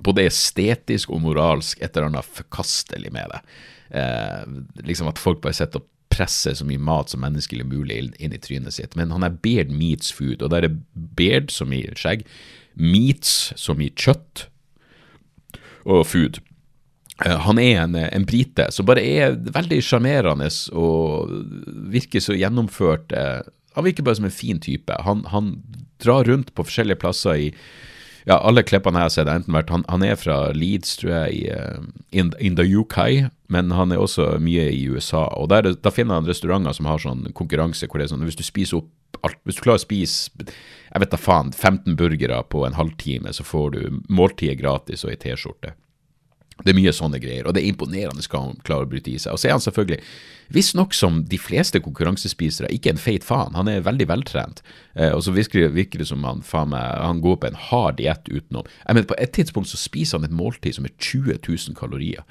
både 0.00 0.26
estetisk 0.28 1.10
og 1.10 1.22
moralsk 1.24 1.80
et 1.82 1.94
eller 1.96 2.10
annet 2.10 2.34
forkastelig 2.38 3.12
med 3.14 3.32
det. 3.32 3.40
Eh, 4.00 4.44
liksom 4.86 5.08
At 5.10 5.18
folk 5.18 5.40
bare 5.42 5.56
sitter 5.56 5.82
og 5.82 5.88
presse 6.10 6.54
så 6.58 6.66
mye 6.66 6.82
mat 6.82 7.12
som 7.12 7.22
menneskelig 7.24 7.66
mulig 7.70 8.00
inn 8.18 8.34
i 8.34 8.40
trynet 8.42 8.76
sitt. 8.76 8.96
Men 8.98 9.14
han 9.14 9.26
er 9.26 9.38
beard 9.42 9.72
meats 9.74 10.12
food, 10.14 10.42
og 10.42 10.52
der 10.54 10.66
er 10.66 10.78
beard 10.94 11.52
som 11.54 11.72
i 11.74 11.84
skjegg, 11.98 12.26
meats 12.74 13.52
som 13.60 13.82
i 13.82 13.90
kjøtt, 13.94 14.46
og 15.88 16.04
food. 16.04 16.42
Uh, 17.20 17.36
han 17.46 17.60
er 17.60 17.82
en, 17.82 17.96
en, 17.96 18.26
brite 18.28 18.66
som 18.72 18.88
bare 18.88 19.02
er 19.04 19.38
veldig 19.52 19.80
sjarmerende 19.84 20.48
og 20.76 21.32
virker 21.92 22.22
så 22.24 22.36
gjennomført. 22.36 23.12
Uh, 23.12 23.40
han 23.76 23.86
virker 23.86 24.06
bare 24.06 24.20
som 24.20 24.28
en 24.28 24.34
fin 24.34 24.60
type. 24.60 24.94
Han, 25.06 25.24
han 25.32 25.54
drar 26.02 26.28
rundt 26.28 26.52
på 26.54 26.66
forskjellige 26.66 27.00
plasser 27.00 27.46
i 27.46 27.48
ja, 28.28 28.36
alle 28.36 28.64
klippene 28.66 29.00
jeg 29.00 29.08
har 29.08 29.14
sett, 29.14 29.28
har 29.30 29.40
enten 29.40 29.56
vært 29.56 29.72
han, 29.72 29.84
han, 29.88 30.04
er 30.04 30.18
fra 30.20 30.38
Leeds, 30.56 30.96
tror 31.00 31.12
jeg, 31.12 31.36
i, 31.38 31.42
uh, 31.52 31.84
in, 32.10 32.32
in, 32.38 32.56
the 32.58 32.66
UK, 32.68 33.30
men 33.52 33.72
han 33.76 33.92
er 33.92 34.02
også 34.02 34.34
mye 34.42 34.68
i 34.72 34.82
USA. 34.90 35.26
og 35.36 35.50
der, 35.52 35.72
Da 35.80 35.92
finner 35.94 36.20
han 36.20 36.28
restauranter 36.28 36.76
som 36.76 36.88
har 36.90 37.02
sånn 37.02 37.30
konkurranse 37.32 37.88
hvor 37.88 38.00
det 38.00 38.08
er 38.08 38.14
sånn 38.14 38.26
hvis 38.28 38.40
du 38.40 38.46
spiser 38.46 38.82
opp 38.82 38.90
alt, 39.26 39.40
hvis 39.44 39.58
du 39.58 39.64
klarer 39.64 39.80
å 39.80 39.82
spise 39.82 40.30
jeg 40.90 41.02
vet 41.02 41.12
da 41.12 41.18
faen, 41.20 41.52
15 41.52 41.96
burgere 41.98 42.40
på 42.50 42.64
en 42.66 42.74
halvtime, 42.74 43.32
så 43.34 43.44
får 43.46 43.70
du 43.76 44.00
måltidet 44.10 44.58
gratis 44.58 45.04
og 45.06 45.12
ei 45.12 45.20
T-skjorte. 45.22 45.74
Det 46.64 46.72
er 46.72 46.76
mye 46.76 46.92
sånne 46.94 47.20
greier, 47.22 47.46
og 47.46 47.54
det 47.56 47.62
er 47.62 47.70
imponerende 47.70 48.24
skal 48.24 48.48
han 48.48 48.60
klare 48.66 48.86
å 48.86 48.90
bryte 48.90 49.12
i 49.12 49.18
seg. 49.20 49.32
Og 49.34 49.40
så 49.40 49.48
er 49.48 49.56
han 49.56 49.64
selvfølgelig, 49.64 50.00
visstnok 50.52 50.94
som 50.96 51.22
de 51.30 51.38
fleste 51.40 51.80
konkurransespisere, 51.84 52.70
ikke 52.74 52.92
en 52.94 53.00
feit 53.00 53.26
faen. 53.26 53.56
Han 53.56 53.70
er 53.70 53.86
veldig 53.86 54.08
veltrent. 54.10 54.62
Eh, 54.94 55.12
og 55.14 55.24
så 55.24 55.34
virker, 55.36 55.70
det 55.70 56.08
som 56.08 56.26
han 56.26 56.44
meg, 56.70 56.86
han 57.00 57.22
går 57.24 57.40
på 57.40 57.50
en 57.50 57.58
hard 57.70 57.98
diett 58.02 58.28
utenom. 58.28 58.68
Jeg 58.86 58.94
mener, 58.94 59.08
På 59.10 59.18
et 59.18 59.32
tidspunkt 59.32 59.70
så 59.70 59.80
spiser 59.80 60.18
han 60.18 60.28
et 60.28 60.36
måltid 60.36 60.76
som 60.76 60.88
er 60.88 60.96
20 60.98 61.38
000 61.46 61.76
kalorier. 61.78 62.24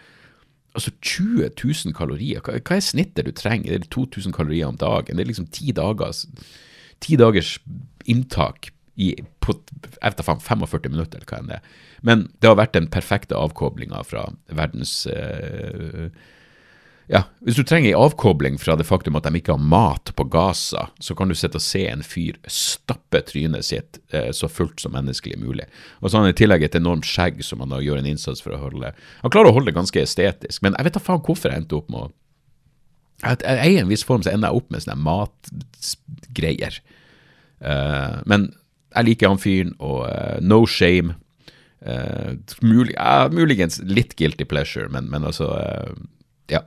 Altså 0.78 0.92
20 1.02 1.50
000 1.58 1.96
kalorier, 1.98 2.42
hva, 2.46 2.60
hva 2.62 2.76
er 2.78 2.86
snittet 2.86 3.26
du 3.26 3.32
trenger? 3.34 3.74
Det 3.74 3.88
er 3.88 3.94
2000 3.96 4.36
kalorier 4.36 4.70
om 4.70 4.78
dagen. 4.78 5.18
Det 5.18 5.26
er 5.26 5.32
liksom 5.32 5.50
ti 5.52 5.74
dagers, 5.76 6.28
ti 7.02 7.18
dagers 7.18 7.58
inntak 8.06 8.70
i, 9.00 9.14
på 9.39 9.56
jeg 9.56 10.12
vet 10.12 10.26
faen, 10.28 10.41
45 10.43 10.91
minutter, 10.91 11.22
eller 11.22 11.30
hva 11.30 11.39
enn 11.39 11.52
det 11.52 11.60
er. 11.60 11.78
Men 12.06 12.26
det 12.39 12.52
har 12.52 12.60
vært 12.60 12.76
den 12.76 12.89
perfekte 12.91 13.38
avkoblinga 13.39 14.02
fra 14.08 14.26
verdens 14.56 14.93
uh, 15.08 16.12
ja, 17.10 17.24
Hvis 17.41 17.58
du 17.58 17.64
trenger 17.66 17.89
ei 17.89 17.97
avkobling 17.97 18.60
fra 18.62 18.76
det 18.78 18.86
faktum 18.86 19.18
at 19.18 19.26
de 19.26 19.39
ikke 19.39 19.56
har 19.56 19.72
mat 19.72 20.12
på 20.16 20.28
Gaza, 20.30 20.89
så 21.02 21.16
kan 21.18 21.32
du 21.32 21.38
sitte 21.38 21.58
og 21.58 21.66
se 21.66 21.86
en 21.89 22.04
fyr 22.06 22.38
stappe 22.45 23.24
trynet 23.32 23.66
sitt 23.66 24.02
uh, 24.14 24.30
så 24.36 24.52
fullt 24.52 24.84
som 24.84 24.93
menneskelig 24.95 25.39
mulig. 25.41 25.66
Og 26.00 26.10
så 26.10 26.20
har 26.20 26.28
han 26.28 26.36
i 26.36 26.38
tillegg 26.38 26.68
et 26.68 26.78
enormt 26.80 27.08
skjegg 27.08 27.41
som 27.45 27.64
han 27.64 27.80
gjør 27.80 28.04
en 28.04 28.12
innsats 28.12 28.43
for 28.43 28.56
å 28.56 28.62
holde 28.62 28.93
Han 29.24 29.34
klarer 29.34 29.52
å 29.52 29.58
holde 29.58 29.72
det 29.72 29.80
ganske 29.80 30.04
estetisk, 30.04 30.62
men 30.66 30.76
jeg 30.78 30.89
vet 30.89 31.00
da 31.00 31.08
faen 31.08 31.24
hvorfor 31.26 31.52
jeg 31.52 31.64
endte 31.64 31.80
opp 31.80 31.91
med 31.91 32.08
å 32.08 32.12
jeg 33.20 33.74
i 33.74 33.80
en 33.82 33.89
viss 33.89 34.06
form 34.08 34.22
så 34.24 34.32
ender 34.32 34.47
jeg 34.47 34.62
opp 34.62 34.70
med 34.72 34.80
sånne 34.80 35.02
matgreier. 35.04 36.78
Uh, 37.60 38.22
men 38.32 38.45
jeg 38.96 39.06
liker 39.06 39.32
han 39.32 39.42
fyren, 39.42 39.76
og 39.80 40.02
uh, 40.08 40.38
no 40.42 40.64
shame. 40.70 41.16
Uh, 41.80 42.36
mulig, 42.66 42.96
uh, 43.00 43.30
muligens 43.32 43.80
litt 43.88 44.16
guilty 44.20 44.48
pleasure, 44.50 44.90
men, 44.92 45.10
men 45.12 45.28
altså 45.28 45.52
Ja. 46.50 46.66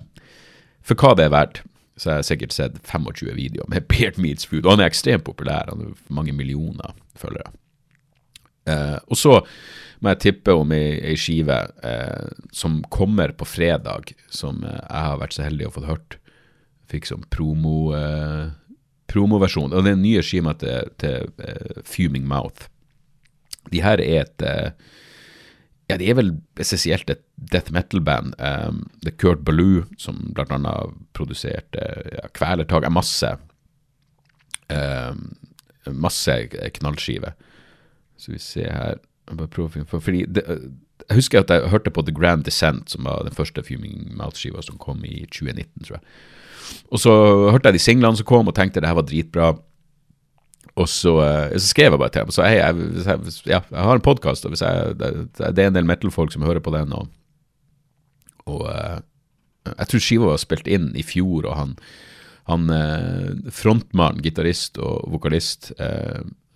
For 0.82 0.98
hva 0.98 1.12
det 1.14 1.28
er 1.28 1.34
verdt, 1.34 1.60
så 2.00 2.10
har 2.10 2.16
jeg 2.20 2.30
sikkert 2.32 2.54
sett 2.56 2.78
25 2.88 3.34
videoer 3.36 3.68
med 3.70 3.86
Beard 3.90 4.18
Meats 4.18 4.46
Food, 4.48 4.64
og 4.64 4.74
han 4.74 4.82
er 4.82 4.90
ekstremt 4.90 5.26
populær. 5.26 5.70
Han 5.70 5.84
har 5.84 5.98
mange 6.08 6.34
millioner 6.34 6.96
følgere. 7.18 7.52
og 9.10 9.16
så 9.18 9.40
må 10.00 10.10
jeg 10.12 10.20
tippe 10.22 10.54
om 10.54 10.72
ei, 10.72 11.14
skive 11.18 11.58
som 12.54 12.80
kommer 12.90 13.34
på 13.34 13.46
fredag, 13.46 14.14
som 14.30 14.62
jeg 14.62 15.02
har 15.06 15.18
vært 15.18 15.34
så 15.34 15.46
heldig 15.46 15.68
å 15.68 15.74
få 15.74 15.84
hørt. 15.86 16.18
Fikk 16.90 17.06
som 17.10 17.22
promo 17.30 17.92
promoversjon. 19.12 19.74
Og 19.74 19.86
den 19.86 20.02
nye 20.04 20.22
skiva 20.24 20.54
til, 20.58 20.90
til 21.02 21.28
uh, 21.42 21.82
Fuming 21.88 22.26
Mouth. 22.28 22.68
De 23.72 23.82
her 23.84 24.02
er 24.02 24.26
et 24.26 24.48
uh, 24.48 24.90
Ja, 25.90 25.98
de 26.00 26.06
er 26.08 26.16
vel 26.16 26.30
essensielt 26.62 27.10
et 27.10 27.20
death 27.52 27.72
metal-band. 27.74 28.36
Um, 28.38 28.84
det 29.02 29.12
er 29.12 29.16
Kurt 29.20 29.42
Ballou 29.44 29.82
som 30.00 30.20
annet 30.40 30.94
produserte 31.12 31.82
ja, 32.14 32.28
Kvelertak. 32.32 32.86
Er 32.86 32.94
masse 32.94 33.34
um, 34.72 35.26
Masse 35.98 36.36
knallskiver. 36.78 37.34
Så 38.16 38.32
vi 38.32 38.38
ser 38.38 38.70
her 38.70 39.00
fordi 40.00 40.24
det, 40.30 40.44
Jeg 41.08 41.18
husker 41.18 41.42
at 41.42 41.50
jeg 41.50 41.70
hørte 41.72 41.90
på 41.90 42.04
The 42.06 42.14
Grand 42.14 42.44
Descent, 42.46 42.90
som 42.90 43.06
var 43.08 43.24
den 43.26 43.34
første 43.36 43.62
Fuming 43.66 44.12
Mouth-skiva 44.18 44.62
som 44.64 44.78
kom 44.80 45.02
i 45.04 45.24
2019, 45.26 45.86
tror 45.86 45.98
jeg. 45.98 46.04
Og 46.92 47.02
så 47.02 47.12
hørte 47.50 47.70
jeg 47.70 47.78
de 47.78 47.82
singlene 47.82 48.18
som 48.18 48.28
kom, 48.28 48.48
og 48.48 48.56
tenkte 48.56 48.80
det 48.80 48.90
her 48.90 48.98
var 48.98 49.08
dritbra. 49.08 49.52
Og 50.72 50.88
så, 50.88 51.16
eh, 51.20 51.56
så 51.58 51.66
skrev 51.68 51.92
jeg 51.92 52.00
bare 52.00 52.12
til 52.14 52.24
dem. 52.24 52.34
Så 52.34 52.46
jeg, 52.48 52.60
jeg, 52.60 52.92
jeg, 53.04 53.34
ja, 53.50 53.60
jeg 53.70 53.88
har 53.88 53.98
en 53.98 54.04
podkast, 54.04 54.46
og 54.46 54.56
jeg, 54.56 54.94
det, 55.00 55.48
er 55.58 55.66
en 55.66 55.76
del 55.76 55.88
metal-folk 55.88 56.32
som 56.32 56.46
hører 56.46 56.64
på 56.64 56.72
den. 56.74 56.94
Og, 56.96 57.08
og 58.46 58.64
eh, 58.72 59.02
jeg 59.74 59.90
tror 59.90 60.04
skiva 60.06 60.30
var 60.32 60.40
spilt 60.42 60.70
inn 60.70 60.90
i 60.96 61.04
fjor, 61.06 61.44
og 61.46 61.58
han, 61.58 61.76
han 62.50 62.72
frontmannen, 63.54 64.24
gitarist 64.24 64.80
og 64.82 65.04
vokalist 65.12 65.70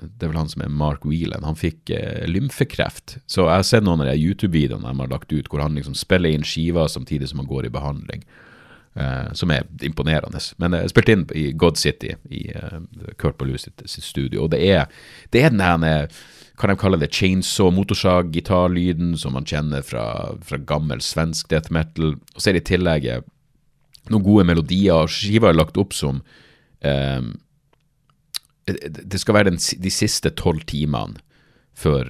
det 0.01 0.27
er 0.27 0.33
vel 0.33 0.41
han 0.41 0.51
som 0.53 0.65
er 0.65 0.73
Mark 0.73 1.07
Whelan. 1.09 1.47
Han 1.47 1.57
fikk 1.57 1.91
eh, 1.95 2.27
lymfekreft. 2.29 3.17
Så 3.27 3.47
jeg 3.47 3.53
har 3.55 3.67
sett 3.67 3.87
noen 3.87 4.05
av 4.05 4.11
de 4.11 4.19
YouTube-videoene 4.21 4.91
de 4.91 5.01
har 5.01 5.13
lagt 5.13 5.33
ut, 5.33 5.49
hvor 5.49 5.63
han 5.65 5.79
liksom 5.79 5.97
spiller 5.97 6.35
inn 6.37 6.45
skiva 6.45 6.85
samtidig 6.93 7.31
som 7.31 7.41
han 7.41 7.49
går 7.49 7.69
i 7.69 7.73
behandling. 7.73 8.27
Eh, 8.97 9.33
som 9.33 9.51
er 9.53 9.67
imponerende. 9.85 10.41
Men 10.61 10.73
jeg 10.73 10.89
uh, 10.89 10.93
spilte 10.93 11.13
inn 11.13 11.25
i 11.37 11.51
God 11.53 11.77
City, 11.77 12.15
i 12.33 12.47
eh, 12.57 12.79
Kurt 13.21 13.37
Ballou 13.37 13.59
sitt, 13.61 13.83
sitt, 13.85 14.05
studio. 14.05 14.47
Og 14.47 14.55
det 14.55 14.63
er, 14.65 14.87
det 15.35 15.43
er 15.45 15.53
den 15.53 15.61
her 15.65 16.09
kan 16.57 16.73
de 16.73 16.79
kalle 16.81 16.97
det 16.97 17.11
chainsaw, 17.13 17.69
motorsag-gitarlyden 17.77 19.13
som 19.21 19.37
man 19.37 19.45
kjenner 19.45 19.85
fra, 19.85 20.07
fra, 20.41 20.57
gammel 20.65 21.03
svensk 21.05 21.51
death 21.53 21.73
metal. 21.73 22.15
Og 22.17 22.41
så 22.41 22.49
er 22.49 22.57
det 22.57 22.65
i 22.65 22.71
tillegg 22.73 23.09
eh, 23.13 23.21
noen 24.09 24.25
gode 24.25 24.47
melodier. 24.49 25.05
og 25.05 25.13
Skiva 25.13 25.51
er 25.51 25.59
lagt 25.59 25.77
opp 25.77 25.93
som 25.97 26.23
um, 26.81 27.29
Det 28.67 29.21
skal 29.23 29.37
være 29.37 29.51
den, 29.53 29.61
de 29.61 29.93
siste 29.95 30.33
tolv 30.35 30.65
timene 30.67 31.21
før, 31.79 32.09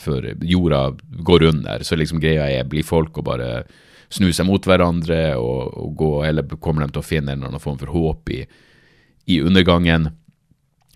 før 0.00 0.30
jorda 0.46 0.80
går 1.26 1.44
under. 1.50 1.84
Så 1.84 1.98
liksom 2.00 2.22
greia 2.22 2.46
er, 2.48 2.68
blir 2.70 2.86
folk 2.86 3.18
og 3.20 3.26
bare 3.28 3.50
snu 4.10 4.30
seg 4.34 4.48
mot 4.48 4.66
hverandre 4.66 5.20
og, 5.38 5.70
og, 5.78 5.94
gå, 5.98 6.10
eller 6.26 6.58
kommer 6.58 6.84
de 6.84 6.94
til 6.94 7.02
å 7.02 7.06
finne 7.06 7.36
en 7.36 7.62
form 7.62 7.78
for 7.80 7.94
håp 7.94 8.32
i, 8.34 8.42
i 9.30 9.40
undergangen. 9.44 10.10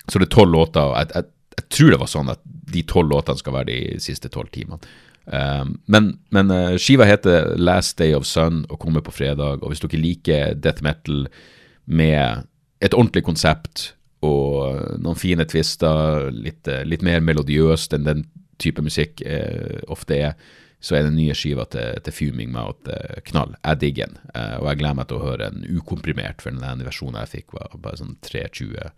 Så 0.08 0.20
det 0.20 0.28
er 0.28 0.34
tolv 0.34 0.54
låter, 0.54 0.92
jeg, 0.98 1.12
jeg, 1.14 1.30
jeg, 1.56 1.66
tror 1.76 1.92
det 1.94 2.00
var 2.02 2.10
sånn 2.10 2.32
at 2.34 2.42
de 2.74 2.84
tolv 2.90 3.12
låtene 3.12 3.40
skal 3.40 3.58
være 3.60 3.70
de 3.70 3.98
siste 4.02 4.30
tolv 4.32 4.50
timene. 4.54 4.80
Um, 5.24 5.78
men, 5.88 6.10
men 6.34 6.50
uh, 6.52 6.74
skiva 6.76 7.06
heter 7.08 7.54
Last 7.56 7.96
Day 7.96 8.12
of 8.16 8.26
Sun 8.28 8.64
og 8.68 8.80
kommer 8.82 9.04
på 9.04 9.14
fredag. 9.14 9.62
Og 9.62 9.72
hvis 9.72 9.80
dere 9.84 10.02
liker 10.02 10.58
death 10.58 10.84
metal 10.84 11.28
med 11.84 12.44
et 12.84 12.96
ordentlig 12.96 13.24
konsept 13.24 13.92
og 14.24 15.00
noen 15.04 15.18
fine 15.20 15.46
twister, 15.48 16.30
litt, 16.32 16.68
litt 16.88 17.04
mer 17.04 17.22
melodiøst 17.24 17.96
enn 17.96 18.08
den 18.08 18.26
type 18.62 18.82
musikk 18.84 19.22
eh, 19.26 19.80
ofte 19.90 20.18
er, 20.28 20.36
så 20.84 20.98
er 20.98 21.06
den 21.06 21.16
nye 21.16 21.34
skiva 21.36 21.64
til, 21.72 21.96
til 22.04 22.12
Fuming 22.12 22.52
Mouth 22.52 22.90
uh, 22.92 23.18
knall. 23.30 23.54
Jeg 23.62 23.80
digger 23.80 24.10
den, 24.10 24.18
eh, 24.36 24.56
og 24.60 24.68
jeg 24.68 24.80
gleder 24.82 24.98
meg 24.98 25.08
til 25.08 25.16
å 25.16 25.24
høre 25.24 25.48
en 25.48 25.64
ukomprimert, 25.78 26.44
for 26.44 26.52
den 26.52 26.84
versjonen 26.84 27.22
jeg 27.22 27.32
fikk, 27.38 27.54
var 27.56 27.76
bare 27.80 28.00
sånn 28.02 28.18
320 28.26 28.90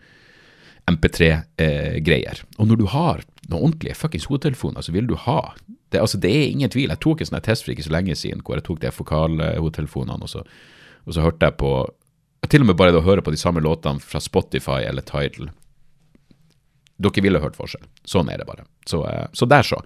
MP3-greier. 0.91 2.43
Eh, 2.43 2.59
og 2.59 2.71
når 2.71 2.81
du 2.81 2.87
har 2.91 3.23
noen 3.47 3.69
ordentlige 3.69 3.99
fuckings 3.99 4.27
hodetelefoner, 4.31 4.83
så 4.83 4.95
vil 4.95 5.07
du 5.11 5.15
ha 5.29 5.41
det, 5.93 6.01
altså, 6.03 6.19
det 6.19 6.33
er 6.35 6.49
ingen 6.51 6.73
tvil. 6.75 6.91
Jeg 6.91 7.03
tok 7.05 7.23
en 7.23 7.31
sånn 7.31 7.45
test 7.47 7.63
for 7.63 7.77
ikke 7.77 7.87
så 7.87 7.95
lenge 7.95 8.19
siden 8.19 8.43
hvor 8.43 8.59
jeg 8.59 8.67
tok 8.67 8.83
de 8.83 8.91
fokal-hodetelefonene, 8.91 10.27
og, 10.27 10.51
og 11.07 11.15
så 11.15 11.23
hørte 11.23 11.47
jeg 11.47 11.59
på 11.63 11.73
Til 12.51 12.63
og 12.63 12.71
med 12.71 12.79
bare 12.79 12.95
det 12.95 13.01
å 13.03 13.07
høre 13.07 13.25
på 13.25 13.33
de 13.35 13.41
samme 13.41 13.63
låtene 13.65 14.03
fra 14.03 14.21
Spotify 14.23 14.85
eller 14.87 15.05
Tidal. 15.07 15.51
Dere 16.97 17.25
ville 17.25 17.43
hørt 17.43 17.59
forskjell. 17.59 17.85
Sånn 18.09 18.31
er 18.33 18.41
det 18.41 18.49
bare. 18.49 18.65
Så, 18.89 19.03
så 19.37 19.49
der, 19.51 19.67
så. 19.67 19.81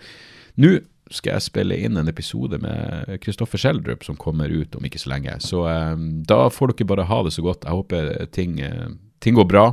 Nå 0.60 0.76
skal 1.10 1.34
jeg 1.34 1.46
spille 1.48 1.78
inn 1.82 1.98
en 1.98 2.10
episode 2.10 2.60
med 2.62 3.16
Kristoffer 3.24 3.58
Schjelderup 3.58 4.04
som 4.06 4.18
kommer 4.18 4.52
ut 4.52 4.76
om 4.78 4.84
ikke 4.86 5.00
så 5.02 5.10
lenge. 5.14 5.34
Så 5.42 5.64
um, 5.66 6.22
da 6.26 6.44
får 6.54 6.74
dere 6.74 6.90
bare 6.92 7.08
ha 7.10 7.22
det 7.26 7.34
så 7.34 7.44
godt. 7.46 7.66
Jeg 7.66 7.80
håper 7.80 8.12
ting, 8.34 8.60
uh, 8.62 8.92
ting 9.24 9.38
går 9.38 9.48
bra 9.50 9.66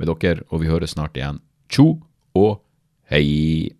med 0.00 0.08
dere, 0.08 0.46
og 0.48 0.64
vi 0.64 0.72
høres 0.72 0.96
snart 0.96 1.18
igjen. 1.20 1.42
Tjo 1.68 1.92
og 2.38 2.62
hei! 3.12 3.79